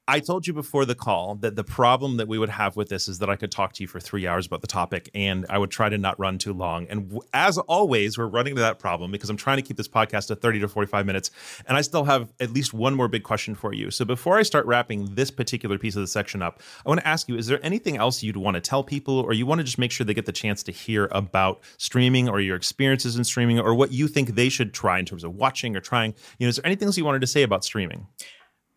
I 0.06 0.20
told 0.20 0.46
you 0.46 0.52
before 0.52 0.84
the 0.84 0.96
call 0.96 1.36
that 1.36 1.56
the 1.56 1.64
problem 1.64 2.18
that 2.18 2.28
we 2.28 2.38
would 2.38 2.50
have 2.50 2.76
with 2.76 2.90
this 2.90 3.08
is 3.08 3.20
that 3.20 3.30
I 3.30 3.38
could 3.38 3.54
talk 3.54 3.72
to 3.74 3.84
you 3.84 3.88
for 3.88 4.02
three 4.02 4.28
hours 4.28 4.46
about 4.46 4.60
the 4.60 4.68
topic 4.68 5.10
and 5.16 5.46
I 5.50 5.58
would 5.58 5.72
try 5.72 5.88
to 5.88 5.98
not 5.98 6.20
run 6.20 6.38
too 6.38 6.52
long. 6.52 6.88
And 6.90 7.22
as 7.32 7.58
always, 7.58 8.18
we're 8.18 8.28
running 8.28 8.52
into 8.52 8.64
that 8.64 8.80
problem 8.80 9.12
because 9.12 9.30
I'm 9.30 9.38
trying 9.38 9.58
to 9.58 9.62
keep 9.62 9.78
this 9.78 9.88
podcast 9.88 10.28
to 10.28 10.36
30 10.36 10.60
to 10.60 10.68
45 10.68 11.06
minutes. 11.06 11.32
And 11.68 11.78
I 11.78 11.82
still 11.82 12.04
have 12.04 12.34
at 12.42 12.52
least 12.52 12.74
one 12.74 12.96
more 12.96 13.08
big 13.08 13.24
question 13.24 13.56
for 13.56 13.74
you. 13.74 13.92
So 13.92 14.04
before 14.04 14.38
I 14.38 14.44
start 14.44 14.66
wrapping 14.66 15.16
this 15.16 15.32
particular 15.32 15.78
piece 15.78 15.96
of 15.96 16.02
the 16.02 16.08
section 16.08 16.42
up, 16.42 16.62
I 16.86 16.90
want 16.90 17.00
to 17.00 17.08
ask 17.08 17.30
you 17.30 17.38
is 17.38 17.48
there 17.48 17.66
anything 17.66 17.96
else 17.96 18.22
you'd 18.22 18.36
want 18.36 18.56
to 18.56 18.62
tell 18.62 18.84
people 18.84 19.22
or 19.22 19.32
you 19.32 19.46
want 19.46 19.60
to 19.60 19.64
just 19.64 19.78
make 19.78 19.92
sure 19.92 20.04
they 20.04 20.14
get 20.14 20.26
the 20.26 20.34
chance 20.34 20.64
to 20.64 20.74
hear 20.74 21.08
about 21.14 21.62
streaming 21.78 22.28
or 22.28 22.42
your 22.42 22.58
experiences 22.58 23.16
in 23.16 23.24
streaming 23.24 23.58
or 23.58 23.74
what 23.74 23.94
you 23.94 24.10
think 24.10 24.36
they 24.36 24.50
should 24.50 24.74
try 24.74 25.00
in 25.00 25.06
terms 25.06 25.24
of 25.24 25.34
watching 25.34 25.78
or 25.78 25.80
trying? 25.80 26.14
You 26.40 26.46
know, 26.46 26.50
is 26.50 26.58
there 26.58 26.66
anything 26.66 26.88
else 26.88 26.98
you 26.98 27.06
wanted 27.06 27.22
to 27.22 27.28
say 27.28 27.44
about 27.44 27.64
streaming? 27.64 28.06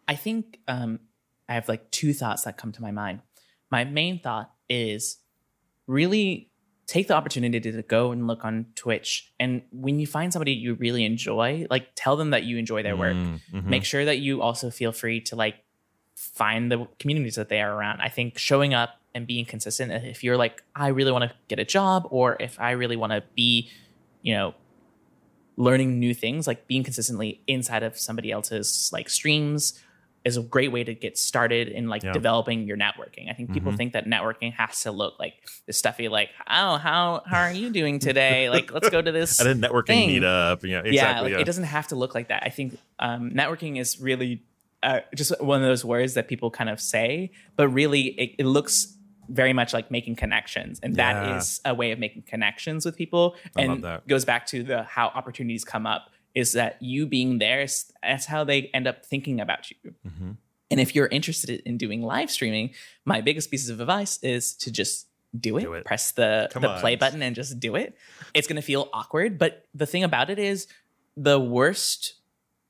I 0.08 0.14
think 0.14 0.60
um, 0.68 1.00
I 1.48 1.54
have 1.54 1.68
like 1.68 1.90
two 1.90 2.12
thoughts 2.12 2.42
that 2.42 2.56
come 2.56 2.72
to 2.72 2.82
my 2.82 2.90
mind. 2.90 3.20
My 3.70 3.84
main 3.84 4.20
thought 4.20 4.52
is 4.68 5.18
really 5.86 6.50
take 6.86 7.08
the 7.08 7.14
opportunity 7.14 7.58
to 7.58 7.82
go 7.82 8.12
and 8.12 8.26
look 8.26 8.44
on 8.44 8.66
Twitch. 8.76 9.32
And 9.40 9.62
when 9.72 9.98
you 9.98 10.06
find 10.06 10.32
somebody 10.32 10.52
you 10.52 10.74
really 10.74 11.04
enjoy, 11.04 11.66
like 11.68 11.88
tell 11.94 12.16
them 12.16 12.30
that 12.30 12.44
you 12.44 12.58
enjoy 12.58 12.82
their 12.82 12.96
work. 12.96 13.16
Mm, 13.16 13.40
mhm. 13.52 13.64
Make 13.64 13.84
sure 13.84 14.04
that 14.04 14.18
you 14.18 14.40
also 14.40 14.70
feel 14.70 14.92
free 14.92 15.20
to 15.22 15.36
like 15.36 15.56
find 16.14 16.70
the 16.70 16.86
communities 16.98 17.34
that 17.34 17.48
they 17.48 17.60
are 17.60 17.74
around. 17.76 18.00
I 18.00 18.08
think 18.08 18.38
showing 18.38 18.72
up 18.72 19.00
and 19.14 19.26
being 19.26 19.44
consistent, 19.44 19.90
if 20.04 20.22
you're 20.22 20.36
like, 20.36 20.62
I 20.74 20.88
really 20.88 21.10
want 21.10 21.24
to 21.24 21.36
get 21.48 21.58
a 21.58 21.64
job, 21.64 22.06
or 22.10 22.36
if 22.38 22.58
I 22.60 22.72
really 22.72 22.96
want 22.96 23.12
to 23.12 23.22
be, 23.34 23.70
you 24.22 24.34
know, 24.34 24.54
learning 25.56 25.98
new 25.98 26.14
things, 26.14 26.46
like 26.46 26.66
being 26.66 26.84
consistently 26.84 27.40
inside 27.46 27.82
of 27.82 27.98
somebody 27.98 28.30
else's 28.30 28.90
like 28.92 29.08
streams 29.08 29.80
is 30.26 30.36
a 30.36 30.42
great 30.42 30.72
way 30.72 30.82
to 30.82 30.92
get 30.92 31.16
started 31.16 31.68
in 31.68 31.88
like 31.88 32.02
Yeah. 32.02 32.12
developing 32.12 32.66
your 32.66 32.76
networking. 32.76 33.30
I 33.30 33.32
think 33.32 33.52
people 33.52 33.70
Mhm. 33.72 33.76
think 33.76 33.92
that 33.92 34.06
networking 34.06 34.52
has 34.54 34.82
to 34.82 34.90
look 34.90 35.14
like 35.20 35.34
this 35.66 35.78
stuffy, 35.78 36.08
like, 36.08 36.30
oh, 36.48 36.76
how 36.78 37.22
how 37.26 37.40
are 37.42 37.52
you 37.52 37.70
doing 37.70 37.98
today? 38.00 38.50
like, 38.56 38.72
let's 38.72 38.90
go 38.90 39.00
to 39.00 39.12
this. 39.12 39.40
At 39.40 39.46
a 39.46 39.54
networking 39.54 39.86
thing. 39.86 40.10
meetup. 40.10 40.62
Yeah, 40.64 40.78
exactly. 40.80 40.92
yeah, 40.96 41.20
like, 41.20 41.32
yeah. 41.32 41.38
it 41.38 41.44
doesn't 41.44 41.64
have 41.64 41.86
to 41.88 41.96
look 41.96 42.14
like 42.14 42.28
that. 42.28 42.42
I 42.44 42.50
think 42.50 42.76
um, 42.98 43.30
networking 43.30 43.78
is 43.78 44.00
really 44.00 44.42
uh, 44.82 45.00
just 45.14 45.32
one 45.40 45.62
of 45.62 45.66
those 45.68 45.84
words 45.84 46.14
that 46.14 46.28
people 46.28 46.50
kind 46.50 46.68
of 46.70 46.80
say, 46.80 47.30
but 47.56 47.66
really 47.68 48.02
it, 48.22 48.34
it 48.38 48.44
looks 48.46 48.94
very 49.28 49.52
much 49.52 49.72
like 49.72 49.90
making 49.90 50.14
connections, 50.16 50.78
and 50.82 50.96
that 50.96 51.14
Yeah. 51.14 51.38
is 51.38 51.60
a 51.64 51.74
way 51.74 51.90
of 51.92 51.98
making 51.98 52.22
connections 52.22 52.84
with 52.84 52.96
people. 52.96 53.34
I 53.56 53.62
and 53.62 53.84
goes 54.06 54.24
back 54.24 54.46
to 54.48 54.62
the 54.62 54.82
how 54.84 55.06
opportunities 55.08 55.64
come 55.64 55.86
up. 55.86 56.10
Is 56.36 56.52
that 56.52 56.80
you 56.80 57.06
being 57.06 57.38
there? 57.38 57.62
is- 57.62 57.90
That's 58.02 58.26
how 58.26 58.44
they 58.44 58.70
end 58.74 58.86
up 58.86 59.04
thinking 59.04 59.40
about 59.40 59.70
you. 59.70 59.76
Mhm. 60.06 60.36
And 60.70 60.80
if 60.80 60.94
you're 60.94 61.06
interested 61.08 61.60
in 61.64 61.78
doing 61.78 62.02
live 62.02 62.30
streaming, 62.30 62.74
my 63.04 63.20
biggest 63.20 63.50
piece 63.50 63.68
of 63.68 63.80
advice 63.80 64.18
is 64.22 64.52
to 64.58 64.70
just 64.70 65.06
do 65.38 65.56
it. 65.58 65.62
Do 65.62 65.72
it. 65.74 65.84
Press 65.84 66.12
the, 66.12 66.48
Come 66.52 66.62
the 66.62 66.70
on. 66.70 66.80
play 66.80 66.94
button 66.96 67.22
and 67.22 67.34
just 67.34 67.58
do 67.60 67.74
it. 67.76 67.96
It's 68.34 68.46
going 68.46 68.56
to 68.56 68.62
feel 68.62 68.88
awkward, 68.92 69.38
but 69.38 69.64
the 69.74 69.86
thing 69.86 70.04
about 70.04 70.28
it 70.30 70.38
is 70.38 70.66
the 71.16 71.40
worst 71.40 72.14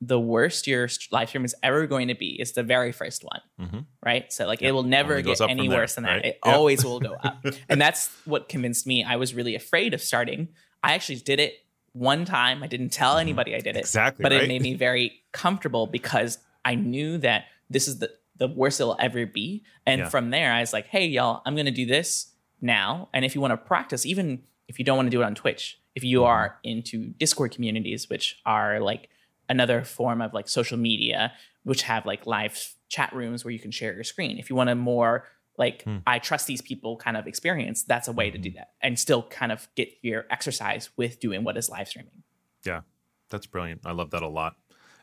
the 0.03 0.21
worst 0.21 0.67
your 0.67 0.87
live 1.11 1.27
stream 1.31 1.43
is 1.47 1.55
ever 1.63 1.87
going 1.87 2.09
to 2.09 2.15
be 2.15 2.39
is 2.39 2.53
the 2.53 2.63
very 2.63 2.93
first 2.93 3.25
one, 3.25 3.41
Mhm. 3.59 3.87
right? 4.05 4.31
So 4.31 4.47
like 4.47 4.61
Yeah, 4.61 4.69
it 4.69 4.73
will 4.73 4.83
never 4.83 5.23
get 5.23 5.41
any 5.41 5.69
there, 5.69 5.79
worse 5.79 5.95
than 5.95 6.05
that. 6.05 6.17
right? 6.17 6.25
It 6.27 6.39
Yeah. 6.45 6.53
always 6.55 6.85
will 6.85 7.01
go 7.01 7.15
up. 7.25 7.47
and 7.71 7.81
that's 7.81 8.11
what 8.27 8.47
convinced 8.51 8.87
me. 8.87 9.03
I 9.05 9.17
was 9.17 9.33
really 9.33 9.55
afraid 9.55 9.95
of 9.95 10.03
starting. 10.03 10.49
I 10.83 10.93
actually 10.93 11.17
did 11.21 11.41
it 11.41 11.65
one 11.97 12.25
time. 12.25 12.63
I 12.63 12.67
didn't 12.67 12.91
tell 12.91 13.17
Mhm. 13.17 13.21
anybody 13.21 13.55
I 13.55 13.61
did 13.61 13.77
it 13.77 13.81
Exactly. 13.81 14.23
but 14.23 14.33
right? 14.33 14.43
it 14.45 14.49
made 14.49 14.63
me 14.63 14.75
very 14.75 15.23
comfortable 15.33 15.87
because 15.87 16.39
I 16.65 16.75
knew 16.75 17.19
that 17.19 17.45
this 17.71 17.89
is 17.89 17.99
the 17.99 18.11
the 18.39 18.49
worst 18.49 18.79
it'll 18.81 18.99
ever 19.01 19.25
be. 19.25 19.65
And 19.87 20.01
Yeah. 20.01 20.09
from 20.11 20.29
there, 20.29 20.53
I 20.53 20.61
was 20.61 20.75
like, 20.75 20.89
hey, 20.89 21.07
y'all, 21.07 21.41
I'm 21.47 21.55
going 21.55 21.65
to 21.65 21.73
do 21.73 21.87
this 21.87 22.35
now. 22.61 23.09
And 23.15 23.25
if 23.25 23.35
you 23.35 23.41
want 23.41 23.53
to 23.53 23.57
practice, 23.57 24.05
even 24.05 24.43
if 24.69 24.79
you 24.79 24.85
don't 24.85 24.97
want 24.99 25.07
to 25.07 25.11
do 25.11 25.23
it 25.23 25.25
on 25.25 25.35
Twitch, 25.35 25.79
if 25.95 26.05
you 26.05 26.21
Mhm. 26.21 26.27
are 26.27 26.59
into 26.63 27.15
Discord 27.19 27.53
communities, 27.53 28.11
which 28.11 28.39
are 28.45 28.79
like 28.79 29.09
another 29.49 29.83
form 29.85 30.21
of 30.21 30.35
like 30.35 30.49
social 30.51 30.77
media, 30.77 31.33
which 31.63 31.83
have 31.85 32.05
like 32.05 32.27
live 32.27 32.75
chat 32.91 33.11
rooms 33.15 33.43
where 33.43 33.53
you 33.53 33.59
can 33.59 33.71
share 33.71 33.95
your 33.95 34.05
screen. 34.05 34.39
If 34.39 34.51
you 34.51 34.57
want 34.57 34.69
a 34.69 34.75
more 34.75 35.27
like 35.59 35.85
I 36.07 36.19
trust 36.19 36.47
these 36.47 36.61
people 36.61 36.97
kind 36.97 37.17
of 37.17 37.27
experience. 37.27 37.83
That's 37.83 38.09
a 38.09 38.13
way 38.13 38.31
to 38.31 38.39
do 38.39 38.51
that 38.53 38.71
and 38.81 38.99
still 38.99 39.23
kind 39.25 39.53
of 39.53 39.69
get 39.75 39.89
your 40.03 40.27
exercise 40.31 40.91
with 40.97 41.21
doing 41.21 41.45
what 41.45 41.57
is 41.57 41.69
live 41.71 41.89
streaming. 41.89 42.23
Yeah, 42.65 42.81
that's 43.31 43.47
brilliant. 43.47 43.83
I 43.85 43.93
love 43.93 44.11
that 44.11 44.23
a 44.23 44.29
lot. 44.29 44.57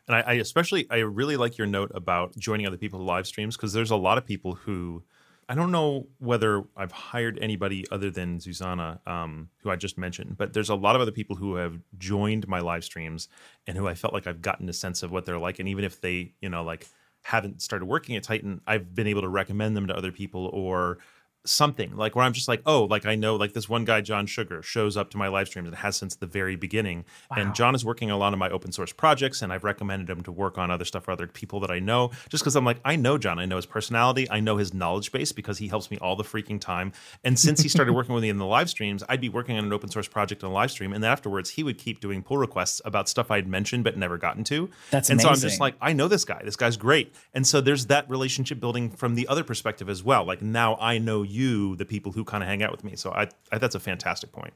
And 0.06 0.16
I, 0.16 0.20
I 0.20 0.32
especially, 0.34 0.86
I 0.90 0.98
really 0.98 1.36
like 1.36 1.56
your 1.56 1.66
note 1.66 1.90
about 1.94 2.36
joining 2.36 2.66
other 2.66 2.76
people 2.76 3.00
live 3.00 3.26
streams 3.26 3.56
because 3.56 3.72
there's 3.72 3.90
a 3.90 3.96
lot 3.96 4.18
of 4.18 4.26
people 4.26 4.54
who, 4.54 5.02
I 5.48 5.54
don't 5.54 5.72
know 5.72 6.06
whether 6.18 6.64
I've 6.76 6.92
hired 6.92 7.38
anybody 7.40 7.84
other 7.90 8.10
than 8.10 8.38
Zuzana, 8.38 9.06
um, 9.06 9.48
who 9.58 9.70
I 9.70 9.76
just 9.76 9.98
mentioned, 9.98 10.36
but 10.36 10.52
there's 10.52 10.68
a 10.68 10.74
lot 10.74 10.94
of 10.94 11.02
other 11.02 11.10
people 11.10 11.36
who 11.36 11.56
have 11.56 11.80
joined 11.98 12.46
my 12.48 12.60
live 12.60 12.84
streams 12.84 13.28
and 13.66 13.76
who 13.76 13.88
I 13.88 13.94
felt 13.94 14.14
like 14.14 14.26
I've 14.26 14.42
gotten 14.42 14.68
a 14.68 14.72
sense 14.72 15.02
of 15.02 15.10
what 15.10 15.24
they're 15.24 15.38
like. 15.38 15.58
And 15.58 15.68
even 15.68 15.84
if 15.84 16.00
they, 16.00 16.32
you 16.40 16.48
know, 16.48 16.62
like 16.64 16.86
haven't 17.24 17.62
started 17.62 17.86
working 17.86 18.16
at 18.16 18.22
Tighten, 18.22 18.60
I've 18.66 18.94
been 18.94 19.06
able 19.06 19.22
to 19.22 19.28
recommend 19.28 19.76
them 19.76 19.86
to 19.88 19.96
other 19.96 20.12
people 20.12 20.50
or 20.52 20.98
something 21.44 21.96
like 21.96 22.16
where 22.16 22.24
I'm 22.24 22.32
just 22.32 22.48
like, 22.48 22.62
oh, 22.66 22.84
like 22.84 23.06
I 23.06 23.14
know 23.14 23.36
like 23.36 23.52
this 23.52 23.68
one 23.68 23.84
guy, 23.84 24.00
John 24.00 24.26
Sugar, 24.26 24.62
shows 24.62 24.96
up 24.96 25.10
to 25.10 25.18
my 25.18 25.28
live 25.28 25.48
streams 25.48 25.68
and 25.68 25.76
has 25.76 25.96
since 25.96 26.16
the 26.16 26.26
very 26.26 26.56
beginning. 26.56 27.04
Wow. 27.30 27.36
And 27.38 27.54
John 27.54 27.74
is 27.74 27.84
working 27.84 28.10
a 28.10 28.16
lot 28.16 28.32
of 28.32 28.38
my 28.38 28.50
open 28.50 28.72
source 28.72 28.92
projects, 28.92 29.42
and 29.42 29.52
I've 29.52 29.64
recommended 29.64 30.08
him 30.08 30.22
to 30.22 30.32
work 30.32 30.58
on 30.58 30.70
other 30.70 30.84
stuff 30.84 31.04
for 31.04 31.10
other 31.10 31.26
people 31.26 31.60
that 31.60 31.70
I 31.70 31.78
know, 31.78 32.10
just 32.28 32.42
because 32.42 32.56
I'm 32.56 32.64
like, 32.64 32.80
I 32.84 32.96
know 32.96 33.18
John, 33.18 33.38
I 33.38 33.44
know 33.44 33.56
his 33.56 33.66
personality, 33.66 34.30
I 34.30 34.40
know 34.40 34.56
his 34.56 34.72
knowledge 34.72 35.12
base 35.12 35.32
because 35.32 35.58
he 35.58 35.68
helps 35.68 35.90
me 35.90 35.98
all 35.98 36.16
the 36.16 36.24
freaking 36.24 36.60
time. 36.60 36.92
And 37.22 37.38
since 37.38 37.60
he 37.60 37.68
started 37.68 37.92
working 37.94 38.14
with 38.14 38.22
me 38.22 38.28
in 38.28 38.38
the 38.38 38.46
live 38.46 38.70
streams, 38.70 39.02
I'd 39.08 39.20
be 39.20 39.28
working 39.28 39.58
on 39.58 39.64
an 39.64 39.72
open 39.72 39.90
source 39.90 40.08
project 40.08 40.44
on 40.44 40.50
a 40.50 40.52
live 40.52 40.70
stream, 40.70 40.92
and 40.92 41.02
then 41.02 41.10
afterwards 41.10 41.50
he 41.50 41.62
would 41.62 41.78
keep 41.78 42.00
doing 42.00 42.22
pull 42.22 42.38
requests 42.38 42.80
about 42.84 43.08
stuff 43.08 43.30
I'd 43.30 43.46
mentioned 43.46 43.84
but 43.84 43.96
never 43.96 44.18
gotten 44.18 44.44
to. 44.44 44.70
That's 44.90 45.10
and 45.10 45.20
so 45.20 45.28
I'm 45.28 45.36
just 45.36 45.60
like, 45.60 45.74
I 45.80 45.92
know 45.92 46.08
this 46.08 46.24
guy. 46.24 46.40
This 46.44 46.56
guy's 46.56 46.76
great. 46.76 47.14
And 47.34 47.46
so 47.46 47.60
there's 47.60 47.86
that 47.86 48.08
relationship 48.08 48.60
building 48.60 48.90
from 48.90 49.14
the 49.14 49.28
other 49.28 49.44
perspective 49.44 49.88
as 49.88 50.02
well. 50.02 50.24
Like 50.24 50.40
now 50.42 50.76
I 50.76 50.98
know 50.98 51.22
you, 51.22 51.33
the 51.76 51.84
people 51.84 52.12
who 52.12 52.24
kind 52.24 52.42
of 52.42 52.48
hang 52.48 52.62
out 52.62 52.70
with 52.70 52.84
me. 52.84 52.96
So 52.96 53.10
I, 53.10 53.28
I 53.52 53.58
that's 53.58 53.74
a 53.74 53.80
fantastic 53.80 54.32
point. 54.32 54.54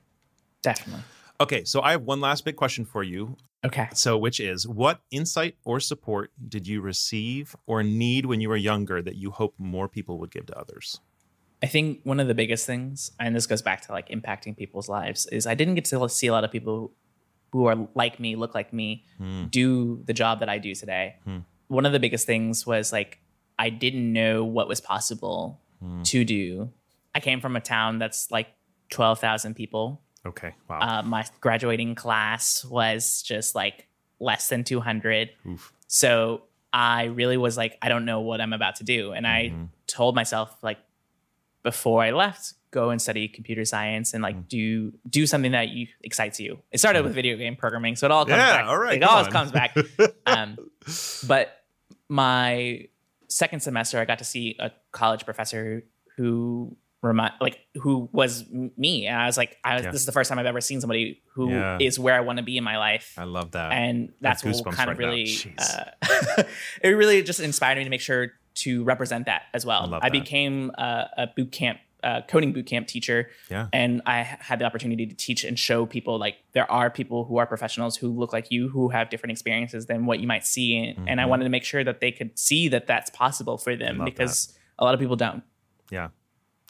Definitely. 0.62 1.02
Okay, 1.40 1.64
so 1.64 1.80
I 1.82 1.92
have 1.92 2.02
one 2.02 2.20
last 2.20 2.44
big 2.44 2.56
question 2.56 2.84
for 2.84 3.02
you. 3.02 3.36
Okay. 3.64 3.88
So 3.94 4.18
which 4.18 4.40
is 4.40 4.66
what 4.66 5.00
insight 5.10 5.56
or 5.64 5.80
support 5.80 6.32
did 6.48 6.66
you 6.66 6.80
receive 6.80 7.54
or 7.66 7.82
need 7.82 8.26
when 8.26 8.40
you 8.40 8.48
were 8.48 8.56
younger 8.56 9.02
that 9.02 9.16
you 9.16 9.30
hope 9.30 9.54
more 9.58 9.88
people 9.88 10.18
would 10.18 10.30
give 10.30 10.46
to 10.46 10.58
others? 10.58 11.00
I 11.62 11.66
think 11.66 12.00
one 12.04 12.20
of 12.20 12.28
the 12.28 12.34
biggest 12.34 12.66
things, 12.66 13.10
and 13.18 13.34
this 13.34 13.46
goes 13.46 13.62
back 13.62 13.82
to 13.86 13.92
like 13.92 14.08
impacting 14.10 14.56
people's 14.56 14.88
lives, 14.88 15.26
is 15.26 15.46
I 15.46 15.54
didn't 15.54 15.74
get 15.74 15.84
to 15.86 16.08
see 16.08 16.28
a 16.28 16.32
lot 16.32 16.44
of 16.44 16.52
people 16.52 16.92
who 17.52 17.66
are 17.66 17.88
like 17.94 18.20
me, 18.20 18.36
look 18.36 18.54
like 18.54 18.72
me, 18.72 19.04
hmm. 19.16 19.46
do 19.46 20.02
the 20.04 20.12
job 20.12 20.40
that 20.40 20.48
I 20.48 20.58
do 20.58 20.74
today. 20.74 21.16
Hmm. 21.24 21.38
One 21.66 21.84
of 21.84 21.92
the 21.92 22.00
biggest 22.00 22.26
things 22.26 22.66
was 22.66 22.92
like 22.92 23.20
I 23.58 23.70
didn't 23.70 24.12
know 24.12 24.44
what 24.44 24.68
was 24.68 24.80
possible 24.80 25.60
to 26.04 26.24
do. 26.24 26.70
I 27.14 27.20
came 27.20 27.40
from 27.40 27.56
a 27.56 27.60
town 27.60 27.98
that's 27.98 28.30
like 28.30 28.48
12,000 28.90 29.54
people. 29.54 30.02
Okay. 30.26 30.54
Wow. 30.68 30.80
Uh, 30.80 31.02
my 31.02 31.24
graduating 31.40 31.94
class 31.94 32.64
was 32.64 33.22
just 33.22 33.54
like 33.54 33.88
less 34.20 34.48
than 34.48 34.64
200. 34.64 35.30
Oof. 35.46 35.72
So 35.86 36.42
I 36.72 37.04
really 37.04 37.36
was 37.36 37.56
like, 37.56 37.78
I 37.80 37.88
don't 37.88 38.04
know 38.04 38.20
what 38.20 38.40
I'm 38.40 38.52
about 38.52 38.76
to 38.76 38.84
do. 38.84 39.12
And 39.12 39.26
I 39.26 39.52
told 39.86 40.14
myself, 40.14 40.54
like, 40.62 40.78
before 41.62 42.02
I 42.02 42.10
left, 42.12 42.54
go 42.70 42.90
and 42.90 43.00
study 43.00 43.26
computer 43.28 43.64
science 43.64 44.12
and 44.12 44.22
like 44.22 44.46
do 44.48 44.92
do 45.08 45.26
something 45.26 45.52
that 45.52 45.68
you 45.70 45.86
excites 46.02 46.38
you. 46.38 46.58
It 46.70 46.78
started 46.78 47.02
with 47.02 47.14
video 47.14 47.36
game 47.36 47.56
programming, 47.56 47.96
so 47.96 48.06
it 48.06 48.10
all 48.12 48.24
comes 48.26 48.36
Yeah, 48.38 48.58
back. 48.58 48.66
all 48.66 48.78
right, 48.78 48.96
it 48.96 49.02
always 49.02 49.26
on. 49.26 49.32
comes 49.32 49.50
back. 49.52 49.76
um, 50.26 50.56
but 51.26 51.62
my 52.08 52.86
second 53.28 53.60
semester, 53.60 53.98
I 53.98 54.04
got 54.04 54.18
to 54.18 54.24
see 54.24 54.56
a 54.58 54.70
college 54.92 55.24
professor 55.24 55.84
who 56.16 56.76
remind 57.02 57.32
like 57.40 57.60
who 57.76 58.08
was 58.12 58.44
me, 58.50 59.06
and 59.06 59.16
I 59.16 59.26
was 59.26 59.36
like, 59.36 59.56
I, 59.64 59.76
Yeah. 59.80 59.90
this 59.92 60.00
is 60.00 60.06
the 60.06 60.12
first 60.12 60.28
time 60.28 60.38
I've 60.38 60.46
ever 60.46 60.60
seen 60.60 60.80
somebody 60.80 61.22
who 61.34 61.50
is 61.78 61.96
Yeah. 61.98 62.02
where 62.04 62.14
I 62.16 62.20
want 62.20 62.38
to 62.38 62.42
be 62.42 62.56
in 62.56 62.64
my 62.64 62.76
life 62.78 63.14
I 63.16 63.24
love 63.24 63.52
that. 63.52 63.70
and 63.72 64.12
that's 64.20 64.42
what 64.44 64.64
kind 64.74 64.90
of 64.90 64.98
right 64.98 65.04
now. 65.04 65.10
really 65.12 65.54
uh, 65.58 66.42
it 66.82 66.88
really 66.88 67.22
just 67.22 67.38
inspired 67.40 67.78
me 67.78 67.84
to 67.84 67.90
make 67.90 68.00
sure 68.00 68.32
to 68.56 68.82
represent 68.82 69.26
that 69.26 69.42
as 69.54 69.64
well. 69.64 69.94
I 69.94 70.06
I 70.06 70.08
became 70.10 70.72
a, 70.76 71.06
a 71.18 71.26
boot 71.28 71.52
camp 71.52 71.78
uh, 72.04 72.20
coding 72.28 72.52
boot 72.52 72.66
camp 72.66 72.87
teacher, 72.87 73.28
Yeah. 73.50 73.66
and 73.72 74.02
I 74.06 74.22
had 74.22 74.58
the 74.61 74.64
opportunity 74.64 75.06
to 75.06 75.14
teach 75.14 75.42
and 75.44 75.58
show 75.58 75.84
people 75.87 76.18
like 76.18 76.37
there 76.52 76.70
are 76.70 76.90
people 76.90 77.24
who 77.24 77.38
are 77.38 77.46
professionals 77.46 77.96
who 77.96 78.08
look 78.08 78.32
like 78.32 78.50
you 78.50 78.68
who 78.68 78.88
have 78.90 79.11
different 79.11 79.32
experiences 79.32 79.87
than 79.87 80.06
what 80.06 80.20
you 80.20 80.26
might 80.28 80.46
see, 80.46 80.76
and, 80.76 81.08
and 81.08 81.20
I 81.20 81.26
wanted 81.26 81.44
to 81.44 81.50
make 81.50 81.64
sure 81.64 81.82
that 81.84 82.00
they 82.00 82.12
could 82.12 82.38
see 82.38 82.68
that 82.68 82.87
that's 82.87 83.11
possible 83.11 83.58
for 83.58 83.74
them 83.76 83.96
Mm-hmm. 83.96 84.04
because 84.04 84.56
a 84.78 84.84
lot 84.84 84.94
of 84.94 85.00
people 85.00 85.16
don't. 85.16 85.42
Yeah. 85.90 86.08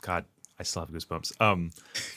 God, 0.00 0.24
I 0.58 0.62
still 0.62 0.82
have 0.82 0.90
goosebumps. 0.90 1.40
Um, 1.40 1.70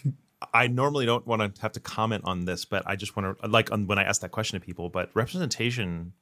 I 0.54 0.68
normally 0.68 1.06
don't 1.06 1.28
want 1.28 1.56
to 1.56 1.62
have 1.62 1.74
to 1.74 1.80
comment 1.80 2.24
on 2.26 2.46
this, 2.46 2.66
but 2.66 2.84
I 2.88 2.96
just 2.96 3.16
want 3.16 3.40
to 3.42 3.48
like 3.48 3.72
on, 3.72 3.88
when 3.88 4.00
I 4.00 4.04
ask 4.04 4.22
that 4.22 4.32
question 4.32 4.60
to 4.60 4.66
people. 4.66 4.90
But 4.90 5.10
representation 5.14 6.14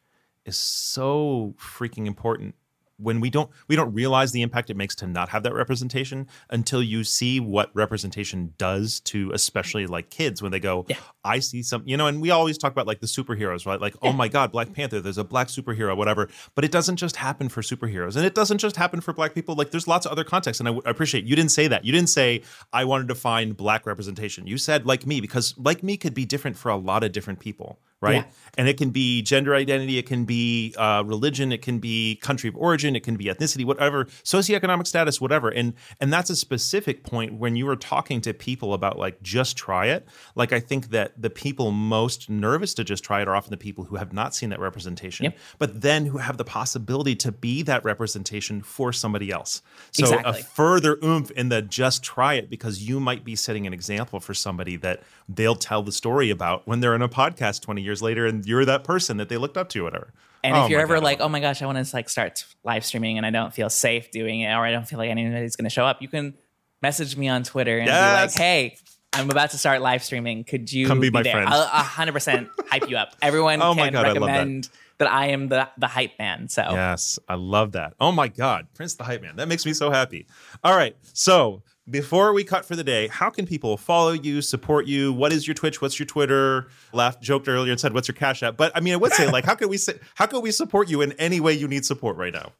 is 0.45 0.57
so 0.57 1.53
freaking 1.59 2.07
important 2.07 2.55
when 2.99 3.19
we 3.19 3.29
don't 3.29 3.49
we 3.67 3.75
don't 3.75 3.93
realize 3.93 4.31
the 4.31 4.41
impact 4.41 4.69
it 4.69 4.77
makes 4.77 4.95
to 4.95 5.07
not 5.07 5.29
have 5.29 5.43
that 5.43 5.53
representation 5.53 6.27
until 6.49 6.83
you 6.83 7.03
see 7.03 7.39
what 7.39 7.69
representation 7.73 8.53
does 8.57 8.99
to 9.01 9.31
especially 9.33 9.87
like 9.87 10.09
kids 10.09 10.41
when 10.41 10.51
they 10.51 10.59
go 10.59 10.85
Yeah. 10.87 10.97
i 11.23 11.39
see 11.39 11.63
some 11.63 11.83
you 11.85 11.97
know 11.97 12.07
and 12.07 12.21
we 12.21 12.29
always 12.31 12.57
talk 12.57 12.71
about 12.71 12.87
like 12.87 12.99
the 12.99 13.07
superheroes 13.07 13.65
right? 13.65 13.79
Like 13.81 13.95
oh 14.01 14.11
my 14.13 14.27
god 14.27 14.51
black 14.51 14.73
panther 14.73 14.99
there's 14.99 15.17
a 15.17 15.23
black 15.23 15.47
superhero 15.47 15.95
whatever. 15.95 16.29
But 16.55 16.65
it 16.65 16.71
doesn't 16.71 16.97
just 16.97 17.15
happen 17.15 17.49
for 17.49 17.61
superheroes 17.61 18.15
and 18.15 18.25
it 18.25 18.35
doesn't 18.35 18.57
just 18.59 18.75
happen 18.75 19.01
for 19.01 19.13
black 19.13 19.33
people. 19.33 19.55
Like 19.55 19.71
there's 19.71 19.87
lots 19.87 20.05
of 20.05 20.11
other 20.11 20.23
contexts 20.23 20.59
and 20.59 20.67
I, 20.67 20.71
w- 20.71 20.83
I 20.85 20.89
appreciate 20.89 21.23
you 21.25 21.35
didn't 21.35 21.51
say 21.51 21.67
that. 21.67 21.85
You 21.85 21.91
didn't 21.91 22.09
say 22.09 22.41
i 22.73 22.83
wanted 22.85 23.07
to 23.09 23.15
find 23.15 23.55
black 23.55 23.85
representation. 23.85 24.47
You 24.47 24.57
said 24.57 24.85
like 24.85 25.05
me 25.05 25.21
because 25.21 25.55
like 25.57 25.83
me 25.83 25.97
could 25.97 26.13
be 26.13 26.25
different 26.25 26.57
for 26.57 26.69
a 26.69 26.75
lot 26.77 27.03
of 27.03 27.11
different 27.11 27.39
people 27.39 27.79
right 28.01 28.15
Yeah. 28.15 28.23
and 28.57 28.67
it 28.69 28.77
can 28.77 28.91
be 28.91 29.21
gender 29.21 29.53
identity 29.53 29.97
it 29.97 30.05
can 30.07 30.23
be 30.25 30.73
uh, 30.77 31.03
religion 31.05 31.51
it 31.51 31.61
can 31.61 31.79
be 31.79 32.15
country 32.21 32.47
of 32.47 32.55
origin 32.55 32.95
it 32.95 33.03
can 33.03 33.17
be 33.17 33.25
ethnicity 33.25 33.65
whatever 33.65 34.05
socioeconomic 34.23 34.87
status 34.87 35.19
whatever 35.19 35.49
and 35.49 35.73
and 35.99 36.11
that's 36.13 36.29
a 36.29 36.35
specific 36.35 37.03
point 37.03 37.33
when 37.33 37.55
you 37.57 37.67
are 37.67 37.75
talking 37.75 38.21
to 38.21 38.33
people 38.33 38.73
about 38.73 38.97
like 38.97 39.21
just 39.21 39.57
try 39.57 39.87
it 39.87 40.07
like 40.35 40.53
i 40.53 40.59
think 40.61 40.91
that 40.91 41.11
the 41.21 41.29
people 41.29 41.71
most 41.71 42.29
nervous 42.29 42.73
to 42.73 42.83
just 42.85 43.03
try 43.03 43.21
it 43.21 43.27
are 43.27 43.35
often 43.35 43.51
the 43.51 43.57
people 43.57 43.83
who 43.83 43.97
have 43.97 44.13
not 44.13 44.33
seen 44.33 44.49
that 44.49 44.59
representation 44.59 45.25
Yep. 45.25 45.37
but 45.57 45.81
then 45.81 46.05
who 46.05 46.19
have 46.19 46.37
the 46.37 46.45
possibility 46.45 47.15
to 47.17 47.31
be 47.33 47.63
that 47.63 47.83
representation 47.83 48.61
for 48.61 48.93
somebody 48.93 49.29
else 49.31 49.61
so 49.91 50.03
Exactly. 50.05 50.39
a 50.39 50.43
further 50.43 50.97
oomph 51.03 51.31
in 51.31 51.49
the 51.49 51.61
just 51.61 52.01
try 52.03 52.35
it 52.35 52.49
because 52.49 52.81
you 52.87 52.99
might 53.01 53.25
be 53.25 53.35
setting 53.35 53.67
an 53.67 53.73
example 53.73 54.19
for 54.21 54.33
somebody 54.33 54.77
that 54.77 55.03
they'll 55.27 55.55
tell 55.55 55.83
the 55.83 55.91
story 55.91 56.29
about 56.29 56.65
when 56.67 56.79
they're 56.79 56.95
in 56.95 57.01
a 57.01 57.09
podcast 57.09 57.61
20 57.61 57.81
years 57.81 57.88
later 58.01 58.25
and 58.25 58.45
you're 58.45 58.65
that 58.65 58.83
person 58.83 59.17
that 59.17 59.29
they 59.29 59.37
looked 59.37 59.57
up 59.57 59.69
to 59.69 59.83
whatever 59.83 60.13
And 60.43 60.55
Oh 60.55 60.63
if 60.63 60.69
you're 60.69 60.79
ever 60.81 60.95
God, 60.95 61.03
like, 61.03 61.19
oh 61.21 61.29
my 61.29 61.39
gosh, 61.39 61.61
I 61.61 61.65
want 61.65 61.85
to 61.85 61.95
like 61.95 62.07
start 62.09 62.45
live 62.63 62.85
streaming 62.85 63.17
and 63.17 63.25
I 63.25 63.29
don't 63.31 63.53
feel 63.53 63.69
safe 63.69 64.11
doing 64.11 64.41
it, 64.41 64.53
or 64.53 64.65
I 64.65 64.71
don't 64.71 64.87
feel 64.87 64.97
like 64.99 65.09
anybody's 65.09 65.55
going 65.55 65.65
to 65.65 65.69
show 65.69 65.85
up, 65.85 66.01
you 66.01 66.07
can 66.07 66.33
message 66.81 67.17
me 67.17 67.27
on 67.27 67.43
Twitter 67.43 67.77
and 67.77 67.87
Yes. 67.87 68.35
be 68.35 68.41
like, 68.41 68.47
hey, 68.47 68.77
I'm 69.11 69.29
about 69.29 69.49
to 69.51 69.57
start 69.57 69.81
live 69.81 70.03
streaming. 70.03 70.43
Could 70.45 70.71
you 70.71 70.87
Come 70.87 71.01
be 71.01 71.09
my 71.09 71.23
there? 71.23 71.33
friend. 71.33 71.49
I'll 71.49 71.83
100% 71.83 72.49
hype 72.69 72.89
you 72.89 72.95
up. 72.97 73.15
Everyone 73.21 73.61
Oh 73.61 73.73
my 73.73 73.85
can 73.85 73.93
God, 73.93 74.05
I 74.05 74.13
that. 74.13 74.13
recommend 74.13 74.69
that. 74.99 75.11
I 75.11 75.27
am 75.27 75.47
the 75.49 75.67
the 75.77 75.87
hype 75.87 76.11
man. 76.19 76.47
So 76.47 76.61
Yes, 76.71 77.17
I 77.27 77.35
love 77.35 77.71
that. 77.73 77.93
Oh 77.99 78.11
my 78.11 78.27
God, 78.27 78.67
Prince 78.75 78.95
the 78.95 79.03
Hype 79.03 79.21
Man. 79.21 79.35
That 79.37 79.47
makes 79.47 79.65
me 79.65 79.73
so 79.73 79.89
happy. 79.91 80.27
All 80.63 80.75
right. 80.75 80.95
So 81.13 81.63
before 81.89 82.33
we 82.33 82.43
cut 82.43 82.65
for 82.65 82.75
the 82.75 82.83
day, 82.83 83.07
how 83.07 83.29
can 83.29 83.45
people 83.45 83.77
follow 83.77 84.11
you, 84.11 84.41
support 84.41 84.85
you? 84.87 85.11
What 85.13 85.33
is 85.33 85.47
your 85.47 85.55
Twitch? 85.55 85.81
What's 85.81 85.99
your 85.99 86.05
Twitter? 86.05 86.67
Laughed, 86.93 87.21
joked 87.21 87.47
earlier 87.47 87.71
and 87.71 87.79
said, 87.79 87.93
"What's 87.93 88.07
your 88.07 88.15
Cash 88.15 88.43
App?" 88.43 88.57
But 88.57 88.71
I 88.75 88.79
mean, 88.79 88.93
I 88.93 88.97
would 88.97 89.13
say, 89.13 89.29
like, 89.31 89.45
how 89.45 89.55
can 89.55 89.69
we 89.69 89.77
say, 89.77 89.99
how 90.15 90.25
can 90.25 90.41
we 90.41 90.51
support 90.51 90.89
you 90.89 91.01
in 91.01 91.13
any 91.13 91.39
way 91.39 91.53
you 91.53 91.67
need 91.67 91.85
support 91.85 92.17
right 92.17 92.33
now? 92.33 92.53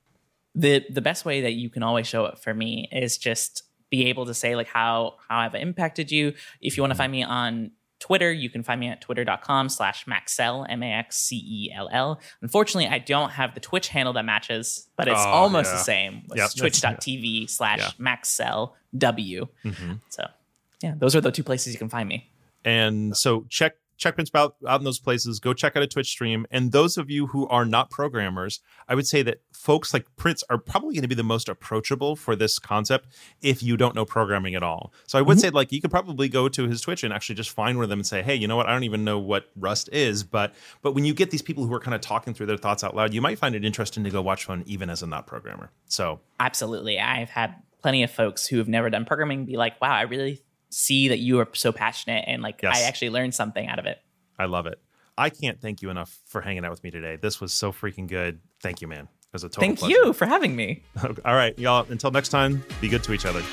the 0.56 0.86
the 0.90 1.02
best 1.02 1.26
way 1.26 1.42
that 1.42 1.54
you 1.54 1.70
can 1.70 1.84
always 1.84 2.08
show 2.08 2.26
it 2.26 2.40
for 2.40 2.54
me 2.54 2.90
is 2.92 3.18
just 3.18 3.64
be 3.90 4.08
able 4.08 4.26
to 4.26 4.34
say 4.34 4.56
like 4.56 4.68
how 4.68 5.16
how 5.28 5.40
I've 5.40 5.56
impacted 5.56 6.12
you. 6.12 6.34
If 6.62 6.78
you 6.78 6.84
want 6.84 6.92
to 6.92 6.98
find 6.98 7.12
me 7.12 7.24
on 7.24 7.72
Twitter, 8.00 8.32
you 8.32 8.50
can 8.50 8.64
find 8.64 8.80
me 8.80 8.88
at 8.88 9.02
twitter.com 9.02 9.70
slash 9.70 10.06
maxcell, 10.06 10.66
M-A-X-C-E-L-L. 11.30 12.20
Unfortunately, 12.42 12.88
I 12.88 13.00
don't 13.00 13.32
have 13.32 13.54
the 13.54 13.60
Twitch 13.60 13.90
handle 13.90 14.14
that 14.14 14.26
matches, 14.26 14.88
but 14.96 15.08
it's 15.08 15.20
Oh, 15.20 15.30
almost 15.30 15.70
yeah. 15.72 15.78
the 15.78 15.84
same. 15.84 16.22
It's 16.32 16.36
Yep, 16.38 16.50
twitch.tv 16.72 17.50
slash 17.50 17.80
Yeah. 17.80 17.92
maxcell 18.16 18.74
W. 18.98 19.48
Mm-hmm. 19.66 19.94
So 20.10 20.26
yeah, 20.82 20.94
those 20.98 21.16
are 21.16 21.22
the 21.22 21.32
two 21.32 21.44
places 21.44 21.74
you 21.74 21.80
can 21.80 21.90
find 21.90 22.08
me. 22.08 22.30
And 22.66 23.16
so 23.16 23.46
check 23.50 23.76
check 24.00 24.16
Prince 24.16 24.32
out, 24.34 24.56
out 24.68 24.80
in 24.80 24.86
those 24.86 24.98
places. 24.98 25.40
Go 25.40 25.54
check 25.54 25.76
out 25.76 25.84
a 25.84 25.88
Twitch 25.88 26.10
stream. 26.10 26.48
And 26.50 26.72
those 26.72 26.98
of 26.98 27.12
you 27.12 27.28
who 27.28 27.48
are 27.50 27.66
not 27.66 27.92
programmers, 27.92 28.62
I 28.88 28.96
would 28.96 29.06
say 29.06 29.22
that 29.24 29.42
folks 29.52 29.94
like 29.94 30.08
Prince 30.16 30.44
are 30.50 30.58
probably 30.58 30.96
going 30.96 31.04
to 31.04 31.08
be 31.08 31.16
the 31.16 31.24
most 31.24 31.50
approachable 31.50 32.16
for 32.16 32.36
this 32.36 32.58
concept 32.58 33.10
if 33.42 33.62
you 33.62 33.78
don't 33.78 33.94
know 33.94 34.06
programming 34.06 34.56
at 34.56 34.64
all. 34.64 34.94
So 35.06 35.20
I 35.20 35.22
would 35.22 35.38
mm-hmm. 35.38 35.42
say 35.42 35.50
like 35.52 35.72
you 35.72 35.82
could 35.82 35.92
probably 35.92 36.30
go 36.30 36.50
to 36.50 36.68
his 36.68 36.82
Twitch 36.82 37.04
and 37.04 37.14
actually 37.14 37.36
just 37.36 37.52
find 37.52 37.78
one 37.78 37.84
of 37.84 37.90
them 37.90 38.00
and 38.00 38.08
say, 38.08 38.24
hey, 38.24 38.36
you 38.36 38.48
know 38.48 38.56
what? 38.56 38.68
I 38.68 38.72
don't 38.72 38.86
even 38.86 39.04
know 39.04 39.20
what 39.20 39.50
Rust 39.56 39.90
is, 39.92 40.24
but 40.24 40.56
but 40.82 40.94
when 40.94 41.06
you 41.06 41.14
get 41.14 41.30
these 41.30 41.42
people 41.42 41.66
who 41.66 41.74
are 41.74 41.80
kind 41.80 41.94
of 41.94 42.02
talking 42.02 42.34
through 42.34 42.48
their 42.48 42.58
thoughts 42.58 42.84
out 42.84 42.96
loud, 42.96 43.14
you 43.14 43.22
might 43.22 43.38
find 43.38 43.54
it 43.54 43.66
interesting 43.66 44.04
to 44.06 44.10
go 44.10 44.22
watch 44.22 44.48
one 44.48 44.64
even 44.66 44.90
as 44.90 45.04
a 45.04 45.08
not 45.08 45.28
programmer. 45.28 45.72
So 45.86 46.22
Absolutely. 46.40 47.00
I've 47.00 47.30
had 47.30 47.56
plenty 47.82 48.04
of 48.04 48.12
folks 48.12 48.48
who 48.48 48.58
have 48.58 48.68
never 48.68 48.90
done 48.90 49.06
programming 49.06 49.46
be 49.46 49.58
like, 49.58 49.80
wow, 49.82 49.92
I 49.92 50.04
really 50.04 50.42
see 50.70 51.08
that 51.10 51.20
you 51.20 51.40
are 51.40 51.48
so 51.54 51.72
passionate 51.72 52.26
and 52.28 52.42
like 52.42 52.62
Yes. 52.62 52.78
I 52.78 52.88
actually 52.88 53.10
learned 53.10 53.34
something 53.34 53.68
out 53.68 53.80
of 53.80 53.86
it. 53.86 54.00
I 54.38 54.46
love 54.46 54.66
it. 54.66 54.80
I 55.18 55.30
can't 55.30 55.60
thank 55.60 55.82
you 55.82 55.90
enough 55.90 56.18
for 56.28 56.42
hanging 56.42 56.64
out 56.64 56.72
with 56.72 56.84
me 56.84 56.92
today. 56.92 57.18
This 57.18 57.42
was 57.42 57.52
so 57.52 57.72
freaking 57.74 58.08
good. 58.08 58.40
Thank 58.62 58.82
you, 58.82 58.88
man. 58.88 59.04
It 59.04 59.34
was 59.34 59.44
a 59.44 59.50
total 59.50 59.62
Thank 59.62 59.80
pleasure. 59.80 59.96
you 59.96 60.14
for 60.14 60.26
having 60.26 60.56
me. 60.56 60.84
All 61.26 61.36
right, 61.36 61.58
y'all. 61.60 61.86
Until 61.90 62.10
next 62.12 62.30
time, 62.30 62.64
be 62.82 62.88
good 62.88 63.04
to 63.04 63.14
each 63.14 63.26
other. 63.26 63.44